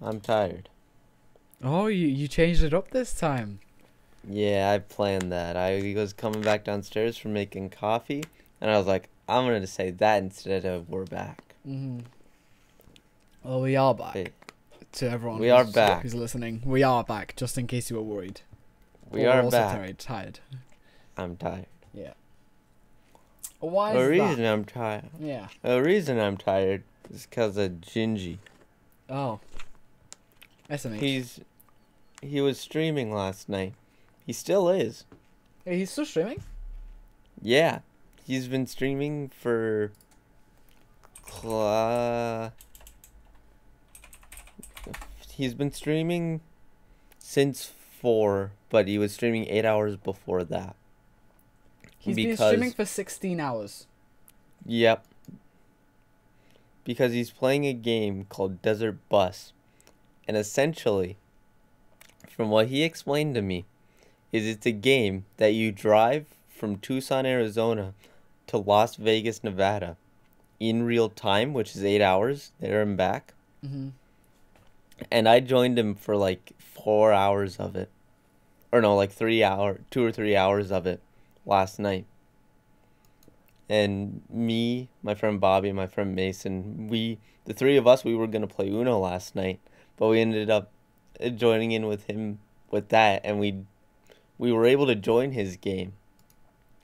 I'm 0.00 0.20
tired. 0.20 0.68
Oh, 1.62 1.86
you 1.86 2.06
you 2.08 2.28
changed 2.28 2.62
it 2.62 2.74
up 2.74 2.90
this 2.90 3.12
time. 3.14 3.60
Yeah, 4.28 4.70
I 4.72 4.78
planned 4.78 5.30
that. 5.32 5.56
I 5.56 5.94
was 5.96 6.12
coming 6.12 6.42
back 6.42 6.64
downstairs 6.64 7.16
from 7.16 7.32
making 7.32 7.70
coffee, 7.70 8.24
and 8.60 8.70
I 8.70 8.76
was 8.78 8.86
like, 8.86 9.08
I'm 9.28 9.44
gonna 9.46 9.66
say 9.66 9.90
that 9.90 10.22
instead 10.22 10.64
of 10.64 10.88
we're 10.88 11.04
back. 11.04 11.54
Mm-hmm. 11.68 12.00
Well, 13.44 13.60
we 13.60 13.74
are 13.76 13.94
back. 13.94 14.14
Hey, 14.14 14.28
To 14.92 15.10
everyone, 15.10 15.40
We 15.40 15.50
are 15.50 15.64
back. 15.64 16.02
Who's 16.02 16.14
listening? 16.14 16.62
We 16.64 16.82
are 16.84 17.02
back, 17.02 17.34
just 17.36 17.58
in 17.58 17.66
case 17.66 17.90
you 17.90 17.96
were 17.96 18.02
worried. 18.02 18.40
we 19.10 19.24
Or 19.24 19.30
are 19.30 19.42
also 19.42 19.50
back. 19.58 19.76
Tired. 19.76 19.98
tired. 19.98 20.38
I'm 21.16 21.36
tired. 21.36 21.66
Yeah. 21.92 22.12
Why 23.58 23.92
The 23.94 24.08
reason 24.08 24.42
that? 24.42 24.52
I'm 24.52 24.64
tired. 24.64 25.10
Yeah. 25.20 25.48
The 25.62 25.82
reason 25.82 26.18
I'm 26.20 26.36
tired 26.36 26.82
is 27.12 27.26
because 27.26 27.56
of 27.56 27.70
Gingy. 27.80 28.38
Oh. 29.08 29.40
SMH. 30.70 31.00
He's 31.00 31.40
he 32.22 32.40
was 32.40 32.58
streaming 32.58 33.12
last 33.12 33.48
night. 33.48 33.74
He 34.24 34.32
still 34.32 34.68
is. 34.68 35.04
Hey, 35.64 35.78
he's 35.78 35.90
still 35.90 36.06
streaming. 36.06 36.42
Yeah, 37.40 37.80
he's 38.24 38.48
been 38.48 38.66
streaming 38.66 39.28
for. 39.28 39.92
Uh, 41.44 42.50
he's 45.30 45.54
been 45.54 45.72
streaming 45.72 46.40
since 47.18 47.72
four, 48.00 48.52
but 48.70 48.86
he 48.86 48.98
was 48.98 49.12
streaming 49.12 49.48
eight 49.48 49.64
hours 49.64 49.96
before 49.96 50.44
that. 50.44 50.76
He's 51.98 52.16
been 52.16 52.36
streaming 52.36 52.72
for 52.72 52.84
16 52.84 53.38
hours. 53.38 53.86
Yep. 54.66 55.06
Because 56.84 57.12
he's 57.12 57.30
playing 57.30 57.66
a 57.66 57.72
game 57.72 58.26
called 58.28 58.62
Desert 58.62 58.98
Bus. 59.08 59.52
And 60.26 60.36
essentially, 60.36 61.16
from 62.28 62.50
what 62.50 62.68
he 62.68 62.82
explained 62.82 63.34
to 63.34 63.42
me, 63.42 63.64
is 64.32 64.46
it's 64.46 64.66
a 64.66 64.72
game 64.72 65.26
that 65.36 65.52
you 65.52 65.70
drive 65.70 66.26
from 66.48 66.78
Tucson, 66.78 67.26
Arizona 67.26 67.92
to 68.46 68.56
Las 68.56 68.96
Vegas, 68.96 69.44
Nevada 69.44 69.96
in 70.58 70.84
real 70.84 71.08
time, 71.08 71.52
which 71.52 71.76
is 71.76 71.84
8 71.84 72.00
hours 72.00 72.52
there 72.60 72.82
and 72.82 72.96
back. 72.96 73.34
Mm-hmm. 73.64 73.88
And 75.10 75.28
I 75.28 75.40
joined 75.40 75.78
him 75.78 75.94
for 75.94 76.16
like 76.16 76.52
4 76.58 77.12
hours 77.12 77.56
of 77.58 77.76
it. 77.76 77.90
Or 78.70 78.80
no, 78.80 78.96
like 78.96 79.12
3 79.12 79.44
hour 79.44 79.80
2 79.90 80.04
or 80.04 80.12
3 80.12 80.34
hours 80.36 80.72
of 80.72 80.86
it 80.86 81.00
last 81.44 81.78
night 81.78 82.06
and 83.72 84.20
me, 84.28 84.90
my 85.02 85.14
friend 85.14 85.40
Bobby, 85.40 85.70
and 85.70 85.76
my 85.76 85.86
friend 85.86 86.14
Mason, 86.14 86.88
we 86.88 87.18
the 87.46 87.54
three 87.54 87.78
of 87.78 87.86
us 87.86 88.04
we 88.04 88.14
were 88.14 88.26
gonna 88.26 88.46
play 88.46 88.68
Uno 88.68 88.98
last 88.98 89.34
night, 89.34 89.60
but 89.96 90.08
we 90.08 90.20
ended 90.20 90.50
up 90.50 90.70
joining 91.36 91.72
in 91.72 91.86
with 91.86 92.04
him 92.04 92.38
with 92.70 92.90
that, 92.90 93.22
and 93.24 93.40
we 93.40 93.64
we 94.36 94.52
were 94.52 94.66
able 94.66 94.86
to 94.88 94.94
join 94.94 95.32
his 95.32 95.56
game, 95.56 95.94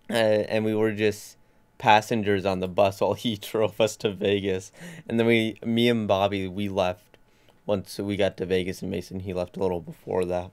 uh, 0.08 0.14
and 0.14 0.64
we 0.64 0.74
were 0.74 0.92
just 0.92 1.36
passengers 1.76 2.46
on 2.46 2.60
the 2.60 2.68
bus 2.68 3.02
while 3.02 3.12
he 3.12 3.36
drove 3.50 3.78
us 3.82 3.94
to 3.96 4.10
Vegas, 4.10 4.72
and 5.06 5.20
then 5.20 5.26
we, 5.26 5.58
me 5.62 5.90
and 5.90 6.08
Bobby, 6.08 6.48
we 6.48 6.70
left 6.70 7.18
once 7.66 7.98
we 7.98 8.16
got 8.16 8.38
to 8.38 8.46
Vegas, 8.46 8.80
and 8.80 8.90
Mason 8.90 9.20
he 9.20 9.34
left 9.34 9.58
a 9.58 9.60
little 9.60 9.82
before 9.82 10.24
that. 10.24 10.50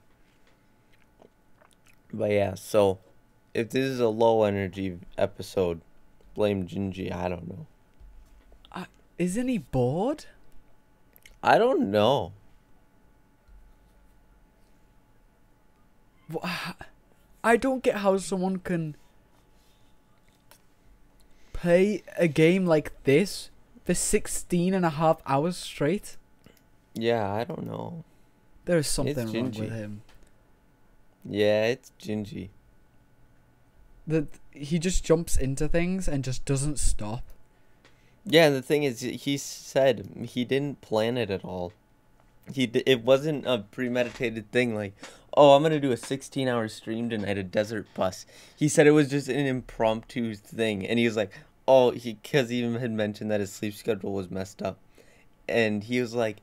But 2.14 2.32
yeah, 2.32 2.56
so 2.56 3.00
if 3.54 3.70
this 3.70 3.86
is 3.86 4.02
a 4.02 4.10
low 4.10 4.44
energy 4.44 5.00
episode, 5.18 5.80
blame 6.36 6.68
Gingy. 6.68 7.12
I 7.12 7.30
don't 7.30 7.48
know. 7.48 7.66
Isn't 9.18 9.48
he 9.48 9.60
bored? 9.60 10.26
I 11.42 11.58
don't 11.58 11.90
know. 11.90 12.34
I 17.44 17.56
don't 17.56 17.82
get 17.82 17.98
how 17.98 18.18
someone 18.18 18.58
can 18.58 18.98
play 21.54 22.04
a 22.18 22.28
game 22.28 22.66
like 22.66 22.92
this 23.06 23.50
for 23.86 23.94
16 23.94 24.74
and 24.74 24.86
a 24.86 24.90
half 24.90 25.22
hours 25.26 25.56
straight. 25.56 26.18
Yeah, 26.94 27.32
I 27.32 27.44
don't 27.46 27.66
know. 27.66 28.04
There 28.66 28.80
is 28.80 28.88
something 28.88 29.16
wrong 29.16 29.52
with 29.52 29.72
him. 29.72 30.02
Yeah, 31.24 31.68
it's 31.68 31.92
Gingy. 32.02 32.50
That 34.08 34.28
he 34.52 34.80
just 34.80 35.04
jumps 35.04 35.36
into 35.36 35.68
things 35.68 36.08
and 36.08 36.24
just 36.24 36.46
doesn't 36.46 36.80
stop. 36.80 37.24
Yeah, 38.26 38.50
the 38.50 38.62
thing 38.62 38.84
is, 38.84 39.02
he 39.02 39.38
said 39.38 40.28
he 40.28 40.46
didn't 40.46 40.82
plan 40.82 41.18
it 41.18 41.30
at 41.30 41.46
all. 41.46 41.74
He 42.52 42.66
d- 42.68 42.84
it 42.86 43.04
wasn't 43.04 43.46
a 43.46 43.60
premeditated 43.72 44.52
thing 44.52 44.76
like, 44.76 44.94
oh, 45.36 45.56
I'm 45.56 45.64
gonna 45.64 45.80
do 45.80 45.92
a 45.92 45.98
16 45.98 46.48
hour 46.48 46.68
stream 46.68 47.10
tonight 47.10 47.38
a 47.38 47.44
Desert 47.44 47.88
Bus. 47.94 48.26
He 48.56 48.68
said 48.68 48.88
it 48.88 48.92
was 48.92 49.10
just 49.10 49.28
an 49.28 49.46
impromptu 49.46 50.36
thing, 50.36 50.86
and 50.86 50.98
he 50.98 51.06
was 51.06 51.16
like, 51.16 51.32
oh, 51.68 51.92
he 51.92 52.14
because 52.14 52.50
he 52.50 52.58
even 52.60 52.76
had 52.76 52.92
mentioned 52.92 53.30
that 53.32 53.40
his 53.40 53.52
sleep 53.52 53.74
schedule 53.76 54.14
was 54.14 54.32
messed 54.32 54.62
up, 54.62 54.78
and 55.48 55.84
he 55.84 56.02
was 56.02 56.14
like, 56.14 56.38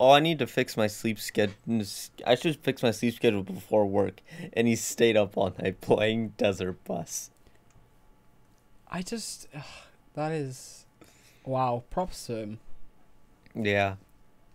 oh, 0.00 0.10
I 0.10 0.20
need 0.20 0.38
to 0.40 0.46
fix 0.46 0.76
my 0.76 0.86
sleep 0.86 1.18
schedule. 1.18 1.54
I 2.26 2.34
should 2.34 2.56
fix 2.56 2.82
my 2.82 2.90
sleep 2.90 3.14
schedule 3.14 3.42
before 3.42 3.86
work, 3.86 4.20
and 4.52 4.66
he 4.66 4.76
stayed 4.76 5.16
up 5.16 5.36
all 5.36 5.54
night 5.58 5.80
playing 5.80 6.34
Desert 6.36 6.82
Bus. 6.84 7.30
I 8.90 9.02
just. 9.02 9.48
ugh, 9.54 9.64
that 10.14 10.32
is. 10.32 10.86
Wow, 11.44 11.84
props 11.90 12.26
to 12.26 12.36
him. 12.36 12.58
Yeah. 13.54 13.96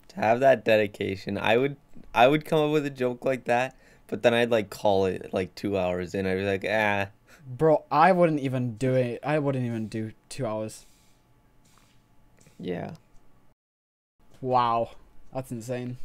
To 0.10 0.16
have 0.16 0.40
that 0.40 0.64
dedication, 0.64 1.38
I 1.38 1.58
would 1.58 1.76
I 2.14 2.28
would 2.28 2.46
come 2.46 2.60
up 2.60 2.72
with 2.72 2.86
a 2.86 2.90
joke 2.90 3.26
like 3.26 3.46
that, 3.46 3.76
but 4.08 4.24
then 4.24 4.34
I'd 4.34 4.50
like 4.52 4.70
call 4.70 5.06
it 5.06 5.34
like 5.34 5.54
two 5.56 5.78
hours 5.78 6.14
in. 6.16 6.26
I'd 6.26 6.36
be 6.36 6.44
like, 6.46 6.66
ah, 6.70 7.08
Bro, 7.48 7.84
I 7.92 8.12
wouldn't 8.12 8.40
even 8.40 8.76
do 8.76 8.94
it. 8.96 9.20
I 9.24 9.40
wouldn't 9.40 9.66
even 9.66 9.88
do 9.88 10.12
two 10.30 10.46
hours. 10.46 10.86
yeah. 12.60 12.92
Wow. 14.42 14.92
That's 15.38 15.52
insane. 15.52 15.98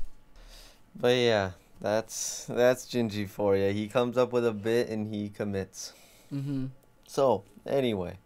But 0.94 1.16
yeah, 1.16 1.52
that's 1.80 2.44
that's 2.50 2.84
Gingy 2.84 3.26
for 3.26 3.56
you. 3.56 3.72
He 3.72 3.88
comes 3.88 4.18
up 4.18 4.30
with 4.30 4.46
a 4.46 4.52
bit 4.52 4.90
and 4.90 5.06
he 5.06 5.30
commits. 5.30 5.94
Mm-hmm. 6.30 6.66
So 7.06 7.42
anyway, 7.66 8.18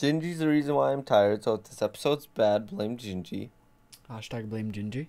Gingy's 0.00 0.40
the 0.40 0.48
reason 0.48 0.74
why 0.74 0.92
I'm 0.92 1.04
tired. 1.04 1.44
So 1.44 1.54
if 1.54 1.62
this 1.62 1.80
episode's 1.80 2.26
bad, 2.26 2.70
blame 2.70 2.96
Gingy. 2.96 3.50
Hashtag 4.10 4.50
blame 4.50 4.72
Gingy. 4.72 5.06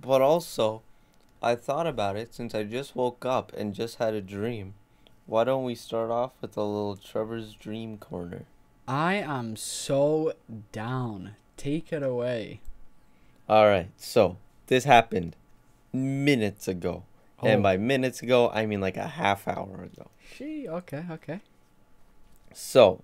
But 0.00 0.20
also, 0.20 0.82
I 1.40 1.54
thought 1.54 1.86
about 1.86 2.16
it 2.16 2.34
since 2.34 2.56
I 2.56 2.64
just 2.64 2.96
woke 2.96 3.24
up 3.24 3.52
and 3.56 3.72
just 3.72 3.98
had 3.98 4.14
a 4.14 4.20
dream. 4.20 4.74
Why 5.26 5.44
don't 5.44 5.62
we 5.62 5.76
start 5.76 6.10
off 6.10 6.32
with 6.40 6.56
a 6.56 6.64
little 6.64 6.96
Trevor's 6.96 7.54
Dream 7.54 7.98
Corner? 7.98 8.46
I 8.88 9.14
am 9.14 9.54
so 9.54 10.32
down. 10.72 11.36
Take 11.58 11.92
it 11.92 12.02
away. 12.02 12.60
All 13.48 13.66
right, 13.66 13.90
so 13.98 14.38
this 14.68 14.84
happened 14.84 15.36
minutes 15.92 16.66
ago. 16.68 17.02
And 17.42 17.60
Oh. 17.60 17.62
by 17.62 17.76
minutes 17.76 18.22
ago, 18.22 18.48
I 18.50 18.64
mean 18.64 18.80
like 18.80 18.96
a 18.96 19.06
half 19.08 19.46
hour 19.46 19.82
ago. 19.84 20.08
She 20.34 20.66
okay, 20.68 21.04
okay. 21.10 21.40
So, 22.52 23.02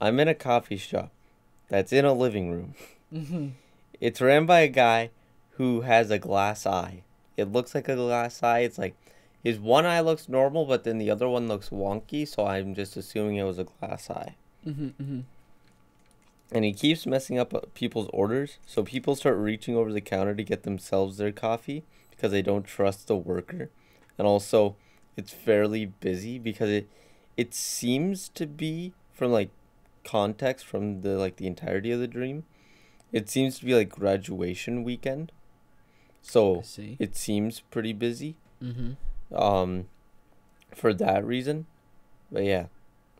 I'm 0.00 0.18
in 0.18 0.28
a 0.28 0.34
coffee 0.34 0.76
shop 0.78 1.10
that's 1.68 1.92
in 1.92 2.04
a 2.04 2.12
living 2.12 2.50
room. 2.50 2.74
Mm-hmm. 3.12 3.48
It's 4.00 4.20
ran 4.20 4.46
by 4.46 4.60
a 4.60 4.68
guy 4.68 5.10
who 5.52 5.82
has 5.82 6.10
a 6.10 6.18
glass 6.18 6.64
eye. 6.66 7.02
It 7.36 7.52
looks 7.52 7.74
like 7.74 7.88
a 7.88 7.96
glass 7.96 8.42
eye. 8.42 8.60
It's 8.60 8.78
like 8.78 8.94
his 9.42 9.58
one 9.58 9.84
eye 9.86 10.00
looks 10.00 10.28
normal, 10.28 10.64
but 10.64 10.84
then 10.84 10.98
the 10.98 11.10
other 11.10 11.28
one 11.28 11.48
looks 11.48 11.70
wonky, 11.70 12.26
so 12.26 12.46
I'm 12.46 12.74
just 12.74 12.96
assuming 12.96 13.36
it 13.36 13.44
was 13.44 13.58
a 13.58 13.64
glass 13.64 14.10
eye. 14.10 14.34
Mm-hmm. 14.66 14.86
Mm-hmm. 15.02 15.20
And 16.52 16.64
he 16.64 16.72
keeps 16.72 17.06
messing 17.06 17.38
up 17.38 17.54
uh, 17.54 17.60
people's 17.74 18.08
orders, 18.12 18.58
so 18.66 18.82
people 18.82 19.14
start 19.14 19.36
reaching 19.38 19.76
over 19.76 19.92
the 19.92 20.00
counter 20.00 20.34
to 20.34 20.42
get 20.42 20.64
themselves 20.64 21.16
their 21.16 21.30
coffee 21.32 21.84
because 22.10 22.32
they 22.32 22.42
don't 22.42 22.64
trust 22.64 23.06
the 23.06 23.16
worker. 23.16 23.70
And 24.18 24.26
also, 24.26 24.74
it's 25.16 25.32
fairly 25.32 25.86
busy 25.86 26.38
because 26.38 26.68
it 26.70 26.88
it 27.36 27.54
seems 27.54 28.28
to 28.30 28.46
be 28.46 28.92
from 29.12 29.30
like 29.32 29.50
context 30.04 30.66
from 30.66 31.02
the 31.02 31.10
like 31.18 31.36
the 31.36 31.46
entirety 31.46 31.92
of 31.92 32.00
the 32.00 32.08
dream. 32.08 32.44
It 33.12 33.28
seems 33.28 33.58
to 33.60 33.64
be 33.64 33.74
like 33.74 33.88
graduation 33.88 34.82
weekend. 34.82 35.30
So 36.22 36.62
it 36.98 37.16
seems 37.16 37.60
pretty 37.60 37.92
busy 37.92 38.36
Mm-hmm. 38.62 39.34
um 39.34 39.86
for 40.74 40.92
that 40.92 41.24
reason 41.24 41.64
but 42.30 42.44
yeah 42.44 42.66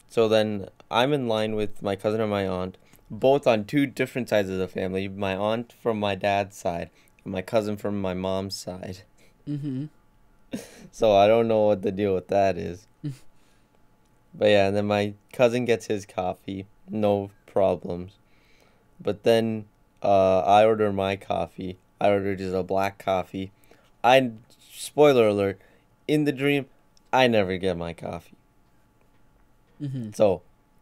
so 0.07 0.29
then 0.29 0.69
i'm 0.91 1.15
in 1.15 1.27
line 1.29 1.55
with 1.55 1.81
my 1.81 1.97
cousin 1.97 2.21
and 2.21 2.29
my 2.31 2.47
aunt 2.47 2.77
both 3.11 3.47
on 3.47 3.65
two 3.65 3.87
different 3.87 4.29
sides 4.29 4.49
of 4.49 4.59
the 4.59 4.69
family 4.69 5.09
my 5.09 5.35
aunt 5.37 5.75
from 5.83 5.99
my 5.99 6.15
dad's 6.15 6.57
side 6.57 6.89
and 7.25 7.33
my 7.33 7.43
cousin 7.43 7.77
from 7.77 8.01
my 8.01 8.15
mom's 8.15 8.57
side 8.57 9.03
Mm-hmm. 9.49 9.87
so 10.93 11.17
i 11.17 11.27
don't 11.27 11.49
know 11.49 11.63
what 11.67 11.83
the 11.83 11.91
deal 11.93 12.15
with 12.15 12.29
that 12.29 12.57
is 12.57 12.87
but 14.35 14.49
yeah 14.49 14.69
and 14.69 14.77
then 14.77 14.87
my 14.87 15.15
cousin 15.33 15.65
gets 15.65 15.87
his 15.87 16.07
coffee 16.07 16.67
no 16.89 17.31
problems 17.47 18.13
but 19.01 19.23
then 19.25 19.67
Uh, 20.03 20.41
I 20.59 20.65
order 20.65 20.91
my 20.95 21.15
coffee. 21.17 21.77
I 22.01 22.09
order 22.09 22.35
just 22.35 22.55
a 22.57 22.63
black 22.63 22.97
coffee. 22.97 23.53
I 24.03 24.33
spoiler 24.73 25.29
alert, 25.29 25.61
in 26.09 26.25
the 26.25 26.33
dream, 26.33 26.65
I 27.13 27.27
never 27.29 27.59
get 27.59 27.77
my 27.77 27.93
coffee. 27.93 28.39
Mm-hmm. 29.79 30.13
So, 30.17 30.41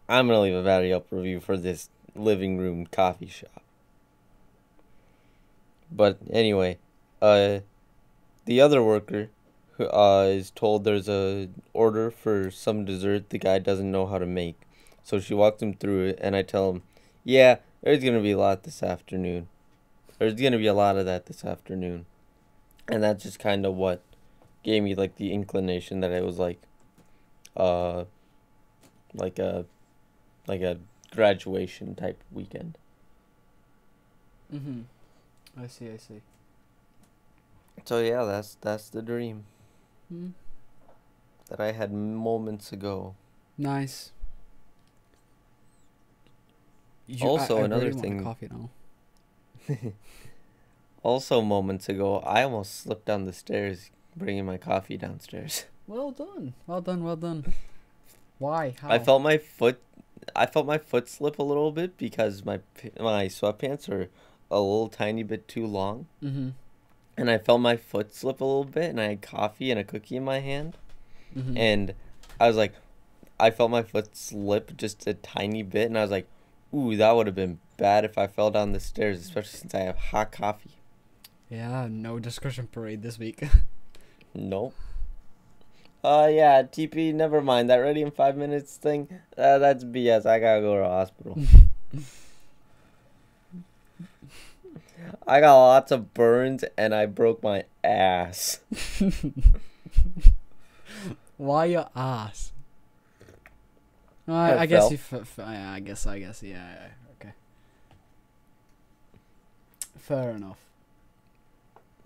I'm 0.08 0.28
gonna 0.28 0.40
leave 0.42 0.54
a 0.54 0.62
very 0.62 0.92
up 0.92 1.06
review 1.10 1.40
for 1.40 1.56
this 1.56 1.90
living 2.14 2.58
room 2.58 2.86
coffee 2.86 3.28
shop. 3.28 3.62
But 5.90 6.18
anyway, 6.30 6.78
uh, 7.22 7.60
the 8.44 8.60
other 8.60 8.82
worker, 8.82 9.30
uh, 9.80 10.26
is 10.28 10.50
told 10.50 10.84
there's 10.84 11.08
a 11.08 11.48
order 11.72 12.10
for 12.10 12.50
some 12.50 12.84
dessert 12.84 13.30
the 13.30 13.38
guy 13.38 13.58
doesn't 13.58 13.90
know 13.90 14.06
how 14.06 14.18
to 14.18 14.26
make, 14.26 14.60
so 15.02 15.20
she 15.20 15.34
walks 15.34 15.62
him 15.62 15.74
through 15.74 16.06
it, 16.06 16.18
and 16.20 16.34
I 16.34 16.42
tell 16.42 16.70
him, 16.70 16.82
yeah, 17.24 17.58
there's 17.82 18.02
gonna 18.02 18.20
be 18.20 18.32
a 18.32 18.38
lot 18.38 18.64
this 18.64 18.82
afternoon. 18.82 19.48
There's 20.18 20.34
gonna 20.34 20.58
be 20.58 20.66
a 20.66 20.74
lot 20.74 20.96
of 20.96 21.06
that 21.06 21.26
this 21.26 21.44
afternoon, 21.44 22.06
and 22.88 23.02
that's 23.02 23.22
just 23.22 23.38
kind 23.38 23.64
of 23.64 23.74
what 23.74 24.02
gave 24.64 24.82
me 24.82 24.94
like 24.94 25.16
the 25.16 25.32
inclination 25.32 26.00
that 26.00 26.10
it 26.10 26.24
was 26.24 26.38
like, 26.38 26.60
uh, 27.56 28.04
like 29.14 29.38
a, 29.38 29.64
like 30.46 30.60
a 30.60 30.78
graduation 31.10 31.94
type 31.94 32.22
weekend. 32.32 32.78
Mm-hmm. 34.54 34.82
I 35.62 35.66
see. 35.66 35.90
I 35.90 35.96
see. 35.96 36.20
So 37.84 38.00
yeah, 38.00 38.24
that's 38.24 38.56
that's 38.60 38.88
the 38.90 39.02
dream 39.02 39.44
Mm. 40.12 40.32
that 41.50 41.60
I 41.60 41.72
had 41.72 41.92
moments 41.92 42.72
ago. 42.72 43.14
Nice. 43.58 44.12
You- 47.06 47.26
Also, 47.28 47.58
I, 47.58 47.60
I 47.60 47.64
another 47.64 47.82
really 47.86 47.94
want 47.94 48.02
thing- 48.02 48.22
coffee 48.24 48.48
now. 48.50 48.70
Also, 51.04 51.40
moments 51.40 51.88
ago, 51.88 52.18
I 52.20 52.42
almost 52.42 52.74
slipped 52.80 53.04
down 53.06 53.24
the 53.24 53.32
stairs 53.32 53.90
bringing 54.16 54.44
my 54.44 54.56
coffee 54.58 54.96
downstairs. 54.96 55.64
Well 55.86 56.10
done. 56.10 56.54
Well 56.66 56.80
done. 56.82 57.02
Well 57.04 57.16
done. 57.16 57.44
Why? 58.38 58.74
How? 58.80 58.90
I 58.90 58.98
felt 58.98 59.22
my 59.22 59.38
foot, 59.38 59.80
I 60.34 60.46
felt 60.46 60.66
my 60.66 60.78
foot 60.78 61.08
slip 61.08 61.38
a 61.38 61.42
little 61.42 61.72
bit 61.72 61.96
because 61.96 62.44
my 62.44 62.60
my 62.98 63.26
sweatpants 63.26 63.88
are 63.88 64.08
a 64.50 64.60
little 64.60 64.88
tiny 64.88 65.22
bit 65.22 65.46
too 65.48 65.66
long, 65.66 66.06
Mm-hmm. 66.22 66.50
and 67.16 67.30
I 67.30 67.38
felt 67.38 67.60
my 67.60 67.76
foot 67.76 68.14
slip 68.14 68.40
a 68.40 68.44
little 68.44 68.64
bit, 68.64 68.90
and 68.90 69.00
I 69.00 69.08
had 69.08 69.22
coffee 69.22 69.70
and 69.70 69.78
a 69.78 69.84
cookie 69.84 70.16
in 70.16 70.24
my 70.24 70.40
hand, 70.40 70.76
Mm-hmm. 71.36 71.56
and 71.56 71.94
I 72.40 72.48
was 72.48 72.56
like, 72.56 72.74
I 73.40 73.50
felt 73.50 73.70
my 73.70 73.82
foot 73.82 74.16
slip 74.16 74.76
just 74.76 75.06
a 75.06 75.14
tiny 75.14 75.62
bit, 75.62 75.86
and 75.86 75.98
I 75.98 76.02
was 76.02 76.10
like, 76.10 76.26
ooh, 76.74 76.96
that 76.96 77.12
would 77.12 77.26
have 77.26 77.36
been 77.36 77.58
bad 77.76 78.04
if 78.04 78.16
I 78.18 78.26
fell 78.26 78.50
down 78.50 78.72
the 78.72 78.80
stairs, 78.80 79.20
especially 79.20 79.58
since 79.58 79.74
I 79.74 79.80
have 79.80 79.96
hot 79.96 80.32
coffee. 80.32 80.70
yeah. 81.50 81.86
No 81.90 82.18
discussion 82.18 82.66
parade 82.70 83.02
this 83.02 83.18
week. 83.18 83.42
Nope. 84.34 84.74
Uh, 86.08 86.28
yeah, 86.28 86.62
TP, 86.62 87.12
never 87.12 87.42
mind. 87.42 87.68
That 87.68 87.76
ready 87.76 88.00
in 88.00 88.10
five 88.10 88.34
minutes 88.34 88.78
thing, 88.78 89.08
uh, 89.36 89.58
that's 89.58 89.84
BS. 89.84 90.24
I 90.24 90.38
gotta 90.38 90.62
go 90.62 90.76
to 90.76 90.80
the 90.80 90.88
hospital. 90.88 91.38
I 95.26 95.40
got 95.40 95.54
lots 95.54 95.92
of 95.92 96.14
burns 96.14 96.64
and 96.78 96.94
I 96.94 97.04
broke 97.04 97.42
my 97.42 97.64
ass. 97.84 98.60
Why 101.36 101.66
your 101.66 101.90
ass? 101.94 102.52
No, 104.26 104.34
I 104.34 104.52
I, 104.52 104.60
I 104.60 104.66
guess 104.66 104.90
you. 104.90 104.96
F- 104.96 105.12
f- 105.12 105.34
yeah, 105.36 105.72
I 105.72 105.80
guess. 105.80 106.06
I 106.06 106.20
guess. 106.20 106.42
Yeah. 106.42 106.54
yeah 106.54 106.88
okay. 107.20 107.32
Fair 109.98 110.30
enough. 110.30 110.64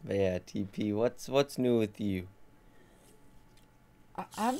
But 0.04 0.16
yeah, 0.16 0.40
TP, 0.40 0.92
what's 0.92 1.28
what's 1.28 1.56
new 1.56 1.78
with 1.78 2.00
you? 2.00 2.26
I, 4.16 4.24
I'm. 4.36 4.58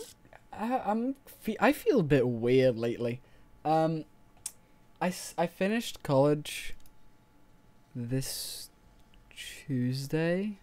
I, 0.53 0.83
I'm. 0.85 1.15
Fe- 1.27 1.57
I 1.61 1.73
feel 1.73 2.01
a 2.01 2.05
bit 2.05 2.27
weird 2.29 2.77
lately. 2.77 3.21
Um, 3.65 4.05
I, 5.01 5.13
I 5.39 5.47
finished 5.47 6.03
college. 6.03 6.75
This 7.95 8.71
Tuesday. 9.37 10.57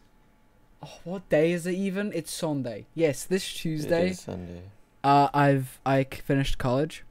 Oh, 0.81 0.99
what 1.03 1.27
day 1.29 1.51
is 1.51 1.67
it 1.67 1.75
even? 1.75 2.11
It's 2.13 2.31
Sunday. 2.31 2.85
Yes, 2.95 3.23
this 3.23 3.51
Tuesday. 3.53 4.11
is 4.11 4.21
Sunday. 4.21 4.63
Uh, 5.03 5.29
I've 5.33 5.79
I 5.85 6.03
finished 6.03 6.57
college, 6.57 7.03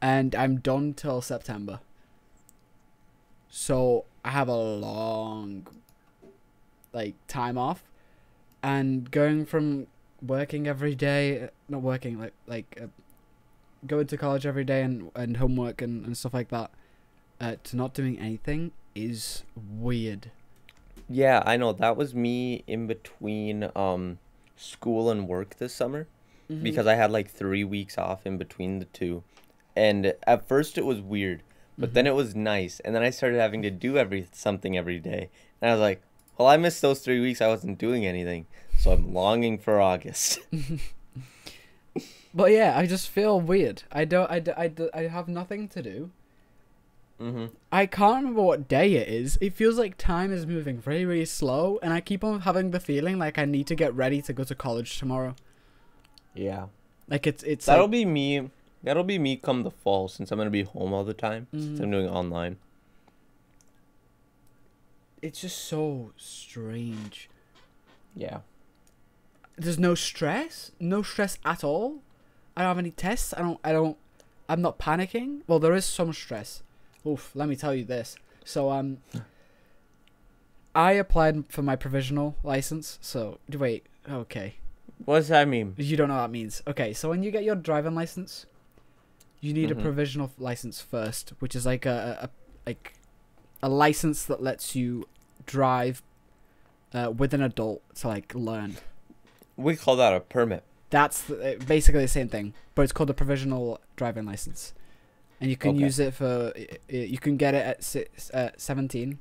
and 0.00 0.34
I'm 0.34 0.58
done 0.60 0.94
till 0.94 1.20
September. 1.20 1.80
So 3.48 4.04
I 4.24 4.30
have 4.30 4.48
a 4.48 4.56
long, 4.56 5.66
like 6.92 7.14
time 7.26 7.56
off, 7.58 7.82
and 8.62 9.10
going 9.10 9.46
from 9.46 9.86
working 10.24 10.66
every 10.66 10.94
day, 10.94 11.48
not 11.68 11.82
working 11.82 12.18
like 12.18 12.32
like, 12.46 12.78
uh, 12.82 12.86
going 13.86 14.06
to 14.06 14.16
college 14.16 14.46
every 14.46 14.64
day 14.64 14.82
and 14.82 15.10
and 15.14 15.36
homework 15.38 15.82
and 15.82 16.04
and 16.06 16.16
stuff 16.16 16.34
like 16.34 16.48
that, 16.48 16.70
uh, 17.40 17.56
to 17.64 17.76
not 17.76 17.94
doing 17.94 18.18
anything 18.18 18.72
is 18.94 19.44
weird. 19.56 20.30
Yeah, 21.08 21.42
I 21.46 21.56
know. 21.56 21.72
That 21.72 21.96
was 21.96 22.14
me 22.14 22.64
in 22.66 22.86
between 22.86 23.70
um 23.76 24.18
school 24.56 25.10
and 25.10 25.28
work 25.28 25.56
this 25.58 25.74
summer. 25.74 26.06
Mm-hmm. 26.48 26.62
because 26.62 26.86
I 26.86 26.94
had 26.94 27.10
like 27.10 27.28
three 27.28 27.64
weeks 27.64 27.98
off 27.98 28.24
in 28.24 28.38
between 28.38 28.78
the 28.78 28.84
two. 28.84 29.24
And 29.74 30.14
at 30.28 30.46
first 30.46 30.78
it 30.78 30.84
was 30.86 31.00
weird, 31.00 31.42
but 31.76 31.92
then 31.92 32.04
Mhm. 32.04 32.08
it 32.10 32.14
was 32.14 32.36
nice. 32.36 32.78
And 32.84 32.94
then 32.94 33.02
I 33.02 33.10
started 33.10 33.40
having 33.40 33.62
to 33.62 33.70
do 33.72 33.98
every 33.98 34.28
something 34.30 34.76
every 34.78 35.00
day. 35.00 35.28
And 35.60 35.68
I 35.68 35.74
was 35.74 35.80
like, 35.80 36.02
well, 36.38 36.46
I 36.46 36.56
missed 36.56 36.82
those 36.82 37.00
three 37.00 37.18
weeks. 37.18 37.40
I 37.40 37.48
wasn't 37.48 37.78
doing 37.78 38.06
anything. 38.06 38.46
So 38.78 38.92
I'm 38.92 39.12
longing 39.12 39.58
for 39.58 39.80
August. 39.80 40.40
But 42.34 42.52
yeah, 42.52 42.76
I 42.76 42.84
just 42.84 43.08
feel 43.08 43.40
weird. 43.40 43.84
I 43.90 44.04
don't. 44.04 44.30
I, 44.30 44.42
I, 44.58 44.70
I 44.92 45.02
have 45.08 45.26
nothing 45.26 45.68
to 45.68 45.82
do. 45.82 46.10
hmm 47.18 47.46
I 47.72 47.86
can't 47.86 48.16
remember 48.16 48.42
what 48.42 48.68
day 48.68 48.92
it 48.92 49.08
is. 49.08 49.38
It 49.40 49.54
feels 49.54 49.78
like 49.78 49.96
time 49.96 50.30
is 50.30 50.44
moving 50.44 50.76
very, 50.78 51.04
very 51.06 51.24
slow, 51.24 51.78
and 51.82 51.94
I 51.94 52.02
keep 52.02 52.22
on 52.22 52.40
having 52.40 52.72
the 52.72 52.80
feeling 52.80 53.18
like 53.18 53.38
I 53.38 53.46
need 53.46 53.66
to 53.68 53.74
get 53.74 53.94
ready 53.94 54.20
to 54.20 54.34
go 54.34 54.44
to 54.44 54.54
college 54.54 54.98
tomorrow. 54.98 55.34
Yeah. 56.34 56.66
Like 57.08 57.26
it's 57.26 57.42
it's 57.42 57.64
That'll 57.64 57.84
like, 57.86 57.92
be 57.92 58.04
me. 58.04 58.50
That'll 58.82 59.02
be 59.04 59.18
me 59.18 59.36
come 59.36 59.62
the 59.62 59.70
fall 59.70 60.06
since 60.08 60.30
I'm 60.30 60.36
going 60.36 60.44
to 60.46 60.50
be 60.50 60.64
home 60.64 60.92
all 60.92 61.04
the 61.04 61.14
time. 61.14 61.46
Since 61.52 61.80
Mhm. 61.80 61.84
I'm 61.84 61.90
doing 61.90 62.08
online. 62.10 62.58
it's 65.22 65.40
just 65.40 65.56
so 65.64 66.12
strange. 66.18 67.30
Yeah. 68.14 68.40
There's 69.56 69.78
no 69.78 69.94
stress, 69.94 70.70
no 70.78 71.02
stress 71.02 71.38
at 71.44 71.64
all. 71.64 72.02
I 72.56 72.62
don't 72.62 72.68
have 72.70 72.78
any 72.78 72.90
tests. 72.90 73.32
I 73.36 73.40
don't. 73.40 73.58
I 73.64 73.72
don't. 73.72 73.96
I'm 74.48 74.62
not 74.62 74.78
panicking. 74.78 75.40
Well, 75.46 75.58
there 75.58 75.74
is 75.74 75.84
some 75.84 76.12
stress. 76.12 76.62
Oof. 77.06 77.32
Let 77.34 77.48
me 77.48 77.56
tell 77.56 77.74
you 77.74 77.84
this. 77.84 78.16
So 78.44 78.70
um, 78.70 78.98
I 80.74 80.92
applied 80.92 81.44
for 81.48 81.62
my 81.62 81.76
provisional 81.76 82.36
license. 82.42 82.98
So 83.00 83.38
wait. 83.52 83.86
Okay. 84.08 84.56
What 85.04 85.16
does 85.16 85.28
that 85.28 85.48
mean? 85.48 85.74
You 85.76 85.96
don't 85.96 86.08
know 86.08 86.14
what 86.14 86.22
that 86.22 86.30
means. 86.30 86.62
Okay, 86.66 86.92
so 86.94 87.08
when 87.10 87.22
you 87.22 87.30
get 87.30 87.44
your 87.44 87.54
driving 87.56 87.94
license, 87.94 88.46
you 89.40 89.52
need 89.52 89.68
Mhm. 89.68 89.78
a 89.78 89.82
provisional 89.82 90.30
license 90.38 90.80
first, 90.80 91.34
which 91.38 91.54
is 91.54 91.66
like 91.66 91.84
a, 91.86 92.18
a, 92.22 92.24
a 92.26 92.30
like 92.66 92.94
a 93.62 93.68
license 93.68 94.24
that 94.24 94.42
lets 94.42 94.74
you 94.74 95.04
drive 95.44 96.02
uh, 96.94 97.12
with 97.14 97.34
an 97.34 97.42
adult 97.42 97.82
to 97.96 98.08
like 98.08 98.34
learn. 98.34 98.76
We 99.56 99.76
call 99.76 99.96
that 99.96 100.12
a 100.14 100.20
permit. 100.20 100.62
That's 100.90 101.22
the, 101.22 101.56
uh, 101.56 101.64
basically 101.64 102.02
the 102.02 102.08
same 102.08 102.28
thing, 102.28 102.54
but 102.74 102.82
it's 102.82 102.92
called 102.92 103.10
a 103.10 103.14
provisional 103.14 103.80
driving 103.96 104.24
license, 104.26 104.72
and 105.40 105.50
you 105.50 105.56
can 105.56 105.70
Okay. 105.70 105.80
use 105.84 105.98
it 105.98 106.14
for 106.14 106.52
uh, 106.56 106.60
you 106.88 107.18
can 107.18 107.36
get 107.36 107.54
it 107.54 107.64
at 107.66 107.82
six, 107.82 108.30
uh, 108.30 108.50
seventeen, 108.56 109.18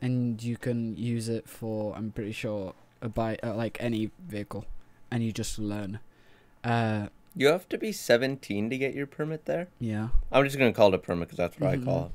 and 0.00 0.42
you 0.42 0.56
can 0.56 0.96
use 0.96 1.28
it 1.28 1.48
for 1.48 1.94
I'm 1.94 2.10
pretty 2.12 2.32
sure 2.32 2.74
a 3.02 3.08
buy 3.08 3.36
uh, 3.42 3.54
like 3.54 3.76
any 3.80 4.10
vehicle, 4.26 4.64
and 5.10 5.22
you 5.22 5.32
just 5.32 5.58
learn. 5.58 5.98
Uh, 6.64 7.08
You 7.36 7.48
have 7.48 7.68
to 7.68 7.78
be 7.78 7.92
17 7.92 8.68
to 8.70 8.76
get 8.78 8.94
your 8.94 9.06
permit 9.06 9.44
there. 9.44 9.68
yeah. 9.78 10.08
I'm 10.32 10.44
just 10.44 10.58
gonna 10.58 10.72
call 10.72 10.88
it 10.88 10.94
a 10.94 10.98
permit 10.98 11.28
because 11.28 11.36
that's 11.36 11.60
what 11.60 11.70
Mhm. 11.78 11.82
I 11.82 11.84
call 11.84 12.06
it. 12.06 12.12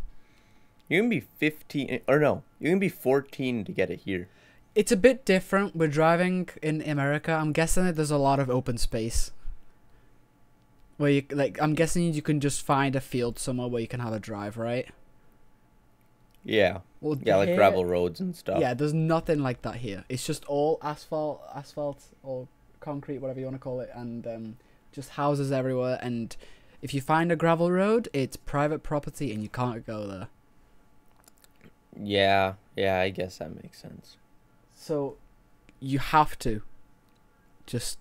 You 0.90 1.02
can 1.02 1.10
be 1.10 1.22
15 1.22 2.02
or 2.08 2.20
no, 2.20 2.44
you 2.60 2.70
can 2.70 2.80
be 2.80 2.90
14 2.90 3.64
to 3.66 3.72
get 3.72 3.90
it 3.90 4.02
here. 4.02 4.28
It's 4.76 4.92
a 4.92 4.98
bit 4.98 5.24
different. 5.26 5.76
We're 5.76 5.88
driving 5.88 6.50
in 6.62 6.82
America. 6.82 7.32
I'm 7.32 7.52
guessing 7.52 7.86
that 7.86 7.96
there's 7.96 8.12
a 8.12 8.18
lot 8.18 8.40
of 8.40 8.50
open 8.50 8.78
space. 8.78 9.32
Where 10.98 11.12
you 11.12 11.24
like, 11.32 11.62
I'm 11.62 11.74
guessing 11.74 12.14
you 12.14 12.22
can 12.22 12.40
just 12.40 12.62
find 12.64 12.96
a 12.96 13.02
field 13.02 13.38
somewhere 13.40 13.68
where 13.68 13.82
you 13.82 13.88
can 13.88 14.00
have 14.00 14.14
a 14.14 14.20
drive, 14.20 14.58
right? 14.58 14.88
Yeah, 16.46 16.80
Well, 17.00 17.18
yeah, 17.24 17.38
like 17.38 17.48
here- 17.50 17.56
gravel 17.58 17.86
roads 17.86 18.20
and 18.20 18.36
stuff. 18.36 18.60
Yeah, 18.60 18.74
there's 18.74 18.94
nothing 18.94 19.40
like 19.42 19.62
that 19.62 19.78
here. 19.78 20.04
It's 20.10 20.26
just 20.26 20.44
all 20.46 20.78
asphalt, 20.82 21.42
asphalt 21.56 22.04
or 22.22 22.48
concrete, 22.82 23.20
whatever 23.20 23.40
you 23.40 23.46
want 23.46 23.56
to 23.56 23.60
call 23.64 23.80
it, 23.80 23.90
and 23.96 24.28
um, 24.28 24.58
just 24.92 25.12
houses 25.12 25.52
everywhere. 25.54 26.00
And 26.02 26.36
if 26.82 26.94
you 26.94 27.00
find 27.00 27.32
a 27.32 27.38
gravel 27.38 27.72
road, 27.72 28.10
it's 28.12 28.36
private 28.36 28.84
property 28.84 29.32
and 29.32 29.42
you 29.42 29.48
can't 29.50 29.86
go 29.88 30.06
there. 30.06 30.28
Yeah, 31.98 32.54
yeah, 32.76 33.00
I 33.00 33.10
guess 33.10 33.38
that 33.38 33.56
makes 33.64 33.80
sense. 33.82 34.18
So 34.84 35.16
you 35.80 36.00
have 36.00 36.38
to 36.40 36.62
just 37.66 37.98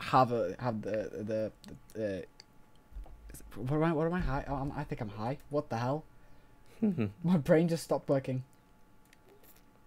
have 0.00 0.32
a 0.32 0.56
have 0.58 0.82
the 0.82 1.08
the, 1.12 1.22
the, 1.22 1.52
the 1.94 2.24
what 3.54 3.76
am 3.76 3.84
I 3.84 3.92
what 3.92 4.06
am 4.08 4.14
I 4.14 4.18
high? 4.18 4.44
Oh, 4.48 4.56
I'm, 4.56 4.72
I 4.74 4.82
think 4.82 5.00
I'm 5.00 5.10
high. 5.10 5.38
What 5.48 5.68
the 5.70 5.76
hell? 5.76 6.02
My 7.22 7.36
brain 7.36 7.68
just 7.68 7.84
stopped 7.84 8.08
working. 8.08 8.42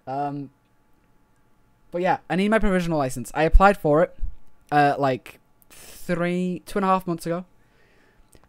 Um 0.07 0.51
but 1.91 2.01
yeah, 2.01 2.19
I 2.29 2.37
need 2.37 2.49
my 2.49 2.59
provisional 2.59 2.97
license. 2.97 3.29
I 3.35 3.43
applied 3.43 3.75
for 3.77 4.03
it 4.03 4.15
uh 4.71 4.95
like 4.97 5.41
three 5.69 6.61
two 6.65 6.77
and 6.77 6.85
a 6.85 6.87
half 6.87 7.05
months 7.05 7.25
ago. 7.25 7.43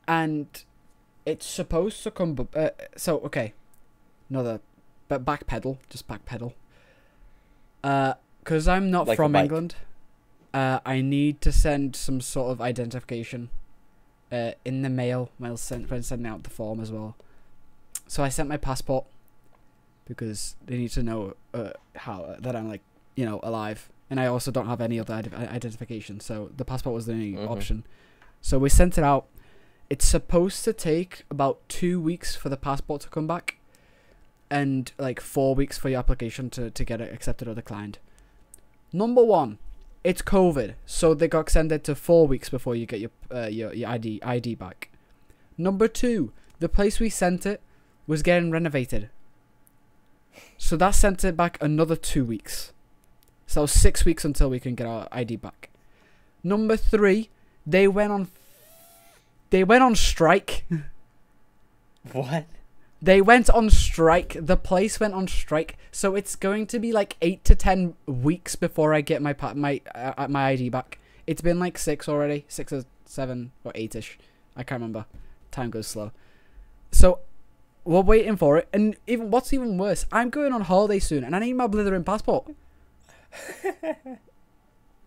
And 0.06 0.46
it's 1.26 1.46
supposed 1.46 2.04
to 2.04 2.12
come 2.12 2.48
uh, 2.54 2.68
so 2.96 3.18
okay. 3.22 3.54
Another 4.30 4.60
but 5.08 5.24
backpedal, 5.24 5.78
just 5.90 6.06
backpedal. 6.08 6.52
Uh, 7.82 8.14
because 8.40 8.68
I'm 8.68 8.90
not 8.90 9.06
Like 9.08 9.16
from. 9.16 9.34
England, 9.34 9.74
uh, 10.52 10.80
I 10.84 11.00
need 11.00 11.40
to 11.42 11.50
send 11.52 11.96
some 11.96 12.20
sort 12.20 12.52
of 12.52 12.60
identification, 12.60 13.48
uh, 14.30 14.52
in 14.64 14.82
the 14.82 14.90
mail 14.90 15.30
while 15.38 15.56
send 15.56 15.90
when 15.90 16.02
sending 16.02 16.26
out 16.30 16.42
the 16.42 16.50
form 16.50 16.78
as 16.80 16.92
well. 16.92 17.16
So 18.06 18.22
I 18.22 18.28
sent 18.28 18.48
my 18.50 18.58
passport, 18.58 19.06
because 20.06 20.56
they 20.66 20.76
need 20.76 20.90
to 20.90 21.02
know 21.02 21.34
uh 21.54 21.70
how 21.96 22.36
that 22.38 22.54
I'm 22.54 22.68
like 22.68 22.82
you 23.16 23.24
know 23.24 23.40
alive, 23.42 23.88
and 24.10 24.20
I 24.20 24.26
also 24.26 24.50
don't 24.50 24.66
have 24.66 24.82
any 24.82 25.00
other 25.00 25.14
ide- 25.14 25.32
identification. 25.32 26.20
So 26.20 26.50
the 26.54 26.64
passport 26.66 26.94
was 26.94 27.06
the 27.06 27.12
only 27.14 27.32
Mhm. 27.32 27.48
option. 27.48 27.84
So 28.42 28.58
we 28.58 28.68
sent 28.68 28.98
it 28.98 29.04
out. 29.04 29.26
It's 29.88 30.06
supposed 30.06 30.64
to 30.64 30.74
take 30.74 31.24
about 31.30 31.66
two 31.68 31.98
weeks 32.00 32.36
for 32.36 32.50
the 32.50 32.58
passport 32.58 33.00
to 33.02 33.08
come 33.08 33.26
back 33.26 33.56
and 34.50 34.92
like 34.98 35.20
four 35.20 35.54
weeks 35.54 35.78
for 35.78 35.88
your 35.88 35.98
application 35.98 36.50
to, 36.50 36.70
to 36.70 36.84
get 36.84 37.00
it 37.00 37.12
accepted 37.12 37.48
or 37.48 37.54
declined. 37.54 37.98
Number 38.92 39.24
one, 39.24 39.58
it's 40.04 40.22
COVID, 40.22 40.74
so 40.86 41.14
they 41.14 41.28
got 41.28 41.40
extended 41.40 41.82
to 41.84 41.94
four 41.94 42.26
weeks 42.26 42.48
before 42.48 42.76
you 42.76 42.86
get 42.86 43.00
your 43.00 43.10
uh, 43.34 43.46
your 43.46 43.72
your 43.72 43.88
ID 43.88 44.20
ID 44.22 44.54
back. 44.54 44.90
Number 45.56 45.88
two, 45.88 46.32
the 46.60 46.68
place 46.68 47.00
we 47.00 47.08
sent 47.08 47.46
it 47.46 47.60
was 48.06 48.22
getting 48.22 48.50
renovated, 48.50 49.08
so 50.58 50.76
that 50.76 50.90
sent 50.90 51.24
it 51.24 51.36
back 51.36 51.58
another 51.60 51.96
two 51.96 52.24
weeks. 52.24 52.72
So 53.46 53.66
six 53.66 54.04
weeks 54.04 54.24
until 54.24 54.50
we 54.50 54.60
can 54.60 54.74
get 54.74 54.86
our 54.86 55.08
ID 55.12 55.36
back. 55.36 55.70
Number 56.42 56.76
three, 56.76 57.30
they 57.66 57.88
went 57.88 58.12
on. 58.12 58.28
They 59.50 59.64
went 59.64 59.82
on 59.82 59.94
strike. 59.94 60.64
What? 62.12 62.44
They 63.04 63.20
went 63.20 63.50
on 63.50 63.68
strike. 63.68 64.34
The 64.40 64.56
place 64.56 64.98
went 64.98 65.12
on 65.12 65.28
strike, 65.28 65.76
so 65.92 66.14
it's 66.14 66.36
going 66.36 66.66
to 66.68 66.78
be 66.78 66.90
like 66.90 67.18
eight 67.20 67.44
to 67.44 67.54
ten 67.54 67.96
weeks 68.06 68.56
before 68.56 68.94
I 68.94 69.02
get 69.02 69.20
my 69.20 69.36
my 69.54 69.82
uh, 69.94 70.26
my 70.28 70.46
ID 70.46 70.70
back. 70.70 70.98
It's 71.26 71.42
been 71.42 71.58
like 71.58 71.76
six 71.76 72.08
already, 72.08 72.46
six 72.48 72.72
or 72.72 72.84
seven 73.04 73.52
or 73.62 73.72
eight-ish. 73.74 74.18
I 74.56 74.62
can't 74.62 74.80
remember. 74.80 75.04
Time 75.50 75.68
goes 75.68 75.86
slow. 75.86 76.12
So 76.92 77.18
we're 77.84 78.00
waiting 78.00 78.38
for 78.38 78.56
it, 78.56 78.68
and 78.72 78.96
even 79.06 79.30
what's 79.30 79.52
even 79.52 79.76
worse, 79.76 80.06
I'm 80.10 80.30
going 80.30 80.54
on 80.54 80.62
holiday 80.62 80.98
soon, 80.98 81.24
and 81.24 81.36
I 81.36 81.40
need 81.40 81.52
my 81.54 81.66
blithering 81.66 82.04
passport. 82.04 82.54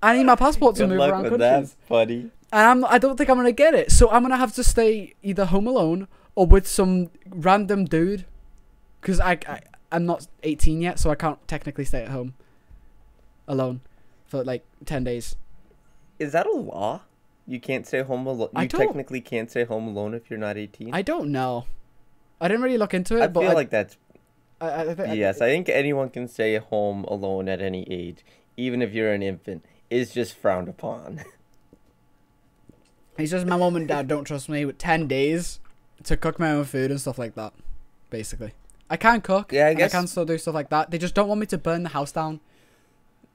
I 0.04 0.18
need 0.18 0.25
my 0.25 0.36
passport 0.36 0.75
to 0.75 0.84
Good 0.84 0.89
move 0.89 1.00
luck 1.00 1.12
around 1.12 1.24
with 1.24 1.39
countries 1.39 1.72
that, 1.72 1.89
buddy. 1.89 2.30
and 2.54 2.86
I'm, 2.86 2.86
I 2.86 3.00
don't 3.00 3.18
think 3.18 3.32
I'm 3.32 3.38
gonna 3.38 3.51
get 3.51 3.74
it. 3.74 3.92
So 3.92 4.12
I'm 4.12 4.22
gonna 4.22 4.38
have 4.38 4.54
to 4.54 4.63
stay 4.63 5.16
either 5.24 5.46
home 5.46 5.66
alone 5.66 6.08
or 6.38 6.46
with 6.46 6.67
some 6.67 7.10
random 7.27 7.86
dude, 7.86 8.25
because 9.01 9.20
I, 9.20 9.39
I 9.48 9.62
I'm 9.91 10.06
not 10.06 10.27
18 10.44 10.82
yet, 10.82 11.00
so 11.00 11.10
I 11.10 11.15
can't 11.15 11.46
technically 11.48 11.84
stay 11.84 12.03
at 12.03 12.10
home 12.10 12.36
alone 13.48 13.82
for 14.27 14.44
like 14.44 14.63
10 14.86 15.03
days. 15.03 15.36
Is 16.20 16.34
that 16.34 16.46
a 16.46 16.51
law? 16.51 17.01
You 17.48 17.60
can't 17.60 17.88
stay 17.88 18.03
home 18.03 18.27
alone. 18.27 18.50
You 18.56 18.67
technically 18.67 19.20
can't 19.20 19.50
stay 19.50 19.63
home 19.63 19.88
alone 19.88 20.13
if 20.13 20.29
you're 20.29 20.38
not 20.38 20.58
18. 20.58 20.94
I 20.94 21.01
don't 21.01 21.32
know. 21.32 21.65
I 22.39 22.48
didn't 22.48 22.62
really 22.62 22.77
look 22.77 22.94
into 22.94 23.17
it, 23.17 23.24
I 23.24 23.27
but 23.27 23.39
feel 23.39 23.51
I, 23.51 23.53
like 23.53 23.72
that's 23.72 23.98
I, 24.62 24.67
I, 24.67 24.82
I, 24.84 25.13
yes. 25.13 25.41
I 25.41 25.50
think 25.50 25.70
anyone 25.70 26.12
can 26.12 26.27
stay 26.27 26.56
home 26.58 27.03
alone 27.06 27.50
at 27.50 27.62
any 27.62 27.84
age, 27.89 28.24
even 28.58 28.84
if 28.84 28.94
you're 28.94 29.12
an 29.12 29.24
infant. 29.24 29.65
Is 29.89 30.13
just 30.13 30.36
frowned 30.36 30.70
upon. 30.70 31.24
He 33.17 33.25
says 33.25 33.46
my 33.46 33.58
mom 33.58 33.75
and 33.75 33.88
dad 33.88 34.08
don't 34.08 34.25
trust 34.25 34.48
me 34.48 34.63
with 34.63 34.77
10 34.77 35.08
days 35.08 35.60
to 36.04 36.18
cook 36.18 36.39
my 36.39 36.51
own 36.51 36.63
food 36.66 36.92
and 36.92 37.00
stuff 37.01 37.18
like 37.18 37.36
that. 37.36 37.54
Basically, 38.10 38.54
I 38.89 38.98
can 38.98 39.22
cook. 39.22 39.51
Yeah, 39.51 39.68
I 39.68 39.74
guess- 39.74 39.94
I 39.94 39.98
can 40.00 40.08
still 40.08 40.25
do 40.25 40.38
stuff 40.38 40.54
like 40.56 40.70
that. 40.70 40.92
They 40.92 40.98
just 40.98 41.13
don't 41.16 41.27
want 41.27 41.39
me 41.42 41.46
to 41.48 41.58
burn 41.58 41.84
the 41.84 41.89
house 41.89 42.12
down. 42.12 42.39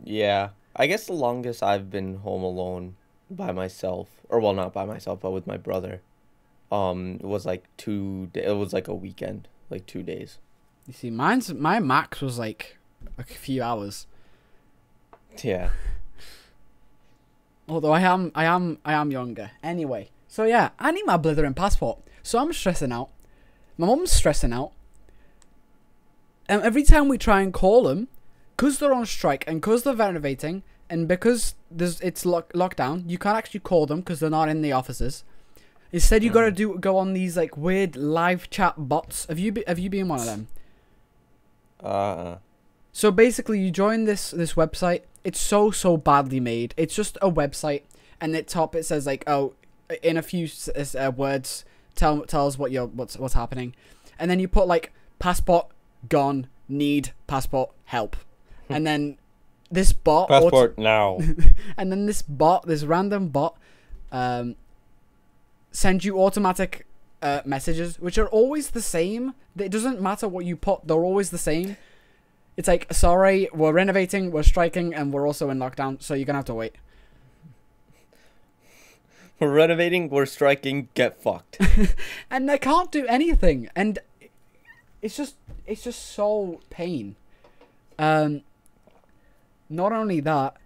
yeah, 0.02 0.50
I 0.74 0.86
guess 0.86 1.06
the 1.06 1.12
longest 1.12 1.62
I've 1.62 1.90
been 1.90 2.16
home 2.16 2.42
alone 2.42 2.96
by 3.30 3.52
myself, 3.52 4.08
or 4.28 4.40
well, 4.40 4.54
not 4.54 4.72
by 4.72 4.84
myself, 4.86 5.20
but 5.20 5.30
with 5.32 5.46
my 5.46 5.56
brother, 5.58 6.00
um, 6.70 7.18
it 7.20 7.26
was 7.26 7.44
like 7.44 7.64
two. 7.76 8.30
It 8.34 8.56
was 8.56 8.72
like 8.72 8.88
a 8.88 8.94
weekend, 8.94 9.48
like 9.70 9.86
two 9.86 10.02
days. 10.02 10.38
You 10.86 10.92
see, 10.94 11.10
mine's 11.10 11.52
my 11.52 11.78
max 11.80 12.20
was 12.22 12.38
like 12.38 12.78
a 13.18 13.24
few 13.24 13.62
hours. 13.62 14.06
Yeah. 15.42 15.68
Although 17.68 17.92
I 17.92 18.00
am, 18.00 18.32
I 18.34 18.44
am, 18.44 18.78
I 18.84 18.92
am 18.94 19.10
younger. 19.10 19.52
Anyway, 19.62 20.10
so 20.32 20.44
yeah, 20.44 20.70
I 20.78 20.92
need 20.92 21.04
my 21.04 21.18
blithering 21.18 21.52
passport. 21.52 21.98
So 22.22 22.38
I'm 22.38 22.54
stressing 22.54 22.90
out. 22.90 23.10
My 23.76 23.86
mum's 23.86 24.12
stressing 24.12 24.50
out. 24.54 24.72
And 26.48 26.62
every 26.62 26.82
time 26.84 27.06
we 27.08 27.18
try 27.18 27.42
and 27.42 27.52
call 27.52 27.82
them, 27.82 28.08
because 28.56 28.78
they're 28.78 28.94
on 28.94 29.04
strike 29.04 29.44
and 29.46 29.60
because 29.60 29.82
they're 29.82 29.94
renovating 29.94 30.62
and 30.88 31.06
because 31.06 31.54
there's 31.70 32.00
it's 32.00 32.24
lock, 32.24 32.50
lockdown, 32.54 33.04
you 33.10 33.18
can't 33.18 33.36
actually 33.36 33.60
call 33.60 33.84
them 33.84 34.00
because 34.00 34.20
they're 34.20 34.30
not 34.30 34.48
in 34.48 34.62
the 34.62 34.72
offices. 34.72 35.22
Instead, 35.92 36.24
you 36.24 36.30
got 36.30 36.46
to 36.46 36.50
Mhm. 36.52 36.56
do 36.56 36.78
go 36.78 36.96
on 36.96 37.12
these 37.12 37.36
like 37.36 37.54
weird 37.58 37.94
live 37.94 38.48
chat 38.48 38.74
bots. 38.78 39.26
Have 39.26 39.38
you 39.38 39.52
be, 39.52 39.64
have 39.66 39.78
you 39.78 39.90
been 39.90 40.08
one 40.08 40.20
of 40.20 40.24
them? 40.26 40.48
Uh. 41.82 42.36
So 42.92 43.10
basically, 43.10 43.60
you 43.60 43.70
join 43.70 44.04
this 44.04 44.30
this 44.30 44.54
website. 44.54 45.02
It's 45.24 45.40
so 45.40 45.70
so 45.70 45.98
badly 45.98 46.40
made. 46.40 46.72
It's 46.78 46.94
just 46.94 47.18
a 47.20 47.30
website, 47.30 47.82
and 48.18 48.34
at 48.34 48.48
top 48.48 48.74
it 48.74 48.84
says 48.86 49.06
like, 49.06 49.24
oh, 49.26 49.52
in 50.02 50.16
a 50.16 50.22
few 50.22 50.48
uh, 50.98 51.12
words, 51.14 51.64
tell 51.94 52.22
tell 52.22 52.46
us 52.46 52.58
what 52.58 52.70
you're 52.70 52.86
what's 52.86 53.16
what's 53.16 53.34
happening, 53.34 53.74
and 54.18 54.30
then 54.30 54.38
you 54.38 54.48
put 54.48 54.66
like 54.66 54.92
passport 55.18 55.66
gone, 56.08 56.48
need 56.68 57.12
passport 57.26 57.70
help, 57.84 58.16
and 58.68 58.86
then 58.86 59.18
this 59.72 59.92
bot 59.92 60.28
Passport 60.28 60.78
now. 60.78 61.18
and 61.76 61.90
then 61.90 62.06
this 62.06 62.22
bot, 62.22 62.66
this 62.66 62.84
random 62.84 63.28
bot, 63.28 63.56
um, 64.12 64.54
sends 65.70 66.04
you 66.04 66.20
automatic 66.20 66.86
uh, 67.22 67.40
messages, 67.44 67.98
which 67.98 68.18
are 68.18 68.28
always 68.28 68.70
the 68.70 68.82
same. 68.82 69.34
It 69.56 69.70
doesn't 69.70 70.00
matter 70.00 70.28
what 70.28 70.44
you 70.44 70.56
put; 70.56 70.86
they're 70.86 70.96
always 70.96 71.30
the 71.30 71.38
same. 71.38 71.76
It's 72.56 72.68
like, 72.68 72.92
sorry, 72.92 73.48
we're 73.54 73.72
renovating, 73.72 74.30
we're 74.30 74.42
striking, 74.42 74.94
and 74.94 75.10
we're 75.10 75.26
also 75.26 75.48
in 75.48 75.58
lockdown, 75.58 76.02
so 76.02 76.12
you're 76.12 76.26
gonna 76.26 76.38
have 76.38 76.44
to 76.46 76.54
wait. 76.54 76.76
We're 79.42 79.50
renovating. 79.50 80.08
We're 80.08 80.24
striking. 80.24 80.88
Get 80.94 81.20
fucked. 81.20 81.58
and 82.30 82.48
they 82.48 82.58
can't 82.58 82.92
do 82.92 83.04
anything, 83.08 83.68
and 83.74 83.98
it's 85.02 85.16
just, 85.16 85.34
it's 85.66 85.82
just 85.82 86.12
so 86.12 86.60
pain. 86.70 87.16
Um, 87.98 88.42
not 89.68 89.92
only 89.92 90.20
that, 90.20 90.56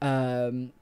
um, 0.00 0.72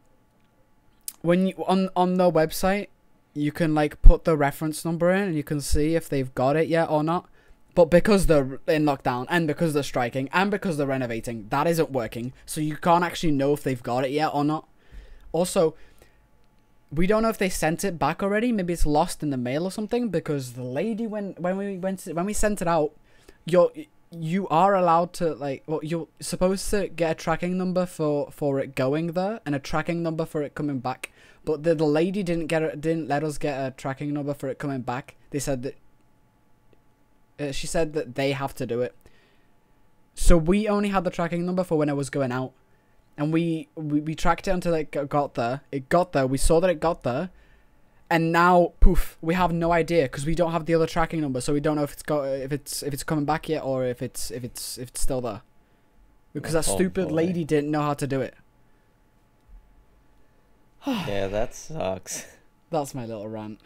when 1.20 1.48
you 1.48 1.54
on 1.66 1.90
on 1.94 2.14
the 2.14 2.32
website, 2.32 2.88
you 3.34 3.52
can 3.52 3.74
like 3.74 4.00
put 4.00 4.24
the 4.24 4.34
reference 4.34 4.82
number 4.82 5.12
in, 5.12 5.22
and 5.24 5.36
you 5.36 5.44
can 5.44 5.60
see 5.60 5.94
if 5.94 6.08
they've 6.08 6.34
got 6.34 6.56
it 6.56 6.68
yet 6.68 6.88
or 6.88 7.04
not. 7.04 7.28
But 7.74 7.90
because 7.90 8.26
they're 8.26 8.58
in 8.66 8.84
lockdown, 8.84 9.26
and 9.28 9.46
because 9.46 9.74
they're 9.74 9.82
striking, 9.82 10.30
and 10.32 10.50
because 10.50 10.78
they're 10.78 10.86
renovating, 10.86 11.48
that 11.50 11.66
isn't 11.66 11.92
working. 11.92 12.32
So 12.46 12.62
you 12.62 12.76
can't 12.78 13.04
actually 13.04 13.32
know 13.32 13.52
if 13.52 13.62
they've 13.62 13.82
got 13.82 14.04
it 14.04 14.10
yet 14.10 14.30
or 14.32 14.42
not. 14.42 14.66
Also, 15.32 15.74
we 16.92 17.06
don't 17.06 17.22
know 17.22 17.28
if 17.28 17.38
they 17.38 17.48
sent 17.48 17.84
it 17.84 17.98
back 17.98 18.22
already. 18.22 18.52
Maybe 18.52 18.72
it's 18.72 18.86
lost 18.86 19.22
in 19.22 19.30
the 19.30 19.36
mail 19.36 19.64
or 19.64 19.70
something. 19.70 20.08
Because 20.08 20.54
the 20.54 20.64
lady 20.64 21.06
when 21.06 21.34
when 21.38 21.56
we 21.56 21.78
went 21.78 22.00
to, 22.00 22.12
when 22.12 22.26
we 22.26 22.32
sent 22.32 22.60
it 22.60 22.68
out, 22.68 22.92
you're 23.44 23.70
you 24.12 24.48
are 24.48 24.74
allowed 24.74 25.12
to 25.12 25.34
like 25.34 25.62
well 25.66 25.78
you're 25.84 26.08
supposed 26.18 26.68
to 26.70 26.88
get 26.88 27.12
a 27.12 27.14
tracking 27.14 27.56
number 27.56 27.86
for 27.86 28.30
for 28.32 28.58
it 28.58 28.74
going 28.74 29.12
there 29.12 29.40
and 29.46 29.54
a 29.54 29.58
tracking 29.60 30.02
number 30.02 30.24
for 30.24 30.42
it 30.42 30.54
coming 30.54 30.80
back. 30.80 31.12
But 31.44 31.62
the, 31.62 31.74
the 31.74 31.86
lady 31.86 32.22
didn't 32.22 32.48
get 32.48 32.62
it 32.62 32.80
didn't 32.80 33.08
let 33.08 33.22
us 33.22 33.38
get 33.38 33.58
a 33.58 33.70
tracking 33.70 34.12
number 34.12 34.34
for 34.34 34.48
it 34.48 34.58
coming 34.58 34.82
back. 34.82 35.16
They 35.30 35.38
said 35.38 35.62
that 35.62 35.76
uh, 37.38 37.52
she 37.52 37.66
said 37.66 37.92
that 37.92 38.16
they 38.16 38.32
have 38.32 38.54
to 38.56 38.66
do 38.66 38.82
it. 38.82 38.94
So 40.14 40.36
we 40.36 40.68
only 40.68 40.88
had 40.88 41.04
the 41.04 41.10
tracking 41.10 41.46
number 41.46 41.64
for 41.64 41.78
when 41.78 41.88
I 41.88 41.94
was 41.94 42.10
going 42.10 42.32
out 42.32 42.52
and 43.20 43.32
we, 43.32 43.68
we 43.76 44.00
we 44.00 44.14
tracked 44.16 44.48
it 44.48 44.50
until 44.50 44.74
it 44.74 44.90
got 45.08 45.34
there. 45.34 45.60
It 45.70 45.88
got 45.88 46.12
there. 46.12 46.26
We 46.26 46.38
saw 46.38 46.58
that 46.60 46.70
it 46.70 46.80
got 46.80 47.02
there, 47.04 47.30
and 48.08 48.32
now 48.32 48.72
poof, 48.80 49.18
we 49.20 49.34
have 49.34 49.52
no 49.52 49.70
idea 49.72 50.04
because 50.04 50.26
we 50.26 50.34
don't 50.34 50.52
have 50.52 50.66
the 50.66 50.74
other 50.74 50.86
tracking 50.86 51.20
number, 51.20 51.40
so 51.40 51.52
we 51.52 51.60
don't 51.60 51.76
know 51.76 51.84
if 51.84 51.92
it's 51.92 52.02
got 52.02 52.22
if 52.24 52.50
it's 52.50 52.82
if 52.82 52.92
it's 52.94 53.04
coming 53.04 53.26
back 53.26 53.48
yet 53.48 53.62
or 53.62 53.84
if 53.84 54.00
it's 54.02 54.30
if 54.30 54.42
it's 54.42 54.78
if 54.78 54.88
it's 54.88 55.00
still 55.00 55.20
there. 55.20 55.42
Because 56.32 56.52
that 56.54 56.68
Oh, 56.68 56.74
stupid 56.76 57.08
boy. 57.08 57.14
lady 57.14 57.44
didn't 57.44 57.70
know 57.70 57.82
how 57.82 57.94
to 57.94 58.06
do 58.06 58.20
it. 58.20 58.34
Yeah, 60.86 61.26
that 61.28 61.54
sucks. 61.54 62.26
That's 62.70 62.94
my 62.94 63.04
little 63.04 63.28
rant. 63.28 63.60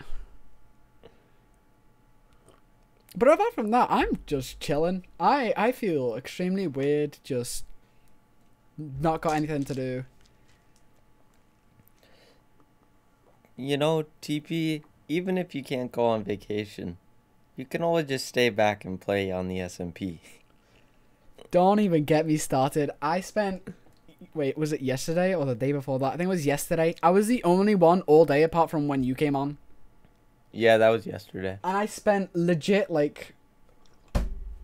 But 3.17 3.29
apart 3.29 3.55
from 3.55 3.71
that, 3.71 3.87
I'm 3.91 4.19
just 4.27 4.59
chilling. 4.59 5.07
I 5.21 5.55
I 5.57 5.71
feel 5.73 6.17
extremely 6.17 6.67
weird, 6.67 7.19
just 7.23 7.65
not 8.78 9.21
got 9.21 9.35
anything 9.35 9.64
to 9.64 9.75
do. 9.75 10.04
You 13.57 13.76
know, 13.76 14.04
TP, 14.21 14.83
even 15.09 15.38
if 15.38 15.54
you 15.54 15.62
can't 15.62 15.93
go 15.93 16.07
on 16.07 16.25
vacation, 16.25 16.97
you 17.57 17.64
can 17.64 17.83
always 17.83 18.07
just 18.07 18.26
stay 18.26 18.49
back 18.49 18.85
and 18.85 19.00
play 19.00 19.31
on 19.31 19.49
the 19.49 19.59
SMP. 19.59 20.19
Don't 21.50 21.78
even 21.78 22.04
get 22.04 22.26
me 22.26 22.37
started. 22.37 22.90
I 23.00 23.21
spent 23.21 23.75
wait, 24.33 24.57
was 24.57 24.73
it 24.73 24.81
yesterday 24.81 25.35
or 25.35 25.45
the 25.45 25.54
day 25.54 25.73
before 25.73 25.99
that? 25.99 26.14
I 26.14 26.16
think 26.16 26.23
it 26.23 26.28
was 26.28 26.47
yesterday. 26.47 26.95
I 27.02 27.11
was 27.11 27.26
the 27.26 27.43
only 27.45 27.75
one 27.75 28.00
all 28.02 28.25
day 28.25 28.43
apart 28.43 28.71
from 28.71 28.88
when 28.88 29.04
you 29.04 29.14
came 29.14 29.37
on. 29.37 29.59
Yeah, 30.50 30.78
that 30.78 30.88
was 30.88 31.07
yesterday. 31.07 31.59
And 31.62 31.76
I 31.76 31.87
spent 31.87 32.31
legit 32.35 32.90
like 32.90 33.35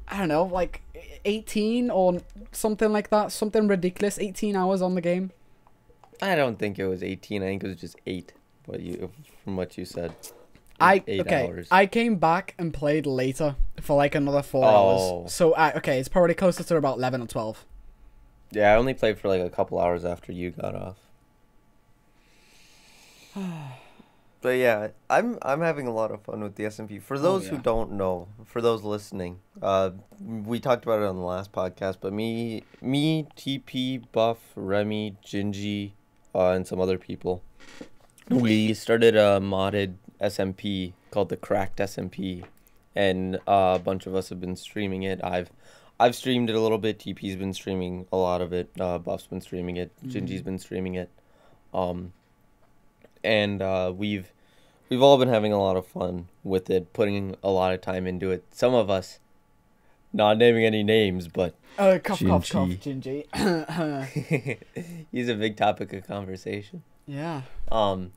I 0.09 0.19
don't 0.19 0.29
know, 0.29 0.45
like 0.45 0.83
18 1.25 1.91
or 1.91 2.21
something 2.53 2.93
like 2.93 3.11
that, 3.11 3.33
something 3.33 3.69
ridiculous, 3.69 4.19
18 4.19 4.57
hours 4.57 4.83
on 4.83 4.95
the 4.95 5.01
game. 5.01 5.33
I 6.23 6.35
don't 6.35 6.59
think 6.59 6.79
it 6.79 6.87
was 6.87 7.03
18. 7.03 7.43
I 7.43 7.47
think 7.47 7.65
it 7.65 7.69
was 7.69 7.81
just 7.81 7.97
8. 8.07 8.33
But 8.67 8.81
you 8.81 9.11
from 9.45 9.57
what 9.57 9.77
you 9.79 9.85
said. 9.85 10.15
I 10.81 11.03
okay. 11.07 11.47
hours. 11.47 11.69
I 11.71 11.87
came 11.87 12.17
back 12.17 12.55
and 12.59 12.73
played 12.73 13.05
later 13.07 13.57
for 13.81 13.97
like 13.97 14.15
another 14.15 14.43
4 14.43 14.65
Oh. 14.65 14.69
hours. 15.23 15.33
So 15.33 15.55
I 15.55 15.73
okay, 15.75 15.99
it's 15.99 16.09
probably 16.09 16.35
closer 16.35 16.63
to 16.63 16.77
about 16.77 16.99
11 16.99 17.23
or 17.23 17.27
12. 17.27 17.65
Yeah, 18.53 18.73
I 18.73 18.77
only 18.77 18.95
played 18.95 19.19
for 19.19 19.29
like 19.29 19.43
a 19.43 19.51
couple 19.51 19.79
hours 19.79 20.05
after 20.05 20.33
you 20.33 20.51
got 20.51 20.75
off. 20.75 20.97
but 24.41 24.51
yeah, 24.51 24.89
I'm 25.09 25.39
I'm 25.43 25.61
having 25.61 25.87
a 25.87 25.93
lot 25.93 26.11
of 26.11 26.23
fun 26.23 26.41
with 26.43 26.55
the 26.57 26.65
SMP. 26.65 27.01
For 27.03 27.19
those 27.19 27.49
who 27.49 27.57
yeah. 27.57 27.63
don't 27.63 27.93
know, 27.93 28.29
for 28.47 28.61
those 28.61 28.83
listening, 28.83 29.41
uh, 29.63 29.91
we 30.21 30.61
talked 30.61 30.85
about 30.85 31.01
it 31.01 31.07
on 31.07 31.17
the 31.17 31.23
last 31.23 31.53
podcast. 31.53 31.99
But 32.01 32.13
me, 32.13 32.63
me, 32.81 33.27
TP, 33.37 34.03
Buff, 34.13 34.39
Remy, 34.55 35.17
Gingy, 35.25 35.93
uh, 36.35 36.51
and 36.51 36.67
some 36.67 36.81
other 36.81 36.99
people, 36.99 37.43
we 38.29 38.73
started 38.75 39.17
a 39.17 39.41
modded 39.41 39.95
SMP 40.21 40.93
called 41.11 41.29
the 41.29 41.37
Cracked 41.37 41.79
SMP, 41.79 42.45
and 42.95 43.37
uh, 43.47 43.77
a 43.77 43.79
bunch 43.79 44.07
of 44.07 44.15
us 44.15 44.29
have 44.31 44.41
been 44.41 44.57
streaming 44.57 45.03
it. 45.03 45.21
I've 45.23 45.51
I've 45.99 46.15
streamed 46.17 46.49
it 46.49 46.57
a 46.57 46.61
little 46.61 46.79
bit. 46.79 46.99
TP's 46.99 47.37
been 47.37 47.53
streaming 47.53 48.07
a 48.11 48.17
lot 48.17 48.41
of 48.41 48.55
it. 48.55 48.71
Uh, 48.81 48.97
Buff's 48.99 49.27
been 49.27 49.43
streaming 49.43 49.77
it. 49.77 49.93
Gingy's 50.07 50.41
Mhm. 50.41 50.45
been 50.45 50.59
streaming 50.59 50.95
it. 50.95 51.11
Um, 51.75 52.15
and 53.25 53.61
uh, 53.63 53.93
we've 53.97 54.33
we've 54.89 55.03
all 55.03 55.19
been 55.19 55.29
having 55.29 55.53
a 55.53 55.59
lot 55.61 55.77
of 55.77 55.87
fun 55.87 56.29
with 56.43 56.69
it, 56.71 56.93
putting 56.93 57.37
a 57.43 57.51
lot 57.51 57.73
of 57.73 57.81
time 57.81 58.07
into 58.07 58.31
it. 58.31 58.45
Some 58.51 58.75
of 58.75 58.91
us, 58.91 59.19
not 60.13 60.39
naming 60.39 60.65
any 60.65 60.83
names, 60.83 61.29
but 61.29 61.55
Uh, 61.79 61.99
cough, 62.03 62.21
cough, 62.25 62.49
cough, 62.51 62.69
Gingy. 62.71 63.27
Gingy. 63.31 65.07
he's 65.13 65.29
a 65.29 65.35
big 65.35 65.57
topic 65.57 65.93
of 65.93 66.07
conversation. 66.07 66.83
yeah. 67.07 67.43
Um, 67.71 68.13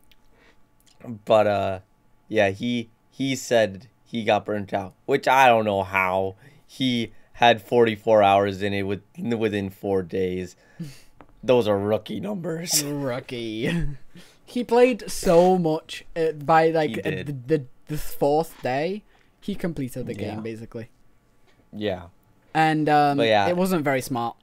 but 1.26 1.48
uh, 1.48 1.80
yeah, 2.28 2.50
he 2.50 2.90
he 3.12 3.36
said 3.36 3.88
he 4.06 4.24
got 4.24 4.46
burnt 4.46 4.74
out, 4.74 4.94
which 5.06 5.28
I 5.28 5.48
don't 5.48 5.66
know 5.66 5.84
how. 5.84 6.36
He 6.66 7.12
had 7.34 7.62
44 7.62 8.24
hours 8.24 8.62
in 8.64 8.74
it 8.74 8.84
with 8.84 9.02
within 9.18 9.70
four 9.70 10.02
days. 10.02 10.56
Those 11.44 11.68
are 11.68 11.78
rookie 11.78 12.20
numbers. 12.22 12.84
Rookie. 12.84 13.88
he 14.46 14.64
played 14.64 15.10
so 15.10 15.58
much 15.58 16.06
uh, 16.16 16.32
by 16.34 16.70
like 16.70 16.98
uh, 17.00 17.10
the, 17.24 17.36
the 17.48 17.66
the 17.88 17.98
fourth 17.98 18.62
day. 18.62 19.04
He 19.42 19.56
completed 19.56 20.06
the 20.08 20.14
Yeah. 20.16 20.36
game 20.36 20.42
basically, 20.44 20.90
Yeah, 21.74 22.04
and 22.54 22.88
um, 22.88 23.20
yeah. 23.20 23.48
it 23.50 23.58
wasn't 23.58 23.84
very 23.84 24.02
smart. 24.02 24.36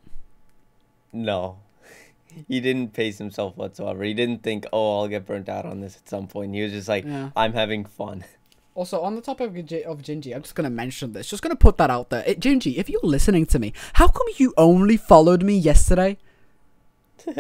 no, 1.13 1.59
he 2.49 2.61
didn't 2.61 2.93
pace 2.93 3.19
himself 3.19 3.57
whatsoever. 3.57 4.05
He 4.05 4.15
didn't 4.15 4.43
think, 4.43 4.67
"Oh, 4.73 5.01
I'll 5.01 5.09
get 5.09 5.27
burnt 5.27 5.49
out 5.49 5.65
on 5.67 5.81
this 5.81 5.97
at 5.97 6.09
some 6.09 6.27
point." 6.27 6.55
He 6.55 6.63
was 6.63 6.73
just 6.73 6.89
like, 6.89 7.05
Yeah. 7.05 7.31
"I'm 7.37 7.53
having 7.55 7.85
fun." 7.85 8.25
Also, 8.77 9.01
on 9.01 9.17
the 9.17 9.21
topic 9.21 9.49
of, 9.51 9.57
of 9.57 9.99
Gingy, 10.01 10.35
I'm 10.35 10.43
just 10.43 10.55
gonna 10.55 10.71
mention 10.71 11.13
this. 11.13 11.27
Just 11.29 11.43
gonna 11.43 11.57
put 11.57 11.77
that 11.79 11.91
out 11.91 12.09
there. 12.09 12.23
It, 12.25 12.39
Gingy, 12.41 12.77
if 12.77 12.89
you're 12.89 13.01
listening 13.03 13.45
to 13.47 13.59
me, 13.59 13.73
how 13.95 14.07
come 14.07 14.27
you 14.39 14.55
only 14.57 14.97
followed 14.97 15.43
me 15.43 15.59
yesterday? 15.59 16.19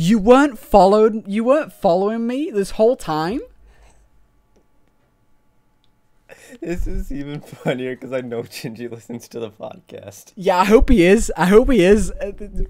You 0.00 0.20
weren't 0.20 0.58
followed. 0.60 1.26
You 1.26 1.42
weren't 1.42 1.72
following 1.72 2.24
me 2.24 2.50
this 2.52 2.70
whole 2.72 2.94
time. 2.94 3.40
this 6.60 6.86
is 6.86 7.10
even 7.10 7.40
funnier 7.40 7.96
because 7.96 8.12
I 8.12 8.20
know 8.20 8.42
Gingy 8.44 8.88
listens 8.88 9.26
to 9.28 9.40
the 9.40 9.50
podcast. 9.50 10.32
Yeah, 10.36 10.58
I 10.58 10.64
hope 10.66 10.88
he 10.88 11.04
is. 11.04 11.32
I 11.36 11.46
hope 11.46 11.68
he 11.72 11.82
is. 11.82 12.12
Uh, 12.12 12.30
th- 12.30 12.50
th- 12.54 12.68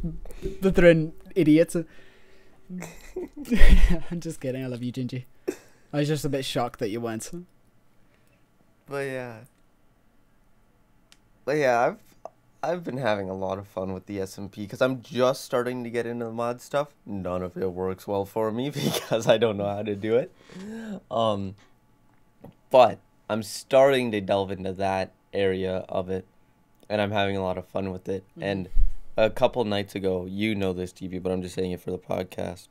That 0.62 0.74
they're 0.74 0.90
an 0.90 1.12
idiot. 1.34 1.74
I'm 4.10 4.20
just 4.20 4.40
kidding. 4.40 4.64
I 4.64 4.66
love 4.68 4.82
you, 4.82 4.90
Gingy. 4.92 5.24
I 5.92 5.98
was 5.98 6.08
just 6.08 6.24
a 6.24 6.30
bit 6.30 6.46
shocked 6.46 6.80
that 6.80 6.88
you 6.88 7.00
weren't. 7.02 7.30
But 8.86 9.06
yeah. 9.06 9.40
But 11.44 11.58
yeah, 11.58 11.80
I've 11.80 12.07
I've 12.62 12.82
been 12.82 12.96
having 12.96 13.30
a 13.30 13.34
lot 13.34 13.58
of 13.58 13.68
fun 13.68 13.92
with 13.92 14.06
the 14.06 14.18
SMP 14.18 14.56
because 14.56 14.82
I'm 14.82 15.00
just 15.00 15.44
starting 15.44 15.84
to 15.84 15.90
get 15.90 16.06
into 16.06 16.24
the 16.24 16.32
mod 16.32 16.60
stuff. 16.60 16.88
None 17.06 17.42
of 17.42 17.56
it 17.56 17.70
works 17.72 18.06
well 18.08 18.24
for 18.24 18.50
me 18.50 18.70
because 18.70 19.28
I 19.28 19.38
don't 19.38 19.56
know 19.56 19.68
how 19.68 19.82
to 19.82 19.94
do 19.94 20.16
it. 20.16 20.32
Um 21.10 21.54
but 22.70 22.98
I'm 23.30 23.42
starting 23.42 24.10
to 24.12 24.20
delve 24.20 24.50
into 24.50 24.72
that 24.72 25.12
area 25.32 25.84
of 25.88 26.10
it 26.10 26.26
and 26.88 27.00
I'm 27.00 27.12
having 27.12 27.36
a 27.36 27.42
lot 27.42 27.58
of 27.58 27.66
fun 27.66 27.92
with 27.92 28.08
it. 28.08 28.24
Mhm. 28.36 28.42
And 28.42 28.68
a 29.16 29.30
couple 29.30 29.64
nights 29.64 29.94
ago, 29.94 30.26
you 30.28 30.54
know 30.54 30.72
this 30.72 30.92
TP, 30.92 31.22
but 31.22 31.30
I'm 31.30 31.42
just 31.42 31.54
saying 31.54 31.72
it 31.72 31.80
for 31.80 31.90
the 31.90 31.98
podcast. 31.98 32.68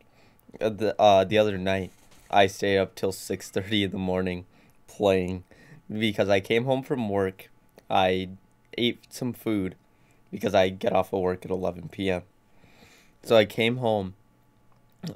Uh, 0.60 0.70
the 0.70 1.00
uh 1.02 1.24
the 1.24 1.38
other 1.38 1.58
night, 1.58 1.92
I 2.30 2.48
stayed 2.48 2.78
up 2.78 2.94
till 2.96 3.12
6:30 3.14 3.84
in 3.84 3.92
the 3.92 3.98
morning 3.98 4.46
playing 4.88 5.44
because 5.90 6.28
I 6.28 6.42
came 6.42 6.66
home 6.66 6.84
from 6.84 7.08
work. 7.10 7.50
I 7.90 8.30
ate 8.78 9.00
some 9.10 9.34
food 9.34 9.76
because 10.32 10.54
I 10.54 10.70
get 10.70 10.94
off 10.94 11.14
of 11.14 11.22
work 11.22 11.46
at 11.46 11.52
11 11.52 11.90
p.m. 11.90 12.24
So 13.24 13.36
I 13.36 13.46
came 13.46 13.78
home. 13.78 14.16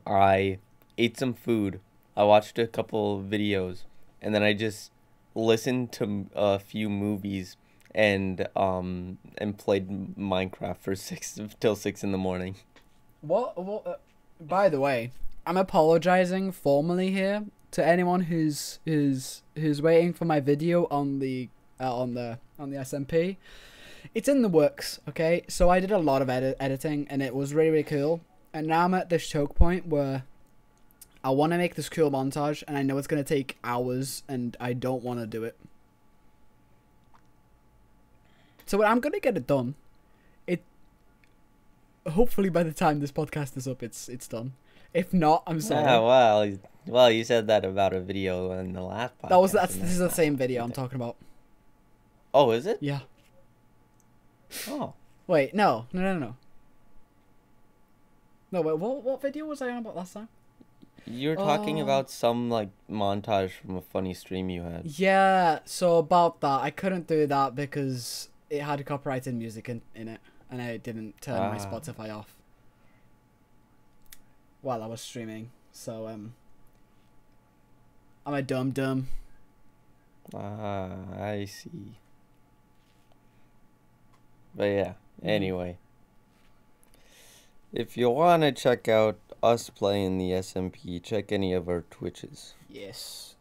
I 0.06 0.60
ate 0.98 1.18
some 1.18 1.34
food. 1.34 1.80
I 2.16 2.24
watched 2.24 2.60
a 2.60 2.68
couple 2.68 3.22
videos 3.22 3.84
and 4.22 4.36
then 4.36 4.44
I 4.44 4.54
just 4.54 4.92
listened 5.34 5.92
to 5.94 6.28
a 6.36 6.60
few 6.60 6.90
movies 6.90 7.56
and 7.94 8.48
um 8.56 9.18
and 9.38 9.58
played 9.58 10.16
Minecraft 10.18 10.78
for 10.78 10.96
6 10.96 11.40
till 11.60 11.76
6 11.76 12.04
in 12.04 12.12
the 12.12 12.18
morning. 12.18 12.56
What? 13.22 13.58
What? 13.58 13.88
Uh, 13.88 13.96
by 14.40 14.70
the 14.70 14.80
way, 14.80 15.12
I'm 15.46 15.58
apologizing 15.58 16.52
formally 16.52 17.12
here 17.12 17.46
to 17.72 17.86
anyone 17.86 18.22
who's 18.22 18.80
who's 18.86 19.44
who's 19.56 19.82
waiting 19.82 20.14
for 20.14 20.26
my 20.26 20.40
video 20.40 20.88
on 20.92 21.20
the 21.20 21.50
uh, 21.82 21.94
on 21.96 22.14
the 22.14 22.38
on 22.60 22.70
the 22.70 22.78
SMP. 22.78 23.38
It's 24.16 24.28
in 24.28 24.42
the 24.42 24.50
works, 24.50 25.00
okay? 25.10 25.44
So 25.48 25.70
I 25.70 25.80
did 25.80 25.92
a 25.92 25.98
lot 25.98 26.22
of 26.22 26.30
edit- 26.30 26.58
editing, 26.60 27.08
and 27.10 27.22
it 27.22 27.36
was 27.36 27.54
really 27.54 27.70
really 27.72 27.84
cool. 27.84 28.22
And 28.54 28.68
now 28.68 28.86
I'm 28.86 28.94
at 28.94 29.10
this 29.10 29.28
choke 29.28 29.56
point 29.56 29.88
where 29.88 30.24
I 31.24 31.30
want 31.30 31.52
to 31.54 31.58
make 31.58 31.76
this 31.76 31.90
cool 31.90 32.12
montage, 32.12 32.64
and 32.68 32.78
I 32.78 32.84
know 32.84 32.98
it's 32.98 33.08
gonna 33.08 33.24
take 33.24 33.58
hours, 33.64 34.24
and 34.28 34.56
I 34.60 34.74
don't 34.74 35.04
want 35.04 35.20
to 35.20 35.28
do 35.28 35.44
it. 35.44 35.58
So 38.66 38.84
I'm 38.84 39.00
gonna 39.00 39.20
get 39.20 39.36
it 39.38 39.48
done. 39.48 39.76
It 40.48 40.64
hopefully 42.10 42.50
by 42.50 42.64
the 42.64 42.74
time 42.74 43.00
this 43.00 43.12
podcast 43.12 43.58
is 43.58 43.68
up, 43.68 43.84
it's 43.84 44.08
it's 44.10 44.28
done. 44.28 44.54
If 44.94 45.14
not, 45.14 45.44
I'm 45.48 45.62
sorry. 45.62 45.84
Yeah, 45.84 46.00
well, 46.00 46.58
well, 46.86 47.12
you 47.12 47.24
said 47.24 47.48
that 47.48 47.64
about 47.64 47.94
a 47.94 48.02
video 48.02 48.52
in 48.60 48.74
the 48.74 48.82
last 48.82 49.14
podcast. 49.22 49.30
that 49.30 49.40
was 49.40 49.52
that's 49.52 49.76
this 49.76 49.92
is 49.92 50.00
the 50.00 50.10
same 50.10 50.36
video 50.36 50.64
I'm 50.64 50.72
talking 50.72 50.96
about. 50.96 51.16
Oh, 52.34 52.52
is 52.52 52.66
it? 52.66 52.78
Yeah. 52.82 53.02
Oh. 54.68 54.94
Wait, 55.28 55.54
no, 55.54 55.86
no, 55.94 56.02
no, 56.02 56.20
no. 56.20 56.36
No, 58.52 58.62
wait. 58.62 58.78
What 58.78 59.04
what 59.04 59.22
video 59.22 59.46
was 59.46 59.62
I 59.62 59.70
on 59.70 59.78
about 59.80 59.96
last 59.96 60.14
time? 60.14 60.28
You're 61.06 61.36
talking 61.36 61.80
Oh. 61.80 61.84
about 61.84 62.10
some 62.10 62.50
like 62.50 62.70
montage 62.90 63.52
from 63.52 63.76
a 63.78 63.82
funny 63.82 64.14
stream 64.14 64.50
you 64.50 64.64
had. 64.64 64.86
Yeah. 64.86 65.60
So 65.66 65.98
about 65.98 66.42
that, 66.42 66.62
I 66.62 66.70
couldn't 66.70 67.08
do 67.08 67.26
that 67.28 67.56
because 67.56 68.30
it 68.50 68.62
had 68.62 68.86
copyrighted 68.86 69.34
music 69.36 69.70
in 69.70 69.82
in 69.96 70.08
it, 70.10 70.20
and 70.50 70.62
I 70.62 70.78
didn't 70.78 71.22
turn 71.22 71.38
my 71.40 71.58
Ah. 71.58 71.66
Spotify 71.66 72.14
off 72.14 72.36
while 74.62 74.84
I 74.84 74.88
was 74.88 75.02
streaming. 75.02 75.52
So 75.72 76.08
um. 76.08 76.34
I'm 78.26 78.36
a 78.36 78.42
dumb 78.44 78.70
dumb. 78.72 79.08
Ah, 80.36 80.92
I 81.20 81.46
see. 81.46 81.96
But 84.56 84.66
yeah, 84.66 84.94
anyway. 85.24 85.78
If 87.74 87.96
you 87.96 88.10
want 88.10 88.44
to 88.44 88.52
check 88.52 88.88
out 88.88 89.18
us 89.42 89.70
playing 89.70 90.18
the 90.18 90.32
SMP, 90.32 91.02
check 91.02 91.32
any 91.32 91.54
of 91.54 91.70
our 91.70 91.82
Twitches. 91.90 92.54
Yes. 92.70 93.36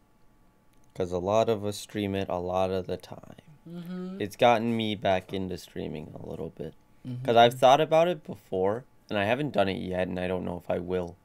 Because 0.93 1.11
a 1.11 1.17
lot 1.17 1.49
of 1.49 1.65
us 1.65 1.77
stream 1.77 2.15
it 2.15 2.29
a 2.29 2.39
lot 2.39 2.71
of 2.71 2.87
the 2.87 2.97
time. 2.97 3.35
Mm-hmm. 3.69 4.21
It's 4.21 4.35
gotten 4.35 4.75
me 4.75 4.95
back 4.95 5.33
into 5.33 5.57
streaming 5.57 6.13
a 6.15 6.27
little 6.27 6.49
bit. 6.49 6.73
Mm-hmm. 7.07 7.21
Because 7.21 7.35
I've 7.35 7.53
thought 7.55 7.81
about 7.81 8.07
it 8.07 8.23
before, 8.23 8.85
and 9.09 9.19
I 9.19 9.25
haven't 9.25 9.51
done 9.53 9.67
it 9.69 9.77
yet, 9.81 10.07
and 10.07 10.19
I 10.19 10.27
don't 10.27 10.45
know 10.45 10.61
if 10.63 10.69
I 10.69 10.79
will. 10.79 11.17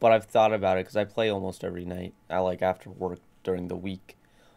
But 0.00 0.12
I've 0.12 0.24
thought 0.26 0.52
about 0.52 0.78
it 0.78 0.82
because 0.82 0.96
I 0.96 1.04
play 1.04 1.28
almost 1.30 1.64
every 1.64 1.84
night. 1.84 2.14
I 2.30 2.38
like 2.38 2.62
after 2.62 2.90
work 2.90 3.20
during 3.44 3.68
the 3.68 3.76
week. 3.76 4.16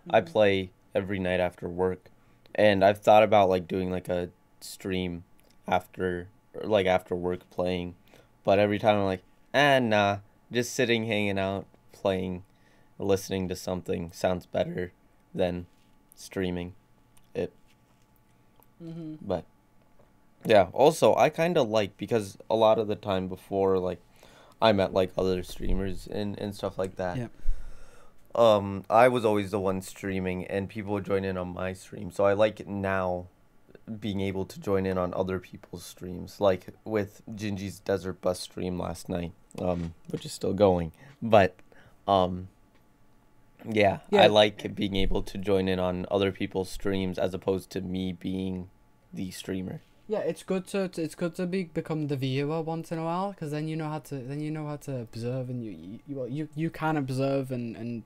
I 0.10 0.22
Mm-hmm. 0.22 0.32
play 0.32 0.72
every 0.96 1.20
night 1.20 1.40
after 1.40 1.70
work, 1.70 2.10
and 2.56 2.84
I've 2.84 2.98
thought 3.00 3.22
about 3.24 3.50
like 3.50 3.68
doing 3.68 3.92
like 3.92 4.10
a 4.10 4.30
stream 4.64 5.24
after 5.68 6.28
like 6.64 6.86
after 6.86 7.16
work 7.16 7.50
playing, 7.50 7.96
but 8.44 8.60
every 8.60 8.80
time 8.80 8.98
I'm 8.98 9.06
like, 9.06 9.24
ah 9.54 9.80
nah, 9.80 10.18
just 10.52 10.74
sitting 10.74 11.06
hanging 11.06 11.40
out 11.40 11.66
playing, 11.92 12.44
listening 13.00 13.48
to 13.50 13.56
something 13.56 14.12
sounds 14.12 14.46
better 14.46 14.92
than 15.34 15.68
streaming 16.16 16.74
it. 17.34 17.54
Mm-hmm. 18.84 19.16
But 19.22 19.46
yeah, 20.46 20.68
also 20.74 21.16
I 21.16 21.30
kind 21.30 21.58
of 21.58 21.70
like 21.70 21.98
because 21.98 22.38
a 22.50 22.56
lot 22.56 22.80
of 22.80 22.88
the 22.88 22.96
time 22.96 23.28
before 23.28 23.78
like 23.80 24.02
I 24.62 24.72
met 24.74 24.94
like 24.94 25.12
other 25.18 25.44
streamers 25.44 26.08
and 26.08 26.38
and 26.40 26.56
stuff 26.56 26.78
like 26.78 26.96
that. 26.98 27.18
Yeah. 27.18 27.28
Um, 28.34 28.86
I 28.90 29.10
was 29.10 29.26
always 29.26 29.52
the 29.52 29.60
one 29.60 29.82
streaming, 29.82 30.46
and 30.46 30.70
people 30.70 30.94
would 30.94 31.06
join 31.06 31.26
in 31.26 31.38
on 31.38 31.50
my 31.50 31.74
stream. 31.74 32.12
So 32.12 32.24
I 32.24 32.32
like 32.32 32.62
it 32.62 32.68
now 32.68 33.28
being 34.00 34.22
able 34.22 34.46
to 34.46 34.60
join 34.60 34.86
in 34.86 34.98
on 34.98 35.14
other 35.14 35.40
people's 35.40 35.84
streams, 35.84 36.40
like 36.40 36.68
with 36.86 37.22
Gingy's 37.36 37.80
Desert 37.80 38.22
Bus 38.22 38.40
stream 38.40 38.78
last 38.80 39.10
night, 39.10 39.34
um, 39.60 39.94
which 40.10 40.26
is 40.26 40.32
still 40.32 40.54
going. 40.54 40.92
But, 41.22 41.56
um, 42.08 42.48
yeah, 43.68 44.00
Yeah. 44.10 44.24
I 44.24 44.28
like 44.28 44.74
being 44.76 44.96
able 44.96 45.22
to 45.24 45.38
join 45.38 45.68
in 45.68 45.80
on 45.80 46.06
other 46.10 46.32
people's 46.32 46.70
streams 46.70 47.20
as 47.20 47.34
opposed 47.34 47.70
to 47.72 47.82
me 47.82 48.14
being 48.14 48.70
the 49.14 49.32
streamer. 49.32 49.82
Yeah, 50.08 50.20
it's 50.20 50.44
good 50.44 50.68
to 50.68 50.90
it's 50.98 51.16
good 51.16 51.36
to 51.36 51.46
be 51.46 51.64
become 51.66 52.08
the 52.08 52.18
viewer 52.18 52.62
once 52.62 52.92
in 52.92 52.98
a 53.00 53.04
while 53.04 53.32
because 53.32 53.52
then 53.52 53.68
you 53.70 53.78
know 53.78 53.88
how 53.88 54.00
to 54.00 54.16
then 54.16 54.42
you 54.42 54.52
know 54.52 54.68
how 54.68 54.76
to 54.78 55.00
observe 55.02 55.50
and 55.50 55.64
you 55.64 55.72
you 55.72 56.00
you, 56.06 56.16
well, 56.16 56.28
you, 56.28 56.50
you 56.54 56.70
can 56.70 56.98
observe 56.98 57.50
and 57.52 57.78
and 57.78 58.04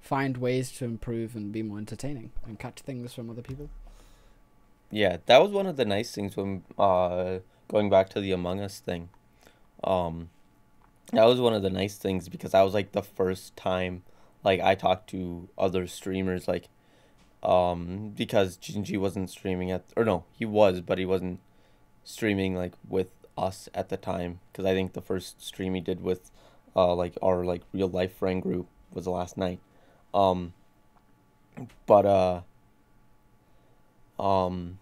find 0.00 0.38
ways 0.38 0.72
to 0.72 0.84
improve 0.84 1.36
and 1.36 1.52
be 1.52 1.62
more 1.62 1.78
entertaining 1.78 2.30
and 2.46 2.58
catch 2.58 2.80
things 2.80 3.12
from 3.12 3.28
other 3.30 3.42
people. 3.42 3.68
Yeah, 4.90 5.18
that 5.26 5.42
was 5.42 5.50
one 5.50 5.66
of 5.66 5.76
the 5.76 5.84
nice 5.84 6.12
things 6.14 6.36
when 6.36 6.62
uh 6.78 7.38
going 7.68 7.90
back 7.90 8.08
to 8.10 8.20
the 8.20 8.32
Among 8.32 8.60
Us 8.60 8.78
thing. 8.80 9.08
Um 9.84 10.30
that 11.12 11.24
was 11.24 11.40
one 11.40 11.54
of 11.54 11.62
the 11.62 11.70
nice 11.70 11.96
things 11.98 12.28
because 12.28 12.52
that 12.52 12.62
was 12.62 12.74
like 12.74 12.92
the 12.92 13.02
first 13.02 13.56
time 13.56 14.02
like 14.44 14.60
I 14.60 14.74
talked 14.74 15.10
to 15.10 15.48
other 15.58 15.86
streamers 15.86 16.48
like 16.48 16.68
um 17.42 18.12
because 18.16 18.58
Gingy 18.58 18.98
wasn't 18.98 19.30
streaming 19.30 19.70
at 19.70 19.84
or 19.96 20.04
no, 20.04 20.24
he 20.32 20.44
was, 20.44 20.80
but 20.80 20.98
he 20.98 21.06
wasn't 21.06 21.40
streaming 22.04 22.54
like 22.56 22.74
with 22.88 23.08
us 23.38 23.68
at 23.74 23.88
the 23.90 23.96
time 23.96 24.40
because 24.52 24.64
I 24.66 24.74
think 24.74 24.92
the 24.94 25.02
first 25.02 25.42
stream 25.42 25.74
he 25.74 25.80
did 25.80 26.02
with 26.02 26.30
uh 26.76 26.94
like 26.94 27.16
our 27.22 27.44
like 27.44 27.62
real 27.72 27.88
life 27.88 28.14
friend 28.16 28.42
group 28.42 28.68
was 28.92 29.06
last 29.06 29.36
night. 29.38 29.60
Um 30.14 30.54
but 31.86 32.06
uh 32.06 32.40
um 34.18 34.78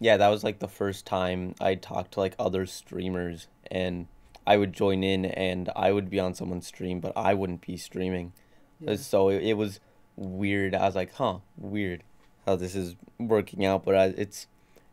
yeah 0.00 0.16
that 0.16 0.28
was 0.28 0.44
like 0.44 0.58
the 0.58 0.68
first 0.68 1.06
time 1.06 1.54
i 1.60 1.74
talked 1.74 2.12
to 2.12 2.20
like 2.20 2.34
other 2.38 2.66
streamers 2.66 3.46
and 3.70 4.06
i 4.46 4.56
would 4.56 4.72
join 4.72 5.02
in 5.02 5.24
and 5.24 5.70
i 5.76 5.92
would 5.92 6.10
be 6.10 6.18
on 6.18 6.34
someone's 6.34 6.66
stream 6.66 7.00
but 7.00 7.12
i 7.16 7.34
wouldn't 7.34 7.60
be 7.60 7.76
streaming. 7.76 8.32
Uh, 8.86 8.94
so 8.94 9.28
it, 9.28 9.42
it 9.42 9.54
was 9.54 9.80
weird. 10.14 10.72
I 10.72 10.86
was 10.86 10.94
like 10.94 11.14
huh 11.14 11.38
weird 11.56 12.04
how 12.46 12.56
this 12.56 12.74
is 12.74 12.96
working 13.18 13.64
out 13.64 13.84
but 13.84 13.94
I, 13.94 14.04
it's 14.16 14.46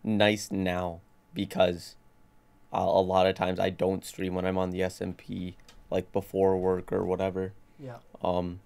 nice 0.03 0.51
now 0.51 1.01
because 1.33 1.95
uh, 2.73 2.79
a 2.79 3.01
lot 3.01 3.27
of 3.27 3.35
times 3.35 3.59
i 3.59 3.69
don't 3.69 4.03
stream 4.03 4.35
when 4.35 4.45
i'm 4.45 4.57
on 4.57 4.71
the 4.71 4.81
smp 4.81 5.55
like 5.89 6.11
before 6.11 6.57
work 6.57 6.91
or 6.91 7.05
whatever. 7.05 7.53
Yeah. 7.79 7.97
um, 8.23 8.59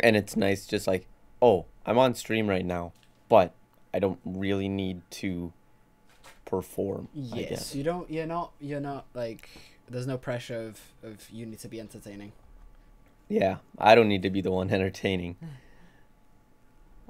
and 0.00 0.16
it's 0.16 0.36
nice 0.36 0.66
just 0.66 0.86
like, 0.86 1.06
oh, 1.40 1.66
I'm 1.86 1.98
on 1.98 2.14
stream 2.14 2.48
right 2.48 2.64
now, 2.64 2.92
but 3.28 3.54
I 3.94 3.98
don't 3.98 4.18
really 4.24 4.68
need 4.68 5.02
to 5.12 5.52
perform. 6.44 7.08
Yes, 7.14 7.74
you 7.74 7.82
don't. 7.82 8.10
You're 8.10 8.26
not. 8.26 8.52
You're 8.60 8.80
not 8.80 9.06
like. 9.14 9.48
There's 9.88 10.06
no 10.06 10.18
pressure 10.18 10.60
of 10.68 10.80
of 11.02 11.28
you 11.30 11.46
need 11.46 11.58
to 11.60 11.68
be 11.68 11.80
entertaining. 11.80 12.32
Yeah, 13.28 13.56
I 13.78 13.94
don't 13.94 14.08
need 14.08 14.22
to 14.22 14.30
be 14.30 14.40
the 14.40 14.50
one 14.50 14.70
entertaining. 14.72 15.36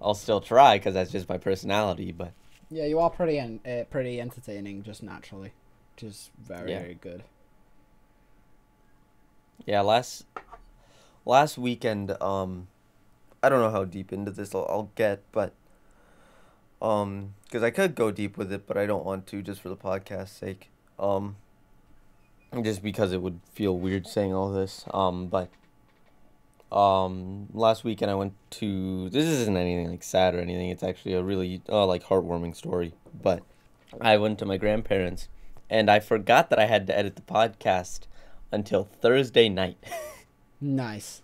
I'll 0.00 0.14
still 0.14 0.40
try 0.40 0.78
because 0.78 0.94
that's 0.94 1.10
just 1.10 1.28
my 1.28 1.38
personality, 1.38 2.12
but 2.12 2.32
Yeah, 2.70 2.84
you 2.84 3.00
are 3.00 3.10
pretty 3.10 3.38
en- 3.38 3.60
uh, 3.66 3.84
pretty 3.90 4.20
entertaining 4.20 4.82
just 4.84 5.02
naturally, 5.02 5.52
which 5.94 6.04
is 6.04 6.30
very 6.40 6.70
Yeah. 6.70 6.80
very 6.80 6.94
good. 6.94 7.24
yeah, 9.66 9.80
last 9.80 10.24
last 11.24 11.58
weekend, 11.58 12.10
um, 12.22 12.68
I 13.42 13.48
don't 13.48 13.60
know 13.60 13.70
how 13.70 13.84
deep 13.84 14.12
into 14.12 14.30
this 14.30 14.54
I'll, 14.54 14.66
I'll 14.68 14.90
get, 14.94 15.22
but 15.32 15.52
um, 16.80 17.34
because 17.44 17.62
I 17.62 17.70
could 17.70 17.94
go 17.94 18.10
deep 18.10 18.36
with 18.36 18.52
it, 18.52 18.66
but 18.66 18.76
I 18.76 18.86
don't 18.86 19.04
want 19.04 19.26
to 19.28 19.42
just 19.42 19.60
for 19.60 19.68
the 19.68 19.76
podcast's 19.76 20.32
sake. 20.32 20.70
Um, 20.98 21.36
just 22.62 22.82
because 22.82 23.12
it 23.12 23.22
would 23.22 23.40
feel 23.52 23.78
weird 23.78 24.06
saying 24.06 24.32
all 24.34 24.50
this. 24.50 24.84
Um, 24.92 25.26
but 25.26 25.50
um, 26.70 27.48
last 27.52 27.84
weekend 27.84 28.10
I 28.10 28.14
went 28.14 28.34
to. 28.52 29.08
This 29.10 29.24
isn't 29.24 29.56
anything 29.56 29.90
like 29.90 30.02
sad 30.02 30.34
or 30.34 30.40
anything. 30.40 30.70
It's 30.70 30.82
actually 30.82 31.14
a 31.14 31.22
really 31.22 31.62
uh, 31.68 31.86
like 31.86 32.04
heartwarming 32.04 32.54
story. 32.54 32.94
But 33.22 33.42
I 34.00 34.16
went 34.16 34.38
to 34.40 34.46
my 34.46 34.56
grandparents, 34.56 35.28
and 35.70 35.90
I 35.90 36.00
forgot 36.00 36.50
that 36.50 36.58
I 36.58 36.66
had 36.66 36.86
to 36.88 36.98
edit 36.98 37.16
the 37.16 37.22
podcast 37.22 38.00
until 38.52 38.84
Thursday 38.84 39.48
night. 39.48 39.78
Nice. 40.60 41.22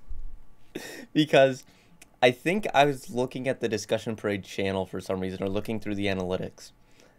because 1.12 1.64
I 2.24 2.30
think 2.30 2.66
I 2.72 2.87
was 2.87 3.10
looking 3.10 3.48
at 3.48 3.60
the 3.60 3.68
discussion 3.68 4.16
parade 4.16 4.44
channel 4.44 4.87
for 4.87 4.98
some 4.98 5.20
reason 5.20 5.42
or 5.42 5.48
looking 5.50 5.78
through 5.78 5.96
the 5.96 6.06
analytics 6.06 6.70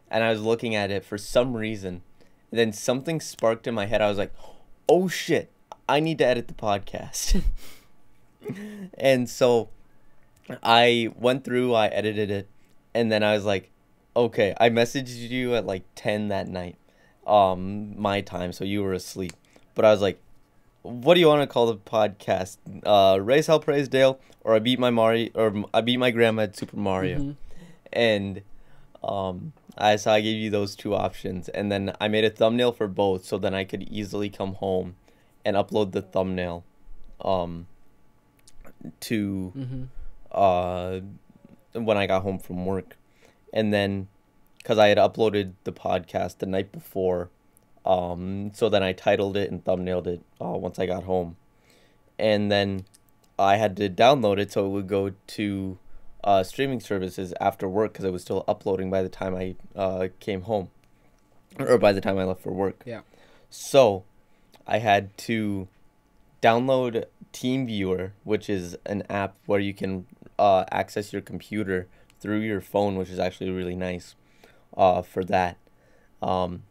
and 0.10 0.24
I 0.24 0.32
was 0.32 0.42
looking 0.42 0.74
at 0.74 0.90
it 0.90 1.06
for 1.06 1.16
some 1.20 1.56
reason 1.56 2.02
and 2.50 2.60
then 2.60 2.74
something 2.74 3.22
sparked 3.22 3.68
in 3.68 3.76
my 3.76 3.86
head. 3.86 4.02
I 4.02 4.10
was 4.10 4.18
like 4.18 4.34
oh 4.90 5.08
shit. 5.08 5.52
I 5.88 6.00
need 6.00 6.18
to 6.18 6.26
edit 6.26 6.48
the 6.48 6.56
podcast. 6.56 7.44
And 8.98 9.30
so 9.30 9.70
I 10.64 11.12
went 11.16 11.44
through 11.44 11.76
I 11.76 11.86
edited 11.86 12.32
it 12.32 12.50
and 12.96 13.12
then 13.12 13.22
I 13.22 13.36
was 13.36 13.46
like 13.46 13.70
okay 14.16 14.56
I 14.60 14.72
messaged 14.72 15.30
you 15.30 15.54
at 15.54 15.68
like 15.68 15.84
10 15.94 16.30
that 16.30 16.48
night 16.48 16.78
um 17.28 18.00
my 18.02 18.22
time 18.22 18.52
so 18.54 18.64
you 18.64 18.82
were 18.82 18.94
asleep. 18.94 19.34
But 19.76 19.86
I 19.86 19.92
was 19.92 20.02
like 20.02 20.20
what 20.86 21.14
do 21.16 21.20
you 21.20 21.28
want 21.28 21.42
to 21.42 21.48
call 21.48 21.68
the 21.68 21.78
podcast? 21.78 22.58
Uh, 22.86 23.20
Race 23.20 23.48
Hell 23.48 23.60
Praise 23.60 23.88
Dale, 23.88 24.20
or 24.42 24.56
I 24.56 24.60
beat 24.60 24.80
my 24.80 24.90
Mario, 24.92 25.30
or 25.36 25.66
I 25.74 25.82
beat 25.82 25.98
my 25.98 26.12
grandma 26.12 26.44
at 26.44 26.56
Super 26.56 26.78
Mario, 26.78 27.20
Mhm. 27.20 27.36
and 27.94 28.42
um, 29.04 29.54
I 29.78 29.96
so 29.98 30.12
I 30.12 30.22
gave 30.22 30.38
you 30.38 30.50
those 30.50 30.76
two 30.76 30.96
options, 30.96 31.50
and 31.50 31.72
then 31.72 31.94
I 32.02 32.08
made 32.08 32.24
a 32.26 32.30
thumbnail 32.30 32.72
for 32.72 32.88
both, 32.88 33.24
so 33.26 33.38
then 33.38 33.54
I 33.54 33.64
could 33.64 33.84
easily 33.84 34.30
come 34.30 34.54
home 34.56 34.96
and 35.44 35.56
upload 35.56 35.92
the 35.92 36.02
thumbnail, 36.02 36.64
um, 37.22 37.68
to 39.02 39.54
Mhm. 39.56 39.88
uh, 40.32 41.00
when 41.80 41.98
I 41.98 42.08
got 42.08 42.24
home 42.24 42.40
from 42.40 42.66
work, 42.66 42.98
and 43.54 43.74
then 43.74 44.08
because 44.58 44.78
I 44.80 44.88
had 44.88 44.98
uploaded 44.98 45.54
the 45.64 45.72
podcast 45.72 46.40
the 46.40 46.48
night 46.48 46.72
before, 46.72 47.30
um, 47.86 48.52
so 48.54 48.68
then 48.70 48.84
I 48.84 48.94
titled 48.94 49.38
it 49.38 49.52
and 49.52 49.64
thumbnailed 49.64 50.08
it 50.08 50.22
uh, 50.42 50.50
once 50.50 50.80
I 50.80 50.86
got 50.86 51.04
home, 51.04 51.38
and 52.18 52.52
then 52.52 52.86
I 53.38 53.58
had 53.58 53.78
to 53.78 53.90
download 53.90 54.40
it 54.40 54.52
so 54.52 54.66
it 54.66 54.70
would 54.70 54.88
go 54.88 55.12
to 55.28 55.78
uh, 56.24 56.44
streaming 56.44 56.80
services 56.80 57.34
after 57.40 57.70
work 57.70 57.94
because 57.94 58.06
I 58.06 58.10
was 58.10 58.24
still 58.24 58.44
uploading 58.48 58.90
by 58.90 59.04
the 59.04 59.10
time 59.10 59.36
I 59.36 59.56
uh, 59.76 60.08
came 60.20 60.42
home, 60.42 60.70
or 61.60 61.78
by 61.78 61.92
the 61.92 62.02
time 62.02 62.18
I 62.18 62.24
left 62.24 62.42
for 62.42 62.52
work. 62.52 62.82
Yeah. 62.86 63.02
So, 63.50 64.04
I 64.68 64.80
had 64.80 65.16
to 65.20 65.68
download 66.42 67.06
TeamViewer, 67.34 68.12
which 68.24 68.50
is 68.50 68.76
an 68.86 69.04
app 69.10 69.36
where 69.46 69.60
you 69.60 69.74
can 69.74 70.08
uh, 70.40 70.66
access 70.72 71.14
your 71.14 71.22
computer 71.22 71.88
through 72.20 72.40
your 72.40 72.62
phone, 72.62 72.96
which 72.96 73.10
is 73.10 73.20
actually 73.20 73.52
really 73.52 73.76
nice 73.76 74.16
uh, 74.76 75.02
for 75.02 75.24
that. 75.26 75.58
Um, 76.22 76.64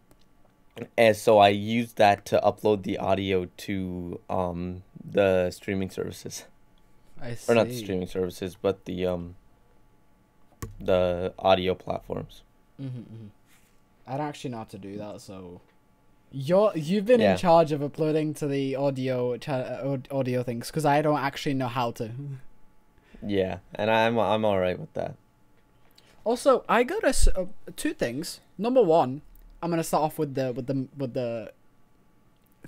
and 0.97 1.17
so 1.17 1.39
I 1.39 1.49
used 1.51 1.97
that 1.99 2.25
to 2.27 2.41
upload 2.45 2.83
the 2.83 2.99
audio 2.99 3.47
to 3.59 4.21
um, 4.29 4.83
the 5.05 5.51
streaming 5.51 5.91
services. 5.91 6.47
I 7.21 7.35
see. 7.35 7.51
or 7.53 7.55
not 7.55 7.69
the 7.69 7.77
streaming 7.77 8.09
services, 8.09 8.57
but 8.61 8.85
the 8.85 9.07
um 9.07 9.37
the 10.81 11.33
audio 11.39 11.75
platforms. 11.75 12.43
Mm-hmm, 12.81 13.01
hmm 13.01 13.27
I 14.07 14.19
don't 14.19 14.27
actually 14.27 14.51
know 14.51 14.59
how 14.59 14.65
to 14.65 14.79
do 14.79 14.99
that, 14.99 15.21
so 15.23 15.61
you're 16.31 16.73
you've 16.75 17.07
been 17.07 17.21
Yeah. 17.21 17.33
in 17.33 17.39
charge 17.39 17.73
of 17.73 17.83
uploading 17.83 18.35
to 18.35 18.47
the 18.47 18.77
audio 18.77 19.37
cha- 19.39 19.55
uh, 19.87 19.97
audio 20.11 20.43
things 20.43 20.67
because 20.67 20.85
I 20.85 21.01
don't 21.01 21.19
actually 21.21 21.55
know 21.55 21.69
how 21.69 21.93
to. 21.93 22.11
Yeah, 23.25 23.59
and 23.75 23.91
I'm 23.91 24.19
I'm 24.19 24.45
all 24.45 24.59
right 24.59 24.79
with 24.79 24.93
that. 24.95 25.15
Also, 26.25 26.65
I 26.69 26.83
got 26.83 27.05
a 27.05 27.15
uh, 27.41 27.47
two 27.77 27.95
things. 27.95 28.41
Number 28.59 28.83
one, 28.83 29.23
I'm 29.65 29.71
gonna 29.71 29.83
start 29.83 30.03
off 30.03 30.19
with 30.19 30.35
the 30.35 30.53
with 30.53 30.67
the 30.67 30.87
with 30.95 31.15
the 31.15 31.51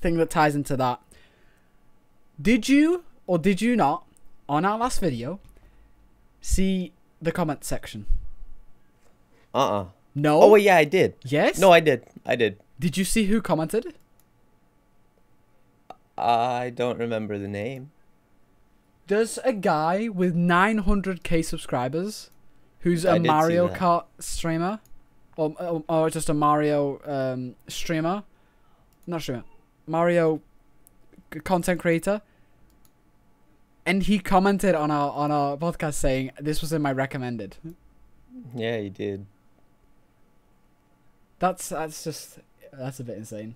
thing 0.01 0.17
that 0.17 0.31
ties 0.31 0.55
into 0.57 0.79
that. 0.79 0.99
Did 2.41 2.71
you 2.71 3.05
or 3.27 3.39
did 3.39 3.61
you 3.61 3.77
not 3.77 4.07
on 4.49 4.65
our 4.65 4.79
last 4.79 5.01
video 5.01 5.39
see 6.41 6.95
the 7.21 7.33
comment 7.33 7.65
section? 7.65 8.07
Uh 9.55 9.59
uh 9.81 9.87
No. 10.15 10.41
Oh 10.41 10.51
wait, 10.53 10.63
yeah, 10.65 10.77
I 10.77 10.85
did. 10.85 11.17
Yes. 11.23 11.59
No, 11.59 11.71
I 11.71 11.81
did. 11.81 12.07
I 12.25 12.35
did. 12.35 12.61
Did 12.81 12.97
you 12.97 13.05
see 13.05 13.27
who 13.27 13.43
commented? 13.43 13.95
I 16.17 16.71
don't 16.71 16.99
remember 16.99 17.37
the 17.37 17.49
name. 17.49 17.91
There's 19.07 19.37
a 19.45 19.53
guy 19.53 20.09
with 20.09 20.35
900k 20.35 21.45
subscribers 21.45 22.31
who's 22.81 23.05
a 23.05 23.19
Mario. 23.19 23.69
Kart 23.69 24.07
streamer, 24.19 24.81
or, 25.37 25.55
or 25.61 25.85
or 25.89 26.11
just 26.11 26.29
a 26.29 26.35
Mario 26.35 27.01
um, 27.05 27.55
streamer, 27.69 28.25
not 29.07 29.23
streamer, 29.23 29.45
Mario 29.87 30.41
content 31.45 31.81
creator. 31.81 32.23
And 33.85 34.03
he 34.03 34.19
commented 34.19 34.75
on 34.75 34.91
our 34.91 35.13
on 35.13 35.31
our 35.31 35.57
podcast 35.57 35.95
saying 35.95 36.33
this 36.41 36.61
was 36.61 36.73
in 36.73 36.83
my 36.83 36.93
recommended. 36.93 37.57
Yeah, 38.55 38.79
he 38.79 38.91
did. 38.91 39.27
That's 41.39 41.69
that's 41.69 42.03
just 42.03 42.39
that's 42.73 42.99
a 42.99 43.05
bit 43.05 43.19
insane. 43.19 43.55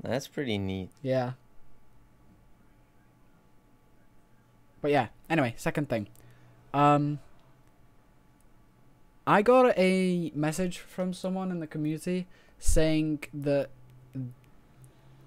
That's 0.00 0.28
pretty 0.28 0.58
neat. 0.58 0.90
Yeah. 1.02 1.32
But 4.80 4.90
yeah, 4.90 5.08
anyway, 5.28 5.54
second 5.56 5.88
thing. 5.88 6.06
Um 6.72 7.18
I 9.26 9.42
got 9.42 9.76
a 9.78 10.32
message 10.34 10.78
from 10.78 11.12
someone 11.12 11.50
in 11.50 11.60
the 11.60 11.66
community 11.66 12.26
saying 12.58 13.24
that 13.32 13.70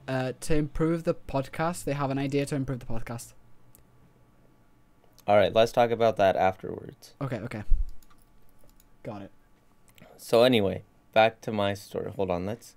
uh 0.08 0.34
to 0.40 0.56
improve 0.56 1.04
the 1.04 1.14
podcast, 1.16 1.84
they 1.86 1.94
have 1.94 2.12
an 2.12 2.18
idea 2.18 2.46
to 2.46 2.56
improve 2.56 2.80
the 2.80 2.86
podcast. 2.86 3.34
All 5.28 5.36
right, 5.38 5.54
let's 5.54 5.72
talk 5.72 5.90
about 5.92 6.18
that 6.18 6.36
afterwards. 6.36 7.14
Okay, 7.22 7.38
okay. 7.38 7.64
Got 9.04 9.24
it. 9.24 9.32
So 10.18 10.44
anyway, 10.44 10.84
back 11.14 11.42
to 11.42 11.52
my 11.52 11.74
story. 11.74 12.12
Hold 12.16 12.30
on, 12.30 12.46
let's 12.46 12.76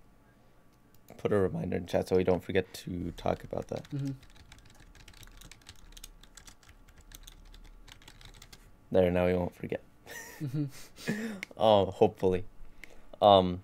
put 1.18 1.33
a 1.33 1.37
reminder 1.37 1.76
in 1.76 1.87
chat 1.87 2.09
so 2.09 2.16
we 2.16 2.24
don't 2.24 2.42
forget 2.42 2.72
to 2.72 3.12
talk 3.16 3.44
about 3.44 3.68
that. 3.68 3.87
hmm 3.88 4.12
There, 8.90 9.11
now 9.11 9.26
we 9.26 9.35
won't 9.35 9.54
forget. 9.54 9.83
Um, 11.57 11.88
hopefully. 11.88 12.44
Um, 13.20 13.62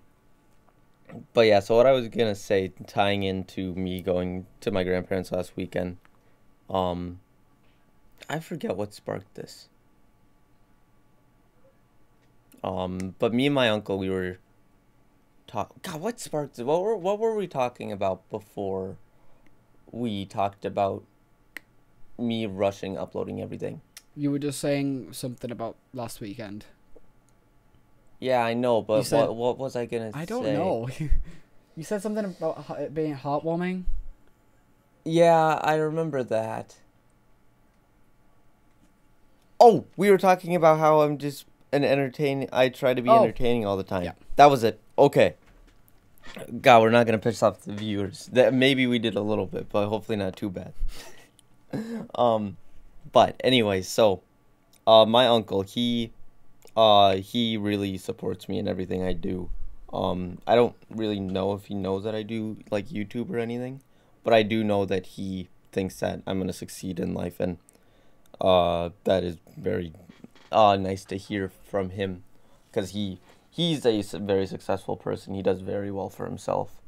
but 1.33 1.41
yeah, 1.41 1.59
so 1.59 1.77
what 1.77 1.85
I 1.85 1.91
was 1.91 2.09
gonna 2.09 2.35
say, 2.35 2.73
tying 2.87 3.23
into 3.23 3.73
me 3.75 4.01
going 4.01 4.45
to 4.61 4.71
my 4.71 4.83
grandparents 4.83 5.31
last 5.31 5.55
weekend, 5.55 5.97
um, 6.69 7.19
I 8.29 8.39
forget 8.39 8.75
what 8.75 8.93
sparked 8.93 9.35
this. 9.35 9.69
Um, 12.63 13.15
but 13.19 13.33
me 13.33 13.45
and 13.45 13.55
my 13.55 13.69
uncle, 13.69 13.97
we 13.97 14.09
were 14.09 14.39
talk. 15.47 15.81
God, 15.83 16.01
what 16.01 16.19
sparked? 16.19 16.57
What 16.57 16.81
were 16.81 16.95
what 16.95 17.19
were 17.19 17.35
we 17.35 17.47
talking 17.47 17.91
about 17.91 18.27
before? 18.29 18.97
We 19.91 20.25
talked 20.25 20.65
about 20.65 21.03
me 22.17 22.45
rushing 22.45 22.97
uploading 22.97 23.41
everything. 23.41 23.81
You 24.15 24.31
were 24.31 24.39
just 24.39 24.59
saying 24.59 25.13
something 25.13 25.51
about 25.51 25.75
last 25.93 26.21
weekend. 26.21 26.65
Yeah, 28.19 28.43
I 28.43 28.53
know, 28.53 28.81
but 28.81 29.03
said- 29.03 29.19
what 29.27 29.35
what 29.35 29.57
was 29.57 29.75
I 29.75 29.85
gonna 29.85 30.11
say? 30.13 30.19
I 30.19 30.25
don't 30.25 30.43
say? 30.45 30.53
know. 30.53 30.89
you 31.75 31.83
said 31.83 32.01
something 32.01 32.25
about 32.25 32.65
it 32.79 32.93
being 32.93 33.15
heartwarming. 33.15 33.83
Yeah, 35.03 35.59
I 35.61 35.75
remember 35.75 36.23
that. 36.23 36.75
Oh, 39.59 39.85
we 39.95 40.09
were 40.09 40.17
talking 40.17 40.55
about 40.55 40.79
how 40.79 41.01
I'm 41.01 41.17
just 41.17 41.45
an 41.71 41.83
entertain. 41.83 42.47
I 42.51 42.69
try 42.69 42.93
to 42.93 43.01
be 43.01 43.09
Oh. 43.09 43.21
entertaining 43.21 43.65
all 43.65 43.77
the 43.77 43.83
time. 43.83 44.03
Yeah. 44.03 44.13
That 44.35 44.47
was 44.47 44.63
it. 44.63 44.79
Okay. 44.97 45.35
God, 46.61 46.81
we're 46.81 46.89
not 46.89 47.05
gonna 47.05 47.19
piss 47.19 47.43
off 47.43 47.61
the 47.61 47.73
viewers. 47.73 48.29
That 48.33 48.53
maybe 48.53 48.87
we 48.87 48.97
did 48.99 49.15
a 49.15 49.21
little 49.21 49.45
bit, 49.45 49.67
but 49.69 49.87
hopefully 49.87 50.15
not 50.17 50.35
too 50.35 50.49
bad. 50.49 50.73
um, 52.15 52.57
but 53.15 53.39
anyway, 53.43 53.81
so, 53.81 54.21
uh, 54.85 55.05
my 55.05 55.25
uncle 55.25 55.63
he, 55.63 56.11
uh, 56.75 57.15
he 57.15 57.57
really 57.57 57.97
supports 57.97 58.47
me 58.49 58.59
in 58.59 58.67
everything 58.67 59.01
I 59.01 59.13
do. 59.13 59.49
Um, 59.91 60.39
I 60.45 60.55
don't 60.55 60.75
really 60.89 61.21
know 61.21 61.53
if 61.53 61.65
he 61.65 61.73
knows 61.73 62.03
that 62.03 62.13
I 62.13 62.21
do 62.21 62.57
like 62.69 62.89
YouTube 62.89 63.31
or 63.31 63.39
anything 63.39 63.79
but 64.25 64.33
I 64.33 64.43
do 64.43 64.63
know 64.63 64.83
that 64.85 65.05
he 65.05 65.47
thinks 65.71 65.99
that 66.01 66.21
I'm 66.27 66.39
gonna 66.39 66.51
succeed 66.51 66.99
in 66.99 67.13
life, 67.13 67.39
and 67.39 67.59
uh, 68.41 68.89
that 69.05 69.23
is 69.23 69.37
very 69.55 69.93
uh, 70.51 70.75
nice 70.75 71.05
to 71.05 71.15
hear 71.15 71.51
from 71.69 71.91
him, 71.91 72.23
because 72.67 72.89
he 72.89 73.19
he's 73.49 73.85
a 73.85 74.19
very 74.19 74.47
successful 74.47 74.97
person. 74.97 75.35
He 75.35 75.43
does 75.43 75.61
very 75.61 75.91
well 75.91 76.09
for 76.09 76.25
himself. 76.25 76.81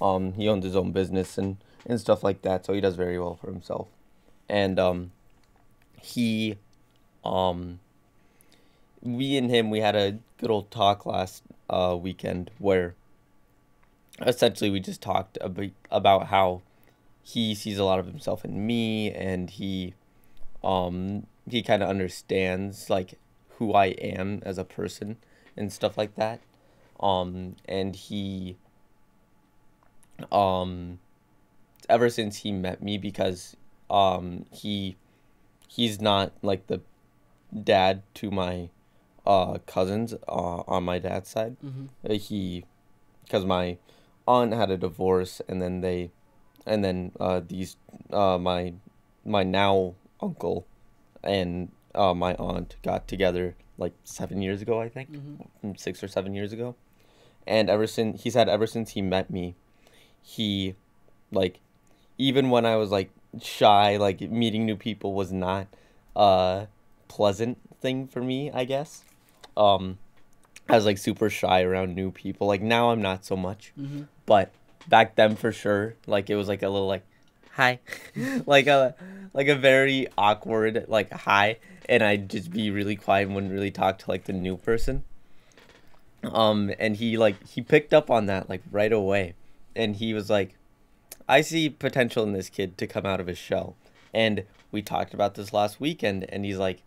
Um, 0.00 0.34
he 0.34 0.48
owns 0.48 0.64
his 0.64 0.76
own 0.76 0.92
business 0.92 1.36
and 1.36 1.58
and 1.84 2.00
stuff 2.00 2.22
like 2.22 2.42
that, 2.42 2.64
so 2.64 2.72
he 2.72 2.80
does 2.80 2.94
very 2.94 3.18
well 3.18 3.34
for 3.34 3.48
himself, 3.48 3.88
and 4.48 4.78
um, 4.78 5.10
he, 6.04 6.58
um, 7.24 7.80
we 9.04 9.36
and 9.36 9.50
him 9.50 9.70
we 9.70 9.80
had 9.80 9.94
a 9.94 10.18
good 10.38 10.50
old 10.50 10.70
talk 10.70 11.04
last 11.04 11.42
uh 11.68 11.96
weekend 12.00 12.50
where 12.58 12.94
essentially 14.22 14.70
we 14.70 14.80
just 14.80 15.02
talked 15.02 15.36
about 15.40 15.70
about 15.90 16.26
how 16.28 16.62
he 17.22 17.54
sees 17.54 17.78
a 17.78 17.84
lot 17.84 17.98
of 17.98 18.06
himself 18.06 18.44
in 18.44 18.66
me 18.66 19.12
and 19.12 19.50
he 19.50 19.94
um 20.62 21.26
he 21.48 21.62
kind 21.62 21.82
of 21.82 21.88
understands 21.88 22.88
like 22.88 23.18
who 23.58 23.72
I 23.74 23.86
am 23.86 24.42
as 24.44 24.58
a 24.58 24.64
person 24.64 25.16
and 25.56 25.72
stuff 25.72 25.96
like 25.96 26.14
that. 26.16 26.40
Um 27.00 27.56
and 27.66 27.94
he 27.94 28.56
um 30.32 30.98
ever 31.88 32.08
since 32.08 32.38
he 32.38 32.52
met 32.52 32.82
me 32.82 32.96
because 32.96 33.56
um 33.90 34.46
he 34.50 34.96
he's 35.74 36.00
not 36.00 36.32
like 36.42 36.66
the 36.68 36.80
dad 37.72 38.02
to 38.14 38.30
my 38.30 38.68
uh 39.26 39.58
cousins 39.66 40.14
uh 40.28 40.62
on 40.74 40.82
my 40.84 40.98
dad's 40.98 41.28
side 41.28 41.56
Mm-hmm. 41.64 41.86
uh, 42.10 42.14
he 42.26 42.64
because 43.24 43.44
my 43.46 43.78
aunt 44.26 44.52
had 44.52 44.70
a 44.70 44.76
divorce 44.76 45.40
and 45.48 45.60
then 45.62 45.80
they 45.80 46.10
and 46.66 46.84
then 46.84 47.12
uh 47.20 47.40
these 47.46 47.76
uh 48.12 48.38
my 48.38 48.74
my 49.24 49.42
now 49.42 49.94
uncle 50.20 50.66
and 51.22 51.70
uh 51.94 52.14
my 52.14 52.34
aunt 52.36 52.76
got 52.82 53.06
together 53.08 53.54
like 53.78 53.94
seven 54.04 54.42
years 54.42 54.60
ago 54.62 54.80
i 54.80 54.88
think 54.88 55.08
Mm-hmm. 55.10 55.68
mm, 55.68 55.78
six 55.80 56.02
or 56.02 56.08
seven 56.08 56.34
years 56.34 56.52
ago 56.52 56.74
and 57.46 57.68
ever 57.70 57.86
since 57.86 58.22
he 58.24 58.30
said 58.30 58.48
ever 58.48 58.66
since 58.66 58.90
he 58.92 59.02
met 59.02 59.30
me 59.30 59.54
he 60.22 60.74
like 61.30 61.60
even 62.18 62.50
when 62.50 62.64
i 62.66 62.76
was 62.76 62.90
like 62.90 63.10
shy 63.42 63.96
like 63.96 64.20
meeting 64.20 64.64
new 64.66 64.76
people 64.76 65.12
was 65.14 65.32
not 65.32 65.66
a 66.16 66.66
pleasant 67.08 67.58
thing 67.80 68.06
for 68.06 68.20
me 68.22 68.50
i 68.52 68.64
guess 68.64 69.02
um 69.56 69.98
I 70.68 70.76
was 70.76 70.86
like 70.86 70.96
super 70.96 71.28
shy 71.28 71.60
around 71.62 71.94
new 71.94 72.10
people. 72.10 72.46
Like 72.46 72.62
now 72.62 72.88
I'm 72.90 73.02
not 73.02 73.22
so 73.26 73.36
much, 73.36 73.70
Mm-hmm. 73.78 74.04
but 74.24 74.50
back 74.88 75.14
then 75.14 75.36
for 75.36 75.52
sure, 75.52 75.94
like 76.06 76.30
it 76.30 76.36
was 76.36 76.48
like 76.48 76.62
a 76.62 76.70
little 76.70 76.86
like 76.88 77.02
hi. 77.52 77.80
like 78.46 78.66
a 78.66 78.94
like 79.34 79.48
a 79.48 79.56
very 79.56 80.06
awkward 80.16 80.86
like 80.88 81.12
hi 81.12 81.58
and 81.86 82.02
I'd 82.02 82.30
just 82.30 82.50
be 82.50 82.70
really 82.70 82.96
quiet 82.96 83.26
and 83.26 83.34
wouldn't 83.34 83.52
really 83.52 83.70
talk 83.70 83.98
to 83.98 84.10
like 84.10 84.24
the 84.24 84.32
new 84.32 84.56
person. 84.56 85.04
Um 86.24 86.72
and 86.78 86.96
he 86.96 87.18
like 87.18 87.46
he 87.46 87.60
picked 87.60 87.92
up 87.92 88.10
on 88.10 88.24
that 88.26 88.48
like 88.48 88.62
right 88.70 88.92
away. 88.92 89.34
And 89.76 89.96
he 89.96 90.14
was 90.14 90.30
like 90.30 90.54
I 91.28 91.40
see 91.40 91.68
potential 91.70 92.22
in 92.24 92.32
this 92.32 92.48
kid 92.50 92.76
to 92.78 92.86
come 92.86 93.06
out 93.06 93.20
of 93.20 93.26
his 93.26 93.38
shell. 93.38 93.76
And 94.12 94.44
we 94.70 94.82
talked 94.82 95.14
about 95.14 95.34
this 95.34 95.52
last 95.52 95.80
weekend 95.80 96.24
and 96.30 96.44
he's 96.44 96.58
like 96.58 96.82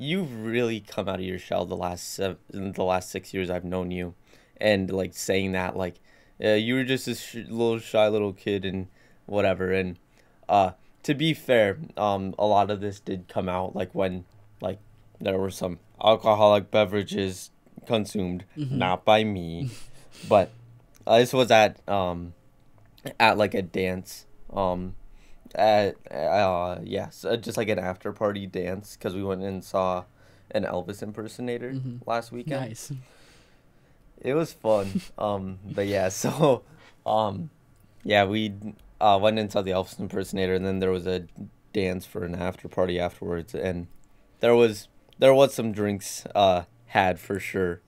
you've 0.00 0.44
really 0.44 0.78
come 0.78 1.08
out 1.08 1.18
of 1.18 1.24
your 1.24 1.38
shell 1.40 1.64
the 1.66 1.74
last 1.76 2.12
seven, 2.14 2.36
the 2.52 2.84
last 2.84 3.10
six 3.10 3.34
years 3.34 3.50
I've 3.50 3.64
known 3.64 3.90
you, 3.90 4.14
and 4.60 4.88
like 4.92 5.12
saying 5.14 5.52
that 5.52 5.76
like, 5.76 5.96
uh, 6.44 6.50
you 6.50 6.74
were 6.76 6.84
just 6.84 7.06
this 7.06 7.20
sh- 7.20 7.34
little 7.48 7.80
shy 7.80 8.06
little 8.06 8.32
kid 8.32 8.64
and 8.64 8.86
whatever, 9.26 9.72
and 9.72 9.96
uh, 10.48 10.70
to 11.02 11.14
be 11.14 11.34
fair, 11.34 11.78
um, 11.96 12.32
a 12.38 12.46
lot 12.46 12.70
of 12.70 12.80
this 12.80 13.00
did 13.00 13.26
come 13.26 13.48
out 13.48 13.74
like 13.74 13.92
when 13.92 14.24
like 14.60 14.78
there 15.20 15.36
were 15.36 15.50
some 15.50 15.80
alcoholic 16.00 16.70
beverages 16.70 17.50
consumed, 17.86 18.44
Mhm. 18.56 18.70
not 18.70 19.04
by 19.04 19.24
me, 19.24 19.68
but 20.28 20.52
uh, 21.08 21.18
this 21.18 21.32
was 21.32 21.50
at 21.50 21.76
um 21.88 22.34
at 23.20 23.38
like 23.38 23.54
a 23.54 23.62
dance 23.62 24.26
um 24.52 24.94
at 25.54 25.94
uh 26.12 26.78
yes 26.82 27.24
uh, 27.24 27.36
just 27.36 27.56
like 27.56 27.68
an 27.68 27.78
after 27.78 28.12
party 28.12 28.46
dance 28.46 28.96
because 28.96 29.14
we 29.14 29.22
went 29.22 29.42
and 29.42 29.64
saw 29.64 30.04
an 30.50 30.64
Elvis 30.64 31.02
impersonator 31.02 31.72
Mhm. 31.72 32.00
last 32.06 32.32
weekend. 32.32 32.62
Nice. 32.68 32.92
It 34.20 34.34
was 34.34 34.52
fun. 34.52 35.00
um, 35.18 35.58
but 35.64 35.86
yeah, 35.86 36.08
so 36.22 36.62
um, 37.06 37.50
yeah, 38.02 38.24
we 38.24 38.54
uh 39.00 39.18
went 39.20 39.38
and 39.38 39.50
saw 39.52 39.62
the 39.62 39.70
Elvis 39.70 39.98
impersonator, 40.00 40.54
and 40.54 40.64
then 40.64 40.80
there 40.80 40.90
was 40.90 41.06
a 41.06 41.26
dance 41.72 42.04
for 42.06 42.24
an 42.24 42.34
after 42.34 42.68
party 42.68 42.98
afterwards, 42.98 43.54
and 43.54 43.86
there 44.40 44.54
was 44.56 44.88
there 45.18 45.34
was 45.34 45.54
some 45.54 45.72
drinks 45.72 46.24
uh 46.34 46.64
had 46.86 47.20
for 47.20 47.38
sure. 47.38 47.80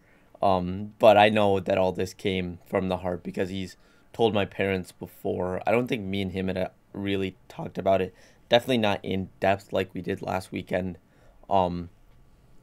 Um, 0.42 0.94
but 0.99 1.16
I 1.18 1.29
know 1.29 1.61
that 1.61 1.77
all 1.79 1.92
this 1.92 2.14
came 2.14 2.59
from 2.66 2.88
the 2.88 2.99
heart 2.99 3.23
because 3.23 3.51
he's 3.51 3.77
told 4.20 4.35
my 4.35 4.44
parents 4.44 4.92
before. 4.92 5.62
I 5.66 5.70
don't 5.70 5.87
think 5.87 6.04
me 6.04 6.20
and 6.20 6.33
him 6.33 6.48
had 6.48 6.59
uh, 6.59 6.68
really 6.92 7.37
talked 7.48 7.78
about 7.78 8.02
it. 8.02 8.14
Definitely 8.50 8.76
not 8.76 9.00
in 9.02 9.30
depth 9.40 9.72
like 9.72 9.94
we 9.94 10.02
did 10.02 10.20
last 10.20 10.52
weekend. 10.52 10.98
Um, 11.48 11.88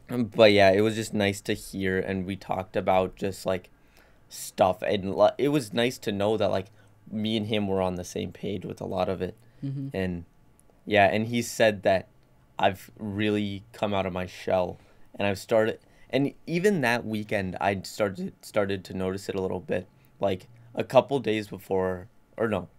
but 0.07 0.51
yeah, 0.51 0.69
it 0.69 0.81
was 0.81 0.93
just 0.93 1.15
nice 1.15 1.41
to 1.41 1.55
hear, 1.55 1.97
and 1.99 2.27
we 2.27 2.35
talked 2.35 2.75
about 2.75 3.15
just 3.15 3.43
like 3.47 3.71
stuff, 4.29 4.83
and 4.83 5.15
it 5.39 5.47
was 5.47 5.73
nice 5.73 5.97
to 5.97 6.11
know 6.11 6.37
that 6.37 6.51
like 6.51 6.67
me 7.11 7.35
and 7.35 7.47
him 7.47 7.67
were 7.67 7.81
on 7.81 7.95
the 7.95 8.03
same 8.03 8.31
page 8.31 8.63
with 8.63 8.79
a 8.79 8.85
lot 8.85 9.09
of 9.09 9.23
it, 9.23 9.35
hmm 9.61 9.87
and 9.95 10.25
yeah, 10.85 11.07
and 11.07 11.25
he 11.25 11.41
said 11.41 11.81
that 11.81 12.07
I've 12.59 12.91
really 12.99 13.63
come 13.73 13.95
out 13.95 14.05
of 14.05 14.13
my 14.13 14.27
shell, 14.27 14.77
and 15.15 15.27
I've 15.27 15.39
started, 15.39 15.79
and 16.11 16.33
even 16.45 16.81
that 16.81 17.03
weekend 17.03 17.57
I 17.59 17.81
started 17.81 18.33
started 18.43 18.85
to 18.85 18.93
notice 18.93 19.27
it 19.27 19.33
a 19.33 19.41
little 19.41 19.59
bit, 19.59 19.87
like 20.19 20.47
a 20.77 20.83
couple 20.83 21.19
days 21.19 21.49
before, 21.49 22.07
or 22.37 22.47
no, 22.47 22.69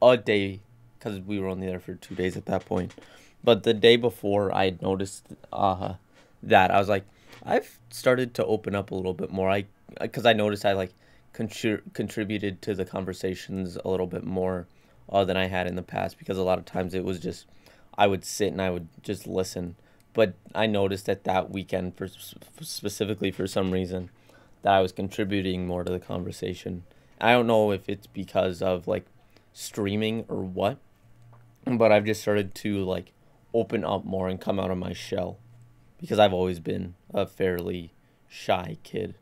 a 0.00 0.16
day, 0.16 0.60
because 0.98 1.18
we 1.20 1.40
were 1.40 1.48
only 1.48 1.66
there 1.66 1.80
for 1.80 1.94
two 1.94 2.14
days 2.14 2.36
at 2.36 2.46
that 2.46 2.64
point, 2.66 2.94
but 3.42 3.64
the 3.64 3.74
day 3.74 3.96
before 3.96 4.54
I 4.54 4.66
had 4.66 4.82
noticed, 4.82 5.26
uh, 5.52 5.94
that 6.42 6.70
I 6.70 6.78
was 6.78 6.88
like, 6.88 7.04
I've 7.44 7.78
started 7.90 8.34
to 8.34 8.44
open 8.44 8.74
up 8.74 8.90
a 8.90 8.94
little 8.94 9.14
bit 9.14 9.32
more. 9.32 9.50
I 9.50 9.66
because 10.00 10.26
I 10.26 10.32
noticed 10.32 10.64
I 10.64 10.72
like 10.72 10.92
contri- 11.32 11.80
contributed 11.92 12.60
to 12.62 12.74
the 12.74 12.84
conversations 12.84 13.78
a 13.84 13.88
little 13.88 14.06
bit 14.06 14.24
more 14.24 14.66
uh, 15.10 15.24
than 15.24 15.36
I 15.36 15.46
had 15.46 15.66
in 15.66 15.76
the 15.76 15.82
past 15.82 16.18
because 16.18 16.38
a 16.38 16.42
lot 16.42 16.58
of 16.58 16.64
times 16.64 16.94
it 16.94 17.04
was 17.04 17.18
just 17.20 17.46
I 17.96 18.06
would 18.06 18.24
sit 18.24 18.52
and 18.52 18.60
I 18.60 18.70
would 18.70 18.88
just 19.02 19.26
listen. 19.26 19.76
But 20.12 20.34
I 20.54 20.66
noticed 20.66 21.06
that 21.06 21.24
that 21.24 21.50
weekend, 21.50 21.96
for 21.96 22.08
specifically 22.60 23.30
for 23.30 23.46
some 23.46 23.70
reason, 23.70 24.10
that 24.62 24.72
I 24.72 24.80
was 24.80 24.92
contributing 24.92 25.66
more 25.66 25.84
to 25.84 25.92
the 25.92 26.00
conversation. 26.00 26.84
I 27.20 27.32
don't 27.32 27.46
know 27.46 27.70
if 27.72 27.88
it's 27.88 28.06
because 28.06 28.62
of 28.62 28.86
like 28.86 29.06
streaming 29.52 30.24
or 30.28 30.42
what, 30.42 30.78
but 31.64 31.92
I've 31.92 32.04
just 32.04 32.20
started 32.20 32.54
to 32.56 32.84
like 32.84 33.12
open 33.54 33.84
up 33.84 34.04
more 34.04 34.28
and 34.28 34.40
come 34.40 34.60
out 34.60 34.70
of 34.70 34.78
my 34.78 34.92
shell 34.92 35.38
because 36.00 36.18
I've 36.18 36.32
always 36.32 36.60
been 36.60 36.94
a 37.14 37.26
fairly 37.26 37.92
shy 38.28 38.76
kid. 38.82 39.14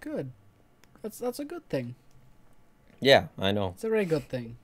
Good. 0.00 0.32
That's 1.02 1.18
that's 1.18 1.38
a 1.38 1.44
good 1.44 1.68
thing. 1.68 1.94
Yeah, 3.00 3.26
I 3.38 3.52
know. 3.52 3.68
It's 3.74 3.84
a 3.84 3.90
very 3.90 4.06
good 4.06 4.28
thing. 4.28 4.56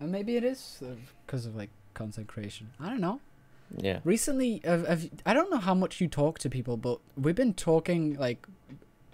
And 0.00 0.10
maybe 0.10 0.36
it 0.36 0.44
is 0.44 0.82
because 1.26 1.46
of 1.46 1.56
like 1.56 1.70
content 1.94 2.28
creation. 2.28 2.70
I 2.80 2.88
don't 2.88 3.00
know. 3.00 3.20
Yeah. 3.76 3.98
Recently, 4.04 4.60
have, 4.64 4.86
have, 4.86 5.10
I 5.24 5.34
don't 5.34 5.50
know 5.50 5.58
how 5.58 5.74
much 5.74 6.00
you 6.00 6.08
talk 6.08 6.38
to 6.40 6.50
people, 6.50 6.76
but 6.76 7.00
we've 7.16 7.34
been 7.34 7.54
talking 7.54 8.14
like 8.14 8.46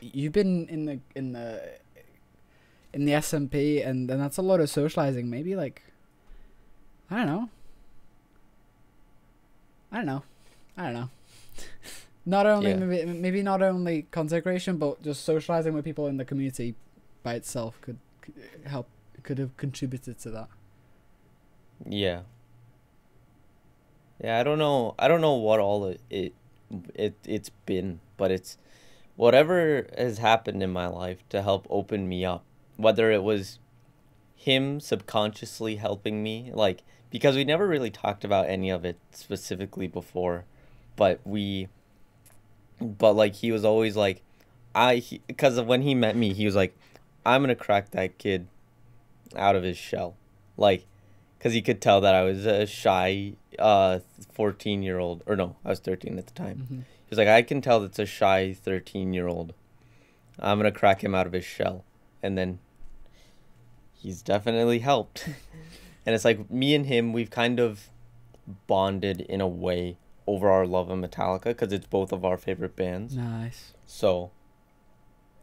you've 0.00 0.32
been 0.32 0.68
in 0.68 0.84
the 0.84 1.00
in 1.14 1.32
the 1.32 1.62
in 2.92 3.04
the 3.04 3.12
SMP, 3.12 3.86
and 3.86 4.08
then 4.08 4.18
that's 4.18 4.36
a 4.38 4.42
lot 4.42 4.60
of 4.60 4.68
socializing. 4.70 5.30
Maybe 5.30 5.56
like 5.56 5.82
I 7.10 7.16
don't 7.16 7.26
know. 7.26 7.48
I 9.90 9.96
don't 9.96 10.06
know. 10.06 10.22
I 10.76 10.82
don't 10.84 10.94
know. 10.94 11.10
not 12.26 12.46
only 12.46 12.70
Yeah. 12.70 12.76
maybe 12.76 13.04
maybe 13.12 13.42
not 13.42 13.62
only 13.62 14.02
content 14.10 14.42
creation, 14.44 14.76
but 14.78 15.02
just 15.02 15.24
socializing 15.24 15.74
with 15.74 15.84
people 15.84 16.06
in 16.06 16.16
the 16.16 16.24
community 16.24 16.74
by 17.22 17.34
itself 17.34 17.80
could, 17.80 17.98
could 18.20 18.34
help 18.64 18.88
could 19.22 19.38
have 19.38 19.56
contributed 19.56 20.18
to 20.20 20.30
that. 20.30 20.48
Yeah. 21.86 22.22
Yeah, 24.22 24.38
I 24.38 24.42
don't 24.42 24.58
know. 24.58 24.94
I 24.98 25.08
don't 25.08 25.20
know 25.20 25.34
what 25.34 25.60
all 25.60 25.86
it 25.86 26.00
it, 26.10 26.34
it 26.94 27.14
it's 27.26 27.50
been, 27.66 28.00
but 28.16 28.30
it's 28.30 28.56
whatever 29.16 29.86
has 29.98 30.18
happened 30.18 30.62
in 30.62 30.70
my 30.72 30.86
life 30.86 31.18
to 31.30 31.42
help 31.42 31.66
open 31.70 32.08
me 32.08 32.24
up. 32.24 32.44
Whether 32.76 33.10
it 33.10 33.22
was 33.22 33.58
him 34.34 34.80
subconsciously 34.80 35.76
helping 35.76 36.22
me, 36.22 36.50
like 36.52 36.82
because 37.10 37.36
we 37.36 37.44
never 37.44 37.66
really 37.68 37.90
talked 37.90 38.24
about 38.24 38.48
any 38.48 38.70
of 38.70 38.84
it 38.84 38.98
specifically 39.12 39.86
before, 39.86 40.44
but 40.96 41.20
we 41.24 41.68
but 42.80 43.12
like 43.12 43.34
he 43.36 43.52
was 43.52 43.64
always 43.64 43.96
like 43.96 44.22
I 44.74 45.02
because 45.26 45.58
of 45.58 45.66
when 45.66 45.82
he 45.82 45.94
met 45.94 46.16
me, 46.16 46.32
he 46.32 46.44
was 46.44 46.56
like 46.56 46.76
I'm 47.24 47.42
going 47.42 47.48
to 47.50 47.54
crack 47.54 47.90
that 47.90 48.18
kid 48.18 48.48
out 49.36 49.54
of 49.54 49.62
his 49.62 49.76
shell. 49.78 50.16
Like 50.56 50.86
because 51.38 51.52
he 51.52 51.62
could 51.62 51.80
tell 51.80 52.00
that 52.00 52.14
I 52.14 52.22
was 52.22 52.46
a 52.46 52.66
shy 52.66 53.34
uh 53.58 53.98
14 54.32 54.82
year 54.82 54.98
old 54.98 55.22
or 55.26 55.36
no 55.36 55.56
I 55.64 55.68
was 55.70 55.78
13 55.80 56.16
at 56.18 56.26
the 56.26 56.32
time 56.32 56.56
Mm-hmm. 56.64 56.76
he 56.80 57.10
was 57.10 57.18
like 57.18 57.28
I 57.28 57.42
can 57.42 57.60
tell 57.60 57.80
that's 57.80 57.98
a 57.98 58.06
shy 58.06 58.54
13 58.54 59.12
year 59.12 59.26
old 59.28 59.52
I'm 60.38 60.58
gonna 60.58 60.72
crack 60.72 61.04
him 61.04 61.14
out 61.14 61.26
of 61.26 61.34
his 61.34 61.44
shell 61.44 61.84
and 62.22 62.36
then 62.38 62.58
he's 63.92 64.22
definitely 64.22 64.80
helped. 64.80 65.28
And 66.04 66.16
it's 66.16 66.24
like 66.24 66.50
me 66.50 66.74
and 66.74 66.86
him 66.86 67.12
we've 67.12 67.30
kind 67.30 67.60
of 67.60 67.88
bonded 68.66 69.20
in 69.20 69.40
a 69.40 69.46
way 69.46 69.98
over 70.26 70.50
our 70.50 70.66
love 70.66 70.90
of 70.90 70.98
Metallica 70.98 71.44
because 71.44 71.72
it's 71.72 71.86
both 71.86 72.10
of 72.12 72.24
our 72.24 72.36
favorite 72.36 72.74
bands. 72.74 73.14
Nice. 73.16 73.72
so 73.86 74.32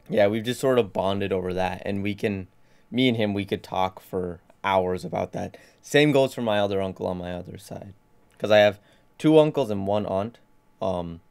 yeah 0.10 0.28
we've 0.28 0.44
just 0.44 0.60
sort 0.60 0.78
of 0.80 0.92
bonded 0.92 1.32
over 1.32 1.54
that 1.54 1.82
and 1.86 2.04
we 2.04 2.14
can 2.14 2.48
me 2.92 3.08
and 3.08 3.16
him 3.16 3.34
we 3.34 3.46
could 3.46 3.64
talk 3.64 4.02
for 4.02 4.42
hours 4.64 5.06
about 5.06 5.32
that. 5.32 5.56
Same 5.82 6.12
goes 6.12 6.34
for 6.34 6.42
my 6.42 6.60
other 6.60 6.82
uncle 6.82 7.08
on 7.08 7.18
my 7.18 7.32
other 7.34 7.58
side 7.58 7.94
because 8.34 8.52
i 8.52 8.58
have 8.58 8.80
two 9.18 9.40
uncles 9.40 9.70
and 9.70 9.88
one 9.88 10.06
aunt. 10.06 10.40
Um 10.82 11.22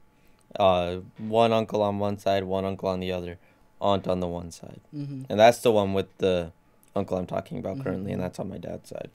uh 0.59 1.01
one 1.19 1.53
uncle 1.53 1.83
on 1.83 1.99
one 1.99 2.17
side 2.17 2.45
one 2.45 2.65
uncle 2.65 2.89
on 2.89 3.01
the 3.01 3.13
other 3.13 3.37
aunt 3.81 4.07
on 4.09 4.21
the 4.21 4.27
one 4.27 4.51
side 4.51 4.81
Mm-hmm. 4.95 5.23
and 5.31 5.39
that's 5.41 5.59
the 5.59 5.71
one 5.73 5.93
with 5.95 6.07
the 6.19 6.53
uncle 6.97 7.17
i'm 7.19 7.27
talking 7.27 7.59
about 7.59 7.83
currently 7.83 8.13
and 8.13 8.23
that's 8.23 8.39
on 8.39 8.49
my 8.49 8.59
dad's 8.59 8.89
side 8.91 9.11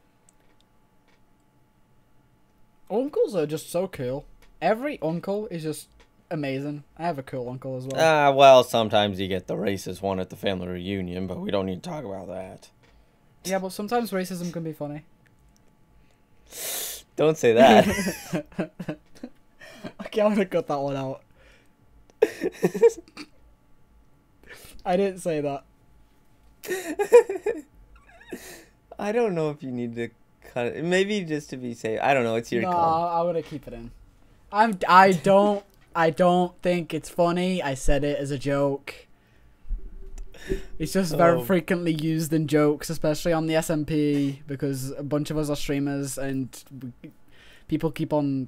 Uncles 2.92 3.34
are 3.36 3.48
just 3.48 3.72
so 3.72 3.88
cool. 3.88 4.24
Every 4.62 5.02
uncle 5.02 5.48
is 5.48 5.64
just 5.64 5.88
amazing. 6.30 6.84
I 7.00 7.04
have 7.04 7.18
a 7.18 7.24
cool 7.24 7.50
uncle 7.50 7.76
as 7.78 7.88
well. 7.88 8.00
ah 8.00 8.32
well 8.32 8.64
sometimes 8.64 9.20
you 9.20 9.28
get 9.28 9.48
the 9.48 9.56
racist 9.56 10.02
one 10.02 10.20
at 10.20 10.30
the 10.30 10.36
family 10.36 10.68
reunion 10.68 11.26
but 11.28 11.40
we 11.40 11.50
don't 11.52 11.66
need 11.66 11.82
to 11.82 11.90
talk 11.90 12.04
about 12.04 12.28
that 12.28 12.70
yeah, 13.46 13.60
but 13.60 13.72
sometimes 13.74 14.12
racism 14.12 14.54
can 14.54 14.64
be 14.64 14.72
funny. 14.74 15.04
don't 17.16 17.38
say 17.38 17.54
that 17.54 17.88
okay, 20.06 20.22
I'm 20.22 20.34
gonna 20.34 20.46
cut 20.46 20.68
that 20.68 20.80
one 20.80 20.96
out. 20.96 21.22
I 24.86 24.98
didn't 24.98 25.20
say 25.20 25.42
that. 25.42 25.64
I 29.00 29.12
don't 29.12 29.36
know 29.36 29.50
if 29.50 29.64
you 29.64 29.72
need 29.72 29.96
to 29.96 30.10
cut 30.54 30.68
it. 30.68 30.84
Maybe 30.84 31.22
just 31.22 31.50
to 31.52 31.58
be 31.58 31.74
safe. 31.74 32.00
I 32.02 32.14
don't 32.14 32.24
know. 32.24 32.36
It's 32.36 32.52
your 32.52 32.62
no, 32.64 32.72
call. 32.72 33.20
I'm 33.22 33.26
gonna 33.28 33.42
keep 33.42 33.68
it 33.68 33.74
in. 33.74 33.92
I'm. 34.52 34.78
I 34.88 35.12
don't. 35.12 35.64
I 35.96 36.10
don't 36.10 36.60
think 36.62 36.94
it's 36.94 37.10
funny. 37.10 37.62
I 37.62 37.74
said 37.76 38.04
it 38.04 38.18
as 38.18 38.32
a 38.32 38.38
joke. 38.38 39.08
It's 40.80 40.94
just 40.94 41.16
very 41.18 41.38
Oh. 41.40 41.44
frequently 41.44 41.94
used 41.94 42.34
in 42.34 42.48
jokes, 42.48 42.90
especially 42.90 43.34
on 43.34 43.46
the 43.48 43.54
SMP, 43.56 44.40
because 44.48 44.90
a 44.92 45.04
bunch 45.04 45.30
of 45.32 45.38
us 45.38 45.50
are 45.50 45.56
streamers 45.56 46.18
and 46.18 46.64
we, 46.82 47.12
people 47.68 47.92
keep 47.92 48.12
on 48.12 48.48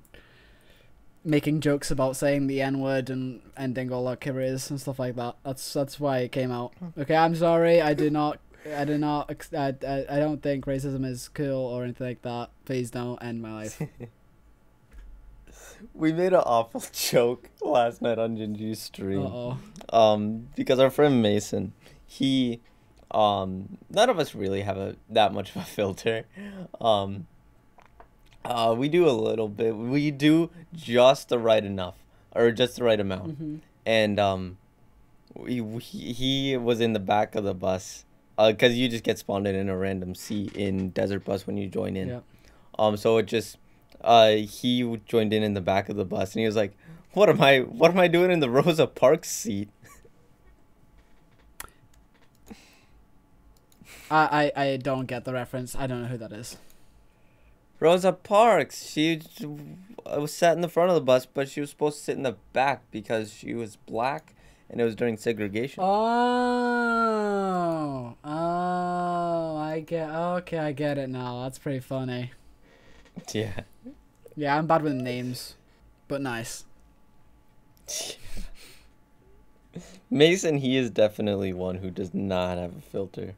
making 1.25 1.59
jokes 1.59 1.89
about 1.91 2.15
saying 2.15 2.47
the 2.47 2.61
N 2.61 2.79
word 2.79 3.09
and 3.09 3.41
ending 3.57 3.91
all 3.91 4.07
our 4.07 4.15
careers 4.15 4.69
and 4.69 4.79
stuff 4.79 4.99
like 4.99 5.15
that. 5.15 5.35
That's 5.43 5.73
that's 5.73 5.99
why 5.99 6.19
it 6.19 6.31
came 6.31 6.51
out. 6.51 6.73
Okay, 6.97 7.15
I'm 7.15 7.35
sorry. 7.35 7.81
I 7.81 7.93
do 7.93 8.09
not. 8.09 8.39
I 8.75 8.85
do 8.85 8.97
not. 8.97 9.31
I, 9.53 9.75
I, 9.85 10.05
I 10.09 10.19
don't 10.19 10.41
think 10.41 10.65
racism 10.65 11.05
is 11.05 11.27
cool 11.29 11.65
or 11.65 11.83
anything 11.83 12.07
like 12.07 12.21
that. 12.21 12.49
Please 12.65 12.91
don't 12.91 13.21
end 13.21 13.41
my 13.41 13.53
life. 13.53 13.81
We 15.93 16.13
made 16.13 16.33
an 16.33 16.41
awful 16.45 16.83
joke 16.93 17.49
last 17.61 18.01
night 18.01 18.17
on 18.17 18.37
Gingy's 18.37 18.79
stream. 18.81 19.19
oh. 19.21 19.57
Um, 19.89 20.47
because 20.55 20.79
our 20.79 20.89
friend 20.89 21.21
Mason, 21.21 21.73
he, 22.07 22.61
um, 23.11 23.77
none 23.89 24.09
of 24.09 24.17
us 24.17 24.33
really 24.33 24.61
have 24.61 24.77
a 24.77 24.95
that 25.09 25.33
much 25.33 25.51
of 25.51 25.57
a 25.57 25.65
filter. 25.65 26.25
Um, 26.81 27.27
Uh, 28.45 28.75
we 28.77 28.87
do 28.87 29.09
a 29.09 29.11
little 29.11 29.49
bit. 29.49 29.75
We 29.75 30.11
do 30.11 30.51
just 30.73 31.29
the 31.29 31.39
right 31.39 31.63
enough, 31.63 31.95
or 32.33 32.51
just 32.51 32.77
the 32.77 32.83
right 32.83 32.99
amount. 32.99 33.33
Mm-hmm. 33.33 33.55
And 33.85 34.19
um, 34.19 34.57
we, 35.33 35.61
we 35.61 35.81
he 35.81 36.57
was 36.57 36.79
in 36.79 36.93
the 36.93 36.99
back 36.99 37.35
of 37.35 37.43
the 37.43 37.53
bus, 37.53 38.05
uh, 38.37 38.53
cause 38.57 38.73
you 38.73 38.87
just 38.87 39.03
get 39.03 39.17
spawned 39.17 39.47
in 39.47 39.69
a 39.69 39.77
random 39.77 40.15
seat 40.15 40.55
in 40.55 40.89
Desert 40.89 41.25
Bus 41.25 41.47
when 41.47 41.57
you 41.57 41.67
join 41.67 41.97
in. 41.97 42.09
Yeah. 42.09 42.19
Um, 42.77 42.97
so 42.97 43.17
it 43.17 43.25
just, 43.25 43.57
uh, 44.01 44.31
he 44.31 44.99
joined 45.07 45.33
in 45.33 45.43
in 45.43 45.53
the 45.53 45.61
back 45.61 45.89
of 45.89 45.95
the 45.95 46.05
bus, 46.05 46.33
and 46.33 46.41
he 46.41 46.45
was 46.45 46.55
like, 46.55 46.77
"What 47.13 47.29
am 47.29 47.41
I? 47.41 47.59
What 47.59 47.91
am 47.91 47.99
I 47.99 48.07
doing 48.07 48.31
in 48.31 48.41
the 48.41 48.49
Rosa 48.51 48.85
Parks 48.85 49.29
seat?" 49.29 49.69
I, 54.11 54.51
I 54.55 54.63
I 54.63 54.77
don't 54.77 55.05
get 55.07 55.25
the 55.25 55.33
reference. 55.33 55.75
I 55.75 55.87
don't 55.87 56.03
know 56.03 56.07
who 56.07 56.17
that 56.17 56.31
is. 56.31 56.57
Rosa 57.85 58.11
Parks. 58.13 58.83
She 58.87 59.21
was 60.05 60.33
sat 60.33 60.55
in 60.55 60.61
the 60.61 60.67
front 60.67 60.89
of 60.89 60.95
the 60.95 61.01
bus, 61.01 61.27
but 61.27 61.47
she 61.47 61.61
was 61.61 61.69
supposed 61.69 61.99
to 61.99 62.03
sit 62.03 62.17
in 62.17 62.23
the 62.23 62.35
back 62.51 62.81
because 62.89 63.31
she 63.31 63.53
was 63.53 63.75
black, 63.75 64.33
and 64.71 64.81
it 64.81 64.83
was 64.83 64.95
during 64.95 65.17
segregation. 65.17 65.83
Oh, 65.83 65.95
oh, 68.23 69.57
I 69.57 69.83
get. 69.85 70.09
Okay, 70.09 70.57
I 70.57 70.71
get 70.71 70.97
it 70.97 71.09
now. 71.09 71.43
That's 71.43 71.59
pretty 71.59 71.79
funny. 71.79 72.31
Yeah. 73.31 73.61
Yeah, 74.35 74.57
I'm 74.57 74.65
bad 74.65 74.81
with 74.81 74.93
names, 74.93 75.53
but 76.07 76.21
nice. 76.21 76.65
Mason, 80.09 80.57
he 80.57 80.75
is 80.75 80.89
definitely 80.89 81.53
one 81.53 81.75
who 81.75 81.91
does 81.91 82.15
not 82.15 82.57
have 82.57 82.75
a 82.75 82.81
filter. 82.81 83.35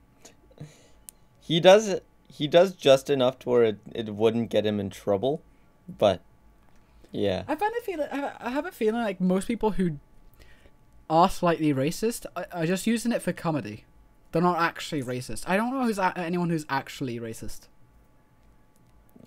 He 1.41 1.59
does 1.59 1.99
he 2.38 2.47
does 2.47 2.73
just 2.73 3.09
enough 3.09 3.39
to 3.39 3.49
where 3.49 3.63
it, 3.63 3.79
it 3.93 4.13
wouldn't 4.13 4.49
get 4.49 4.65
him 4.65 4.79
in 4.79 4.89
trouble, 4.89 5.41
but 5.88 6.21
yeah. 7.11 7.43
I 7.47 7.55
find 7.55 7.73
a 7.79 7.81
feeling. 7.81 8.07
I 8.11 8.49
have 8.49 8.65
a 8.65 8.71
feeling 8.71 9.01
like 9.01 9.19
most 9.19 9.47
people 9.47 9.71
who 9.71 9.97
are 11.09 11.29
slightly 11.29 11.73
racist 11.73 12.25
are, 12.35 12.45
are 12.51 12.65
just 12.65 12.85
using 12.85 13.11
it 13.11 13.21
for 13.21 13.33
comedy. 13.33 13.85
They're 14.31 14.41
not 14.41 14.59
actually 14.59 15.01
racist. 15.01 15.45
I 15.47 15.57
don't 15.57 15.71
know 15.73 15.83
who's 15.85 15.97
a- 15.97 16.13
anyone 16.17 16.49
who's 16.49 16.65
actually 16.69 17.19
racist. 17.19 17.61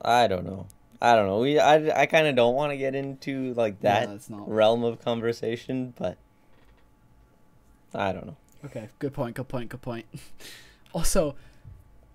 I 0.03 0.27
don't 0.29 0.45
know. 0.45 0.67
I 1.03 1.17
don't 1.17 1.27
know. 1.27 1.39
We 1.39 1.59
I, 1.59 2.03
I 2.03 2.07
kind 2.07 2.27
of 2.27 2.37
don't 2.37 2.55
want 2.55 2.73
to 2.73 2.77
get 2.77 2.95
into 2.95 3.55
like 3.55 3.81
that 3.81 4.09
No, 4.29 4.39
not. 4.39 4.49
realm 4.51 4.85
of 4.85 5.03
conversation, 5.03 5.95
but 5.97 6.19
I 7.95 8.13
don't 8.13 8.27
know. 8.27 8.37
Okay, 8.67 8.89
good 8.99 9.15
point. 9.15 9.35
Good 9.37 9.49
point. 9.49 9.71
Good 9.71 9.81
point. 9.83 10.05
also, 10.93 11.35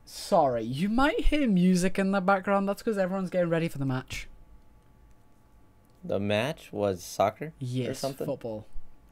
sorry, 0.06 0.64
you 0.64 0.90
might 0.90 1.26
hear 1.26 1.48
music 1.48 2.00
in 2.00 2.12
the 2.12 2.22
background. 2.22 2.70
That's 2.70 2.82
because 2.82 2.98
everyone's 2.98 3.30
getting 3.30 3.50
ready 3.50 3.68
for 3.68 3.78
the 3.78 3.86
match. 3.86 4.28
The 6.04 6.20
match 6.20 6.72
was 6.72 7.04
soccer. 7.04 7.54
Yes, 7.60 8.00
something? 8.00 8.28
football. 8.28 8.68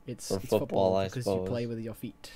It's, 0.05 0.29
it's 0.29 0.45
football, 0.45 0.95
I 0.95 1.05
because 1.05 1.25
you 1.25 1.43
play 1.45 1.65
with 1.65 1.79
your 1.79 1.93
feet. 1.93 2.31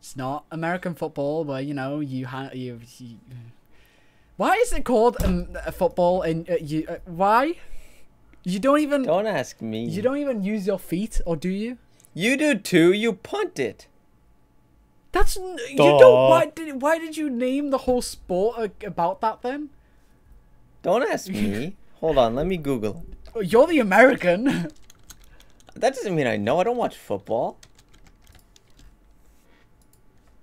It's 0.00 0.16
not 0.16 0.44
American 0.50 0.94
football 0.94 1.44
where 1.44 1.60
you 1.60 1.74
know 1.74 2.00
you 2.00 2.26
ha- 2.26 2.50
you, 2.52 2.80
you 2.98 3.18
Why 4.36 4.54
is 4.56 4.72
it 4.72 4.84
called 4.84 5.22
um, 5.22 5.48
a 5.64 5.72
football 5.72 6.22
and 6.22 6.48
uh, 6.48 6.56
you 6.60 6.86
uh, 6.88 6.96
why? 7.04 7.56
You 8.42 8.58
don't 8.58 8.80
even 8.80 9.02
Don't 9.02 9.26
ask 9.26 9.60
me. 9.60 9.84
you 9.84 10.00
don't 10.00 10.16
even 10.16 10.42
use 10.42 10.66
your 10.66 10.78
feet 10.78 11.20
or 11.26 11.36
do 11.36 11.50
you? 11.50 11.76
You 12.14 12.36
do 12.36 12.54
too. 12.54 12.92
You 12.92 13.12
punt 13.12 13.58
it. 13.58 13.86
That's 15.12 15.36
n- 15.36 15.58
you 15.70 15.76
Duh. 15.76 15.98
don't 15.98 16.30
why 16.30 16.46
did 16.54 16.80
why 16.82 16.98
did 16.98 17.16
you 17.16 17.28
name 17.30 17.70
the 17.70 17.78
whole 17.78 18.02
sport 18.02 18.72
about 18.84 19.20
that 19.20 19.42
then? 19.42 19.70
Don't 20.82 21.02
ask 21.02 21.28
me. 21.28 21.76
Hold 22.00 22.16
on. 22.18 22.34
Let 22.34 22.46
me 22.46 22.56
Google. 22.56 23.04
it. 23.34 23.52
You're 23.52 23.66
the 23.66 23.78
American. 23.80 24.70
That 25.74 25.94
doesn't 25.94 26.14
mean 26.14 26.26
I 26.26 26.36
know. 26.36 26.58
I 26.60 26.64
don't 26.64 26.76
watch 26.76 26.96
football. 26.96 27.58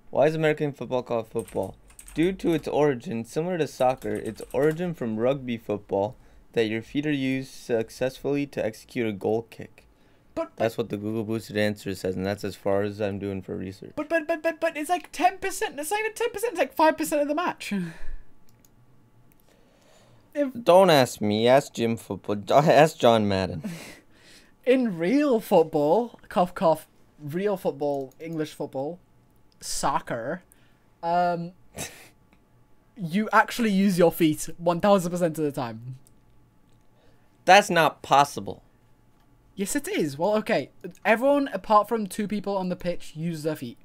Why 0.10 0.28
is 0.28 0.36
American 0.36 0.72
football 0.74 1.04
called 1.04 1.28
football? 1.28 1.76
Due 2.14 2.32
to 2.34 2.54
its 2.54 2.68
origin, 2.68 3.24
similar 3.26 3.58
to 3.58 3.68
soccer, 3.68 4.16
its 4.16 4.42
origin 4.54 4.94
from 4.94 5.18
rugby 5.18 5.58
football, 5.58 6.16
that 6.54 6.66
your 6.68 6.82
feet 6.82 7.06
are 7.06 7.12
used 7.12 7.52
successfully 7.52 8.48
to 8.48 8.66
execute 8.66 9.08
a 9.08 9.12
goal 9.12 9.44
kick. 9.50 9.86
But 10.38 10.56
but 10.56 10.56
That's 10.58 10.78
what 10.78 10.90
the 10.90 10.98
Google 10.98 11.24
boosted 11.24 11.58
answer 11.58 11.96
says, 11.96 12.16
and 12.16 12.24
that's 12.24 12.44
as 12.44 12.56
far 12.56 12.84
as 12.84 13.02
I'm 13.02 13.18
doing 13.18 13.42
for 13.42 13.56
research. 13.56 13.94
but 13.96 14.08
but 14.08 14.28
but 14.28 14.44
but, 14.44 14.60
but 14.60 14.78
it's 14.78 14.88
like 14.90 15.12
ten 15.12 15.40
percent. 15.40 15.80
It's 15.80 15.90
not 15.90 16.00
even 16.00 16.14
ten 16.14 16.30
percent. 16.30 16.52
It's 16.54 16.60
like 16.60 16.76
five 16.76 16.96
percent 16.96 17.24
of 17.24 17.28
the 17.28 17.36
match. 17.36 17.74
If 20.36 20.50
Don't 20.64 20.92
ask 20.92 21.20
me. 21.20 21.48
Ask 21.48 21.74
Jim 21.74 21.98
football. 21.98 22.38
Ask 22.52 23.00
John 23.00 23.28
Madden. 23.28 23.64
in 24.68 25.00
real 25.00 25.40
football, 25.40 26.20
cough 26.30 26.54
cough, 26.54 26.88
real 27.20 27.58
football, 27.58 28.14
English 28.20 28.54
football, 28.54 29.00
soccer, 29.60 30.44
um, 31.02 31.54
you 32.96 33.28
actually 33.34 33.72
use 33.72 33.98
your 33.98 34.12
feet 34.12 34.48
one 34.60 34.80
thousand 34.80 35.10
percent 35.10 35.40
of 35.40 35.44
the 35.44 35.52
time. 35.52 35.98
That's 37.46 37.72
not 37.72 38.04
possible. 38.04 38.62
Yes, 39.58 39.76
it 39.76 39.88
is. 39.88 40.20
Well, 40.20 40.36
okay. 40.36 40.70
Everyone 41.04 41.50
apart 41.52 41.90
from 41.90 42.06
two 42.06 42.28
people 42.28 42.56
on 42.56 42.70
the 42.70 42.76
pitch 42.76 43.14
use 43.16 43.42
their 43.42 43.56
feet 43.56 43.80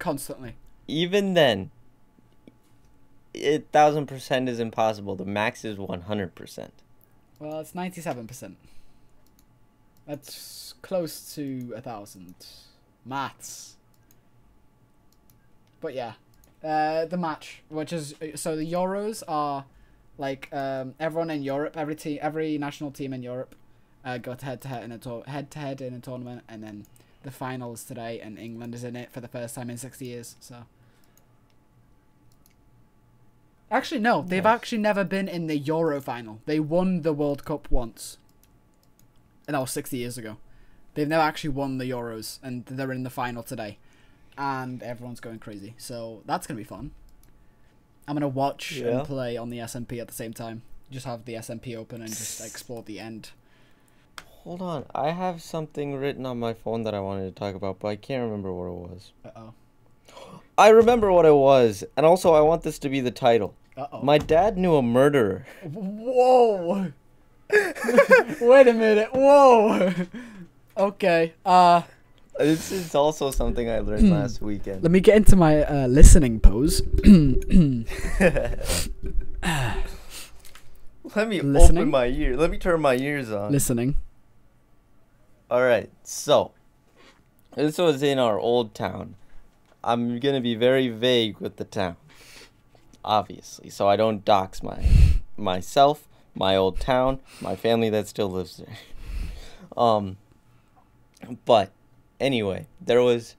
constantly. 0.00 0.56
Even 0.88 1.34
then, 1.34 1.70
it 3.32 3.68
thousand 3.70 4.06
percent 4.06 4.48
is 4.48 4.58
impossible. 4.58 5.14
The 5.14 5.24
max 5.24 5.64
is 5.64 5.78
one 5.78 6.02
hundred 6.02 6.34
percent. 6.34 6.72
Well, 7.38 7.60
it's 7.60 7.72
ninety-seven 7.72 8.26
percent. 8.26 8.56
That's 10.08 10.74
close 10.82 11.32
to 11.36 11.72
a 11.76 11.80
thousand. 11.80 12.34
Maths. 13.06 13.76
But 15.80 15.94
yeah, 15.94 16.14
uh, 16.64 17.06
the 17.06 17.16
match, 17.16 17.62
which 17.68 17.92
is 17.92 18.16
so 18.34 18.56
the 18.56 18.70
Euros 18.70 19.22
are 19.28 19.66
like 20.18 20.48
um, 20.52 20.94
everyone 20.98 21.30
in 21.30 21.44
Europe, 21.44 21.76
every 21.76 21.94
team, 21.94 22.18
every 22.20 22.58
national 22.58 22.90
team 22.90 23.12
in 23.12 23.22
Europe, 23.22 23.54
uh, 24.04 24.18
got 24.18 24.42
head 24.42 24.60
to 24.62 24.68
head 24.68 24.84
in 24.84 24.92
a 24.92 24.98
tour- 24.98 25.24
head 25.26 25.50
to 25.52 25.58
head 25.58 25.80
in 25.80 25.94
a 25.94 26.00
tournament, 26.00 26.42
and 26.48 26.62
then 26.62 26.86
the 27.22 27.30
finals 27.30 27.84
today, 27.84 28.20
and 28.20 28.38
England 28.38 28.74
is 28.74 28.82
in 28.84 28.96
it 28.96 29.10
for 29.12 29.20
the 29.20 29.28
first 29.28 29.54
time 29.54 29.70
in 29.70 29.76
sixty 29.78 30.06
years. 30.06 30.36
So. 30.40 30.64
Actually, 33.70 34.00
no. 34.00 34.22
They've 34.22 34.44
Nice. 34.44 34.54
actually 34.54 34.78
never 34.78 35.04
been 35.04 35.28
in 35.28 35.46
the 35.46 35.56
Euro 35.56 36.00
final. 36.00 36.40
They 36.44 36.60
won 36.60 37.02
the 37.02 37.12
World 37.12 37.44
Cup 37.44 37.70
once, 37.70 38.18
and 39.46 39.54
that 39.54 39.60
was 39.60 39.70
sixty 39.70 39.98
years 39.98 40.18
ago. 40.18 40.36
They've 40.94 41.08
never 41.08 41.22
actually 41.22 41.50
won 41.50 41.78
the 41.78 41.86
Euros, 41.90 42.38
and 42.42 42.66
they're 42.66 42.92
in 42.92 43.02
the 43.02 43.08
final 43.10 43.42
today, 43.42 43.78
and 44.36 44.82
everyone's 44.82 45.20
going 45.20 45.38
crazy. 45.38 45.74
So 45.78 46.22
that's 46.26 46.46
gonna 46.46 46.58
be 46.58 46.64
fun. 46.64 46.90
I'm 48.06 48.14
gonna 48.14 48.28
watch 48.28 48.72
Yeah. 48.72 48.98
and 48.98 49.06
play 49.06 49.36
on 49.38 49.48
the 49.48 49.58
SMP 49.60 50.00
at 50.00 50.08
the 50.08 50.12
same 50.14 50.34
time. 50.34 50.62
Just 50.90 51.06
have 51.06 51.24
the 51.24 51.34
SMP 51.34 51.74
open 51.74 52.02
and 52.02 52.10
just 52.10 52.40
explore 52.44 52.82
the 52.82 53.00
end. 53.00 53.30
Hold 54.44 54.60
on, 54.60 54.86
I 54.92 55.10
have 55.10 55.40
something 55.40 55.94
written 55.94 56.26
on 56.26 56.40
my 56.40 56.52
phone 56.52 56.82
that 56.82 56.94
I 56.94 57.00
wanted 57.00 57.26
to 57.26 57.38
talk 57.38 57.54
about, 57.54 57.78
but 57.78 57.88
I 57.88 57.96
can't 57.96 58.24
remember 58.24 58.52
what 58.52 58.66
it 58.66 58.92
was. 58.92 59.12
Uh 59.24 59.30
oh. 59.36 59.54
I 60.58 60.68
remember 60.70 61.12
what 61.12 61.24
it 61.24 61.34
was, 61.34 61.84
and 61.96 62.04
also 62.04 62.34
I 62.34 62.40
want 62.40 62.62
this 62.62 62.78
to 62.80 62.88
be 62.88 63.00
the 63.00 63.12
title. 63.12 63.54
Uh 63.76 63.86
oh. 63.92 64.02
My 64.02 64.18
dad 64.18 64.58
knew 64.58 64.74
a 64.74 64.82
murderer. 64.82 65.46
Whoa. 65.62 66.92
Wait 67.52 68.68
a 68.68 68.72
minute. 68.72 69.10
Whoa. 69.12 69.92
okay. 70.76 71.34
Uh. 71.44 71.82
This 72.38 72.72
is 72.72 72.94
also 72.96 73.30
something 73.30 73.70
I 73.70 73.78
learned 73.78 74.10
last 74.18 74.42
weekend. 74.42 74.82
Let 74.82 74.90
me 74.90 74.98
get 75.00 75.16
into 75.18 75.36
my 75.36 75.62
uh, 75.62 75.86
listening 75.86 76.40
pose. 76.40 76.82
Let 81.14 81.28
me 81.28 81.40
Listening? 81.42 81.78
open 81.78 81.90
my 81.90 82.06
ear. 82.06 82.36
Let 82.36 82.50
me 82.50 82.58
turn 82.58 82.80
my 82.80 82.96
ears 82.96 83.30
on. 83.30 83.52
listening. 83.52 83.96
All 85.52 85.62
right, 85.62 85.90
so 86.02 86.52
this 87.54 87.76
was 87.76 88.02
in 88.02 88.18
our 88.18 88.38
old 88.38 88.74
town. 88.74 89.16
I'm 89.84 90.18
gonna 90.18 90.40
be 90.40 90.54
very 90.54 90.88
vague 90.88 91.40
with 91.40 91.56
the 91.56 91.64
town, 91.64 91.96
obviously, 93.04 93.68
so 93.68 93.86
I 93.86 93.96
don't 93.96 94.24
dox 94.24 94.62
my 94.62 94.82
myself, 95.36 96.08
my 96.34 96.56
old 96.56 96.80
town, 96.80 97.20
my 97.42 97.54
family 97.54 97.90
that 97.90 98.08
still 98.08 98.30
lives 98.30 98.56
there. 98.56 98.78
Um, 99.76 100.16
but 101.44 101.70
anyway, 102.18 102.66
there 102.80 103.02
was 103.02 103.36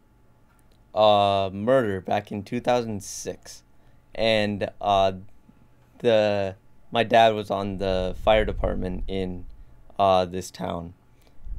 a 0.93 1.49
murder 1.51 1.99
back 1.99 2.32
in 2.32 2.43
2006, 2.43 3.64
and 4.14 4.70
uh, 4.80 5.14
the 5.97 6.57
my 6.91 7.03
dad 7.03 7.34
was 7.34 7.49
on 7.49 7.78
the 7.78 8.16
fire 8.24 8.45
department 8.45 9.03
in 9.07 9.45
uh 9.97 10.26
this 10.26 10.51
town 10.51 10.93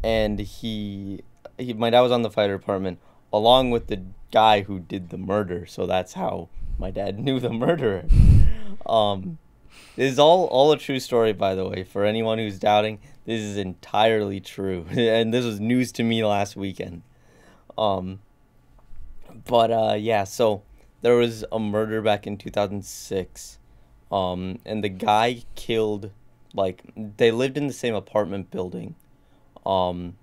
and 0.04 0.38
he, 0.38 1.22
he 1.58 1.72
my 1.72 1.90
dad 1.90 2.00
was 2.02 2.12
on 2.12 2.22
the 2.22 2.30
fire 2.30 2.56
department 2.56 2.98
along 3.32 3.70
with 3.70 3.88
the 3.88 4.00
guy 4.30 4.62
who 4.62 4.78
did 4.78 5.10
the 5.10 5.18
murder 5.18 5.66
so 5.66 5.86
that's 5.86 6.12
how 6.14 6.48
my 6.78 6.90
dad 6.90 7.18
knew 7.24 7.40
the 7.40 7.50
murderer 7.50 8.04
um 8.86 9.38
This 9.96 10.12
is 10.12 10.18
all 10.18 10.46
all 10.46 10.72
a 10.72 10.78
true 10.78 10.98
story, 11.00 11.32
by 11.32 11.54
the 11.54 11.68
way. 11.68 11.84
For 11.84 12.04
anyone 12.04 12.38
who's 12.38 12.58
doubting, 12.58 12.98
this 13.26 13.40
is 13.40 13.56
entirely 13.56 14.40
true, 14.40 14.86
and 14.90 15.32
this 15.32 15.44
was 15.44 15.60
news 15.60 15.92
to 15.92 16.02
me 16.02 16.24
last 16.24 16.56
weekend. 16.56 17.02
Um, 17.78 18.20
but 19.46 19.70
uh, 19.70 19.96
yeah, 19.98 20.24
so 20.24 20.62
there 21.02 21.14
was 21.14 21.44
a 21.52 21.58
murder 21.58 22.02
back 22.02 22.26
in 22.26 22.36
two 22.38 22.50
thousand 22.50 22.84
six, 22.84 23.58
um, 24.10 24.58
and 24.64 24.82
the 24.82 24.88
guy 24.88 25.44
killed 25.54 26.10
like 26.54 26.82
they 26.96 27.30
lived 27.30 27.56
in 27.56 27.66
the 27.66 27.72
same 27.72 27.94
apartment 27.94 28.50
building, 28.50 28.94
um, 29.66 30.16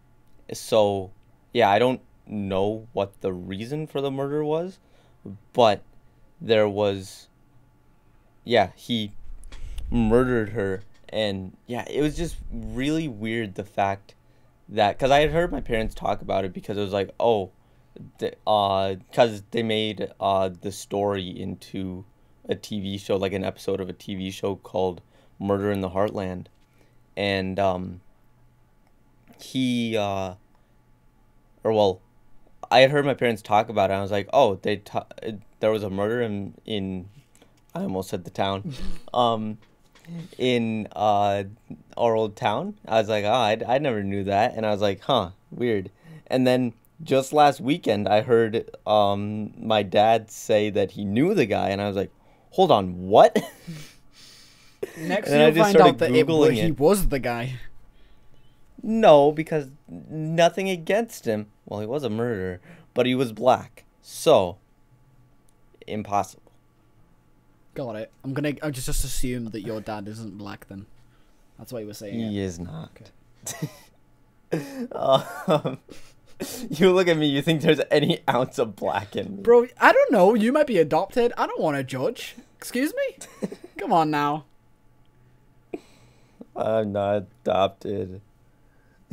so 0.53 1.11
yeah, 1.53 1.69
I 1.69 1.79
don't 1.79 2.01
know 2.27 2.87
what 2.93 3.21
the 3.21 3.33
reason 3.33 3.87
for 3.87 4.01
the 4.01 4.11
murder 4.11 4.43
was, 4.43 4.79
but 5.53 5.83
there 6.39 6.67
was 6.67 7.27
yeah, 8.43 8.71
he 8.75 9.11
murdered 9.89 10.49
her 10.49 10.83
and 11.09 11.55
yeah, 11.67 11.85
it 11.89 12.01
was 12.01 12.15
just 12.15 12.37
really 12.51 13.07
weird 13.07 13.55
the 13.55 13.63
fact 13.63 14.15
that 14.69 14.97
cuz 14.97 15.11
I 15.11 15.19
had 15.19 15.31
heard 15.31 15.51
my 15.51 15.61
parents 15.61 15.93
talk 15.93 16.21
about 16.21 16.45
it 16.45 16.53
because 16.53 16.77
it 16.77 16.81
was 16.81 16.93
like, 16.93 17.13
"Oh, 17.19 17.51
the, 18.19 18.35
uh 18.47 18.95
they 19.51 19.63
made 19.63 20.11
uh 20.19 20.49
the 20.49 20.71
story 20.71 21.27
into 21.27 22.05
a 22.47 22.55
TV 22.55 22.97
show 22.99 23.17
like 23.17 23.33
an 23.33 23.43
episode 23.43 23.79
of 23.81 23.89
a 23.89 23.93
TV 23.93 24.31
show 24.31 24.55
called 24.55 25.01
Murder 25.39 25.71
in 25.71 25.81
the 25.81 25.89
Heartland." 25.89 26.47
And 27.17 27.59
um 27.59 28.01
he 29.43 29.97
uh 29.97 30.35
or 31.63 31.73
well, 31.73 32.01
I 32.69 32.79
had 32.79 32.91
heard 32.91 33.05
my 33.05 33.13
parents 33.13 33.41
talk 33.41 33.69
about 33.69 33.91
it. 33.91 33.93
I 33.93 34.01
was 34.01 34.11
like, 34.11 34.29
oh, 34.33 34.55
they 34.55 34.77
ta- 34.77 35.07
there 35.59 35.71
was 35.71 35.83
a 35.83 35.89
murder 35.89 36.21
in 36.21 36.55
in 36.65 37.09
I 37.73 37.81
almost 37.83 38.09
said 38.09 38.23
the 38.25 38.31
town, 38.31 38.73
um, 39.13 39.57
in 40.37 40.87
uh 40.95 41.43
our 41.97 42.15
old 42.15 42.35
town. 42.35 42.75
I 42.87 42.99
was 42.99 43.09
like, 43.09 43.25
oh, 43.25 43.31
I 43.31 43.57
I 43.67 43.77
never 43.77 44.03
knew 44.03 44.23
that, 44.25 44.55
and 44.55 44.65
I 44.65 44.71
was 44.71 44.81
like, 44.81 45.01
huh, 45.01 45.31
weird. 45.51 45.91
And 46.27 46.47
then 46.47 46.73
just 47.03 47.33
last 47.33 47.59
weekend, 47.59 48.07
I 48.07 48.21
heard 48.21 48.69
um 48.87 49.53
my 49.57 49.83
dad 49.83 50.31
say 50.31 50.69
that 50.71 50.91
he 50.91 51.05
knew 51.05 51.33
the 51.33 51.45
guy, 51.45 51.69
and 51.69 51.81
I 51.81 51.87
was 51.87 51.95
like, 51.95 52.11
hold 52.51 52.71
on, 52.71 53.07
what? 53.07 53.35
Next, 54.97 55.29
And 55.29 55.41
I 55.41 55.49
you'll 55.49 55.63
find 55.63 55.79
out 55.79 55.97
that 55.99 56.11
it, 56.11 56.25
he 56.53 56.71
was 56.71 57.07
the 57.07 57.19
guy. 57.19 57.53
No, 58.83 59.31
because 59.31 59.69
nothing 59.87 60.69
against 60.69 61.25
him. 61.25 61.47
Well, 61.65 61.79
he 61.79 61.85
was 61.85 62.03
a 62.03 62.09
murderer, 62.09 62.59
but 62.93 63.05
he 63.05 63.15
was 63.15 63.31
black. 63.31 63.83
So, 64.01 64.57
impossible. 65.85 66.51
Got 67.73 67.95
it. 67.95 68.11
I'm 68.23 68.33
gonna. 68.33 68.53
I 68.61 68.69
just 68.71 68.87
just 68.87 69.03
assume 69.05 69.45
that 69.51 69.61
your 69.61 69.79
dad 69.81 70.07
isn't 70.07 70.37
black. 70.37 70.67
Then, 70.67 70.87
that's 71.57 71.71
what 71.71 71.79
you 71.79 71.87
were 71.87 71.93
saying. 71.93 72.19
yeah. 72.19 72.29
He 72.29 72.39
is 72.39 72.59
not. 72.59 73.11
um, 74.91 75.79
you 76.69 76.91
look 76.91 77.07
at 77.07 77.17
me, 77.17 77.27
you 77.27 77.41
think 77.41 77.61
there's 77.61 77.81
any 77.89 78.19
ounce 78.29 78.57
of 78.59 78.75
black 78.75 79.15
in 79.15 79.37
me. 79.37 79.41
Bro, 79.43 79.67
I 79.79 79.91
don't 79.91 80.11
know. 80.11 80.33
You 80.33 80.51
might 80.51 80.67
be 80.67 80.77
adopted. 80.77 81.33
I 81.37 81.47
don't 81.47 81.61
want 81.61 81.77
to 81.77 81.83
judge. 81.83 82.35
Excuse 82.57 82.93
me. 82.93 83.49
Come 83.77 83.93
on 83.93 84.11
now. 84.11 84.45
I'm 86.55 86.91
not 86.91 87.25
adopted. 87.43 88.21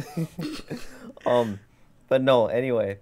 um, 1.27 1.61
but 2.09 2.23
no, 2.23 2.47
anyway. 2.47 2.99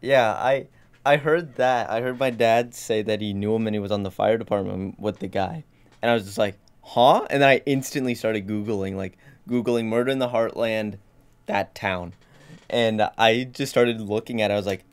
Yeah, 0.00 0.32
I 0.32 0.68
I 1.04 1.16
heard 1.16 1.56
that. 1.56 1.90
I 1.90 2.00
heard 2.00 2.18
my 2.18 2.30
dad 2.30 2.74
say 2.74 3.02
that 3.02 3.20
he 3.20 3.32
knew 3.32 3.54
him 3.54 3.66
and 3.66 3.74
he 3.74 3.80
was 3.80 3.92
on 3.92 4.02
the 4.02 4.10
fire 4.10 4.38
department 4.38 4.98
with 4.98 5.18
the 5.18 5.28
guy. 5.28 5.64
And 6.02 6.10
I 6.10 6.14
was 6.14 6.24
just 6.24 6.38
like, 6.38 6.58
"Huh?" 6.82 7.26
And 7.30 7.42
then 7.42 7.48
I 7.48 7.62
instantly 7.66 8.14
started 8.14 8.46
googling 8.46 8.96
like 8.96 9.16
googling 9.48 9.86
murder 9.86 10.10
in 10.10 10.18
the 10.18 10.28
heartland 10.28 10.98
that 11.46 11.74
town. 11.74 12.14
And 12.70 13.02
I 13.18 13.44
just 13.44 13.70
started 13.70 14.00
looking 14.00 14.40
at 14.40 14.50
it. 14.50 14.54
I 14.54 14.56
was 14.56 14.66
like, 14.66 14.84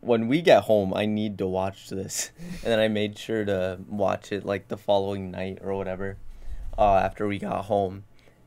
when 0.00 0.28
we 0.28 0.42
get 0.42 0.64
home, 0.64 0.94
I 0.94 1.06
need 1.06 1.38
to 1.38 1.46
watch 1.46 1.88
this. 1.88 2.30
And 2.62 2.72
then 2.72 2.78
I 2.78 2.88
made 2.88 3.18
sure 3.18 3.44
to 3.44 3.78
watch 3.88 4.32
it 4.32 4.44
like 4.44 4.68
the 4.68 4.76
following 4.76 5.30
night 5.30 5.58
or 5.62 5.74
whatever 5.74 6.16
uh, 6.76 6.96
after 6.96 7.26
we 7.26 7.38
got 7.38 7.66
home. 7.66 8.04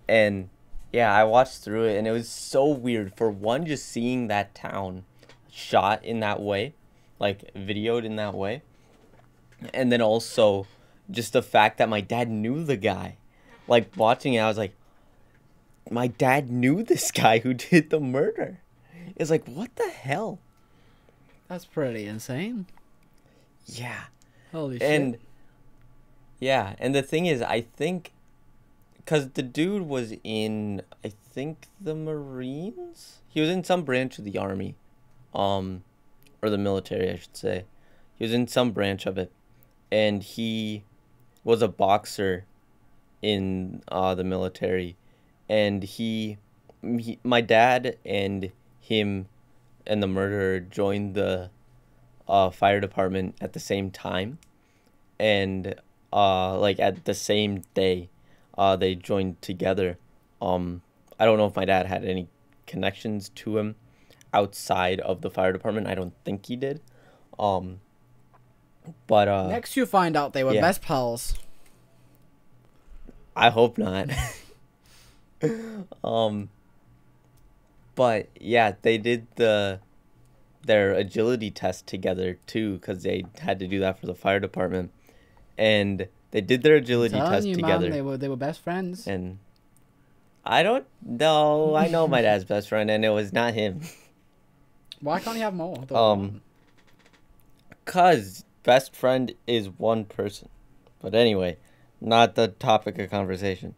And 0.08 0.50
yeah, 0.92 1.14
I 1.14 1.24
watched 1.24 1.60
through 1.60 1.86
it 1.86 1.98
and 1.98 2.08
it 2.08 2.12
was 2.12 2.30
so 2.30 2.66
weird. 2.66 3.14
For 3.16 3.30
one, 3.30 3.66
just 3.66 3.86
seeing 3.88 4.28
that 4.28 4.56
town 4.56 5.04
shot 5.52 6.04
in 6.04 6.20
that 6.22 6.42
way, 6.42 6.74
like 7.20 7.54
videoed 7.54 8.06
in 8.06 8.16
that 8.18 8.34
way. 8.34 8.62
And 9.74 9.92
then 9.92 10.02
also 10.02 10.68
just 11.10 11.34
the 11.34 11.42
fact 11.42 11.78
that 11.78 11.90
my 11.90 12.02
dad 12.02 12.30
knew 12.30 12.64
the 12.64 12.78
guy. 12.78 13.18
Like 13.68 13.92
watching 13.96 14.34
it, 14.34 14.40
I 14.40 14.48
was 14.48 14.58
like, 14.58 14.74
my 15.90 16.08
dad 16.08 16.50
knew 16.50 16.84
this 16.84 17.12
guy 17.12 17.40
who 17.40 17.54
did 17.54 17.90
the 17.90 18.00
murder. 18.00 18.60
It's 19.16 19.30
like, 19.30 19.46
what 19.48 19.76
the 19.76 19.90
hell? 19.90 20.40
That's 21.48 21.66
pretty 21.66 22.06
insane. 22.06 22.66
Yeah. 23.66 24.06
Holy 24.52 24.76
and 24.76 24.82
shit. 24.82 24.92
And 24.92 25.18
yeah 26.42 26.76
and 26.80 26.94
the 26.94 27.02
thing 27.02 27.28
is 27.28 27.42
i 27.42 27.62
think 27.62 28.12
because 29.04 29.30
the 29.32 29.44
dude 29.44 29.84
was 29.84 30.14
in 30.24 30.82
i 31.04 31.12
think 31.34 31.68
the 31.80 31.96
marines? 31.96 33.20
He 33.28 33.40
was 33.40 33.50
in 33.50 33.64
some 33.64 33.84
branch 33.84 34.20
of 34.20 34.26
the 34.26 34.38
army 34.38 34.76
um 35.34 35.84
or 36.42 36.50
the 36.50 36.58
military 36.58 37.10
i 37.10 37.16
should 37.18 37.38
say. 37.38 37.66
He 38.22 38.26
was 38.26 38.36
in 38.36 38.48
some 38.48 38.70
branch 38.70 39.08
of 39.08 39.18
it. 39.18 39.32
And 39.92 40.22
he 40.22 40.84
was 41.44 41.64
a 41.64 41.68
boxer 41.68 42.46
in 43.20 43.82
uh, 43.88 44.14
the 44.14 44.24
military. 44.24 44.96
And 45.50 45.82
he, 45.82 46.38
he 46.84 47.18
my 47.24 47.42
dad 47.42 47.98
and 48.06 48.52
him 48.80 49.28
and 49.88 50.04
the 50.04 50.08
murderer 50.08 50.60
joined 50.60 51.16
the 51.16 51.50
uh, 52.28 52.52
fire 52.52 52.80
department 52.80 53.38
at 53.42 53.54
the 53.54 53.60
same 53.60 53.90
time. 53.90 54.38
And 55.20 55.74
uh 56.14 56.60
like 56.60 56.80
at 56.80 57.06
the 57.06 57.16
same 57.16 57.64
day 57.74 58.11
uh 58.58 58.76
they 58.76 58.96
joined 58.96 59.42
together 59.42 59.98
um 60.42 60.82
i 61.20 61.26
don't 61.26 61.38
know 61.38 61.46
if 61.46 61.56
my 61.56 61.66
dad 61.66 61.86
had 61.86 62.04
any 62.04 62.28
connections 62.68 63.30
to 63.30 63.58
him 63.58 63.76
outside 64.34 65.00
of 65.02 65.22
the 65.22 65.30
fire 65.30 65.52
department 65.52 65.88
i 65.88 65.96
don't 65.96 66.14
think 66.24 66.46
he 66.46 66.56
did 66.56 66.82
um 67.40 67.80
but 69.08 69.28
uh 69.28 69.48
Next, 69.48 69.76
you 69.76 69.86
find 69.86 70.16
out 70.16 70.34
they 70.34 70.44
were 70.44 70.54
yeah. 70.54 70.62
best 70.62 70.82
pals. 70.82 71.36
I 73.36 73.50
hope 73.50 73.78
not. 73.78 74.10
um 76.04 76.50
but 77.96 78.30
yeah, 78.40 78.74
they 78.82 78.98
did 78.98 79.28
the 79.36 79.80
their 80.64 80.94
agility 80.94 81.50
test 81.50 81.88
together 81.88 82.38
too 82.46 82.80
cuz 82.80 83.04
they 83.04 83.26
had 83.40 83.60
to 83.60 83.68
do 83.68 83.80
that 83.80 84.00
for 84.00 84.06
the 84.06 84.16
fire 84.16 84.40
department. 84.40 84.92
And 85.58 86.08
they 86.32 86.42
did 86.42 86.64
their 86.64 86.76
agility 86.76 87.16
test 87.16 87.46
you, 87.46 87.56
together. 87.56 87.82
man, 87.82 87.92
they 87.92 88.02
were 88.02 88.18
they 88.18 88.30
were 88.30 88.36
best 88.36 88.62
friends. 88.62 89.06
and 89.08 89.40
I 90.44 90.64
don't 90.64 90.86
know. 91.06 91.76
I 91.76 91.88
know 91.88 92.08
my 92.08 92.22
dad's 92.22 92.46
best 92.46 92.70
friend 92.70 92.90
and 92.90 93.06
it 93.06 93.10
was 93.10 93.32
not 93.32 93.54
him. 93.54 93.82
Why 95.02 95.20
can't 95.20 95.36
he 95.36 95.42
have 95.42 95.54
more? 95.54 95.84
Um. 95.92 96.42
Cuz 97.86 98.46
best 98.64 98.96
friend 98.96 99.34
is 99.46 99.70
one 99.70 100.06
person. 100.06 100.50
But 101.00 101.16
anyway, 101.16 101.58
not 102.00 102.36
the 102.36 102.48
topic 102.48 102.98
of 102.98 103.10
conversation. 103.10 103.76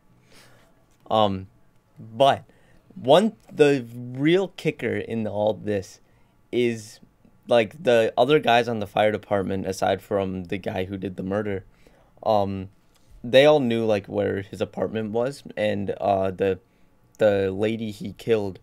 Um 1.10 1.47
but 1.99 2.43
one 2.95 3.34
the 3.51 3.86
real 3.93 4.49
kicker 4.49 4.95
in 4.95 5.26
all 5.28 5.54
this 5.54 5.99
is 6.51 6.99
like 7.47 7.82
the 7.84 8.14
other 8.18 8.39
guys 8.39 8.68
on 8.68 8.80
the 8.80 8.88
fire 8.88 9.12
department 9.12 9.66
aside 9.66 10.01
from 10.01 10.45
the 10.45 10.58
guy 10.58 10.86
who 10.86 10.97
did 10.97 11.18
the 11.18 11.24
murder 11.24 11.66
um 12.26 12.69
they 13.24 13.45
all 13.45 13.59
knew 13.59 13.86
like 13.86 14.07
where 14.07 14.41
his 14.41 14.61
apartment 14.61 15.11
was 15.11 15.43
and 15.55 15.91
uh 15.91 16.32
the 16.32 16.59
the 17.19 17.51
lady 17.51 17.91
he 17.91 18.13
killed 18.13 18.59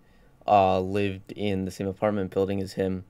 uh 0.46 0.80
lived 0.80 1.32
in 1.32 1.64
the 1.64 1.70
same 1.70 1.86
apartment 1.86 2.30
building 2.30 2.60
as 2.60 2.74
him 2.74 3.04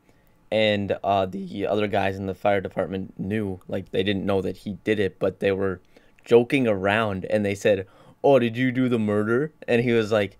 and 0.50 0.96
uh 1.04 1.26
the 1.26 1.66
other 1.66 1.86
guys 1.86 2.16
in 2.16 2.26
the 2.26 2.34
fire 2.34 2.60
department 2.60 3.18
knew 3.18 3.60
like 3.68 3.90
they 3.90 4.02
didn't 4.02 4.26
know 4.26 4.40
that 4.42 4.58
he 4.58 4.74
did 4.84 4.98
it 5.00 5.18
but 5.18 5.40
they 5.40 5.52
were 5.52 5.80
joking 6.24 6.66
around 6.66 7.24
and 7.26 7.44
they 7.44 7.54
said 7.54 7.86
oh 8.22 8.38
did 8.38 8.56
you 8.56 8.70
do 8.70 8.88
the 8.88 8.98
murder? 8.98 9.52
And 9.66 9.82
he 9.82 9.92
was 9.92 10.12
like 10.12 10.38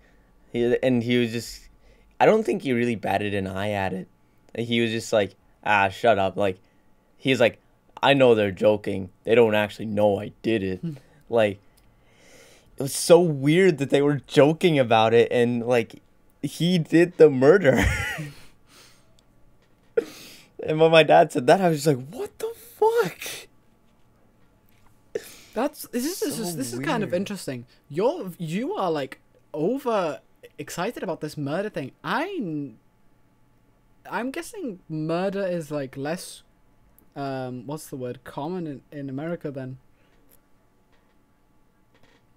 he 0.51 0.77
and 0.83 1.03
he 1.03 1.17
was 1.17 1.31
just 1.31 1.69
i 2.19 2.25
don't 2.25 2.43
think 2.43 2.61
he 2.61 2.73
really 2.73 2.95
batted 2.95 3.33
an 3.33 3.47
eye 3.47 3.71
at 3.71 3.93
it. 3.93 4.07
He 4.57 4.81
was 4.81 4.91
just 4.91 5.13
like 5.13 5.35
ah 5.63 5.89
shut 5.89 6.19
up. 6.19 6.37
Like 6.37 6.59
he's 7.17 7.39
like 7.39 7.59
i 8.03 8.13
know 8.13 8.33
they're 8.35 8.51
joking. 8.51 9.09
They 9.23 9.35
don't 9.35 9.55
actually 9.55 9.85
know 9.85 10.19
i 10.19 10.31
did 10.41 10.63
it. 10.63 10.79
Hmm. 10.79 10.93
Like 11.29 11.59
it 12.77 12.83
was 12.83 12.95
so 12.95 13.19
weird 13.19 13.77
that 13.77 13.89
they 13.89 14.01
were 14.01 14.21
joking 14.27 14.79
about 14.79 15.13
it 15.13 15.31
and 15.31 15.65
like 15.65 16.01
he 16.41 16.77
did 16.79 17.17
the 17.17 17.29
murder. 17.29 17.83
And 20.63 20.79
when 20.79 20.91
my 20.91 21.01
dad 21.03 21.31
said 21.31 21.47
that 21.47 21.59
i 21.59 21.69
was 21.69 21.83
just 21.83 21.87
like 21.87 22.07
what 22.09 22.37
the 22.37 22.53
fuck? 22.55 23.47
That's 25.53 25.87
this 25.87 26.05
is 26.05 26.19
this 26.19 26.35
So 26.35 26.43
is 26.43 26.55
this 26.55 26.73
is 26.73 26.79
kind 26.79 27.03
of 27.03 27.13
interesting. 27.13 27.65
You're 27.89 28.31
you 28.37 28.73
are 28.75 28.91
like 28.91 29.19
over 29.53 30.21
excited 30.57 31.03
about 31.03 31.21
this 31.21 31.37
murder 31.37 31.69
thing. 31.69 31.91
I 32.03 32.71
I'm 34.09 34.31
guessing 34.31 34.79
murder 34.87 35.45
is 35.45 35.71
like 35.71 35.97
less 35.97 36.43
um 37.15 37.65
what's 37.67 37.87
the 37.87 37.95
word 37.97 38.23
common 38.23 38.67
in, 38.67 38.81
in 38.91 39.09
America 39.09 39.51
then. 39.51 39.77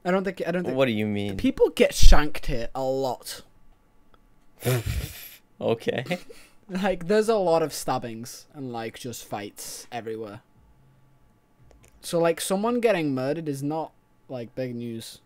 I 0.05 0.11
don't 0.11 0.25
think 0.25 0.43
I 0.47 0.51
don't 0.51 0.65
think 0.65 0.77
What 0.77 0.87
do 0.87 0.93
you 0.93 1.07
mean? 1.07 1.37
people 1.37 1.71
get 1.71 1.95
shanked 1.95 2.47
here 2.47 2.69
a 2.75 2.83
lot. 2.83 3.43
Okay. 5.61 6.05
Like 6.69 7.09
there's 7.09 7.29
a 7.29 7.37
lot 7.37 7.63
of 7.63 7.75
stabbings 7.75 8.47
and 8.55 8.73
like 8.73 8.99
just 8.99 9.25
fights 9.27 9.87
everywhere. 9.93 10.41
So 12.01 12.19
like 12.19 12.41
someone 12.41 12.81
getting 12.81 13.15
murdered 13.15 13.49
is 13.51 13.63
not 13.63 13.93
like 14.31 14.55
big 14.55 14.75
news. 14.75 15.21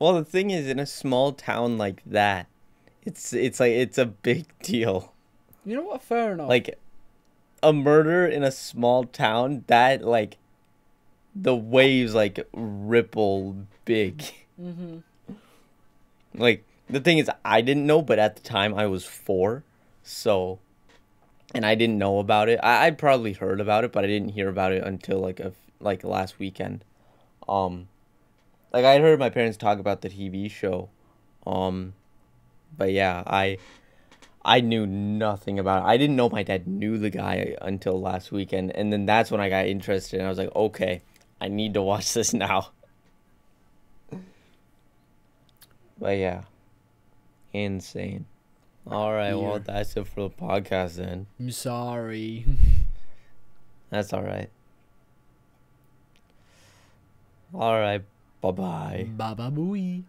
Well, 0.00 0.14
the 0.14 0.24
thing 0.24 0.50
is, 0.50 0.66
in 0.66 0.80
a 0.80 0.86
small 0.86 1.32
town 1.32 1.78
like 1.78 2.02
that, 2.04 2.48
it's 3.04 3.32
it's 3.32 3.60
like 3.60 3.70
it's 3.70 3.96
a 3.96 4.06
big 4.06 4.46
deal. 4.62 5.12
You 5.64 5.76
know 5.76 5.82
what? 5.82 6.02
Fair 6.02 6.32
enough. 6.32 6.48
Like 6.48 6.76
a 7.62 7.72
murder 7.72 8.26
in 8.26 8.42
a 8.42 8.50
small 8.50 9.04
town, 9.04 9.64
that 9.66 10.02
like 10.04 10.36
the 11.34 11.54
waves 11.54 12.14
like 12.14 12.46
ripple 12.52 13.56
big. 13.84 14.18
mm-hmm. 14.60 14.98
Like 16.34 16.64
the 16.88 17.00
thing 17.00 17.18
is, 17.18 17.30
I 17.44 17.60
didn't 17.60 17.86
know, 17.86 18.02
but 18.02 18.18
at 18.18 18.36
the 18.36 18.42
time 18.42 18.74
I 18.74 18.86
was 18.86 19.04
four, 19.04 19.64
so, 20.02 20.58
and 21.54 21.64
I 21.64 21.74
didn't 21.74 21.98
know 21.98 22.18
about 22.18 22.48
it. 22.48 22.58
I 22.62 22.86
I'd 22.86 22.98
probably 22.98 23.32
heard 23.34 23.60
about 23.60 23.84
it, 23.84 23.92
but 23.92 24.04
I 24.04 24.06
didn't 24.06 24.30
hear 24.30 24.48
about 24.48 24.72
it 24.72 24.82
until 24.82 25.18
like 25.18 25.40
a 25.40 25.52
like 25.80 26.04
last 26.04 26.38
weekend. 26.38 26.84
Um, 27.48 27.88
like 28.72 28.84
I 28.84 28.98
heard 28.98 29.18
my 29.18 29.30
parents 29.30 29.56
talk 29.58 29.78
about 29.78 30.00
the 30.00 30.08
TV 30.08 30.50
show, 30.50 30.88
um, 31.46 31.94
but 32.76 32.92
yeah, 32.92 33.22
I 33.26 33.58
I 34.44 34.60
knew 34.60 34.86
nothing 34.86 35.58
about 35.58 35.84
it. 35.84 35.86
I 35.86 35.96
didn't 35.96 36.16
know 36.16 36.28
my 36.28 36.42
dad 36.42 36.66
knew 36.66 36.98
the 36.98 37.10
guy 37.10 37.56
until 37.62 38.00
last 38.00 38.32
weekend, 38.32 38.72
and 38.72 38.92
then 38.92 39.06
that's 39.06 39.30
when 39.30 39.40
I 39.40 39.48
got 39.48 39.66
interested. 39.66 40.18
And 40.18 40.26
I 40.26 40.28
was 40.28 40.38
like, 40.38 40.54
okay, 40.54 41.02
I 41.40 41.48
need 41.48 41.74
to 41.74 41.82
watch 41.82 42.12
this 42.12 42.34
now. 42.34 42.70
But 45.98 46.18
yeah, 46.18 46.42
insane. 47.52 48.26
All 48.84 49.12
right, 49.12 49.34
well, 49.34 49.60
that's 49.60 49.96
it 49.96 50.08
for 50.08 50.28
the 50.28 50.30
podcast 50.30 50.96
then. 50.96 51.26
I'm 51.38 51.52
sorry. 51.52 52.44
That's 53.90 54.12
all 54.12 54.22
right. 54.22 54.50
All 57.54 57.78
right, 57.78 58.02
bye 58.40 58.50
bye. 58.50 59.06
Bye 59.16 59.34
bye, 59.34 59.50
booey. 59.50 60.02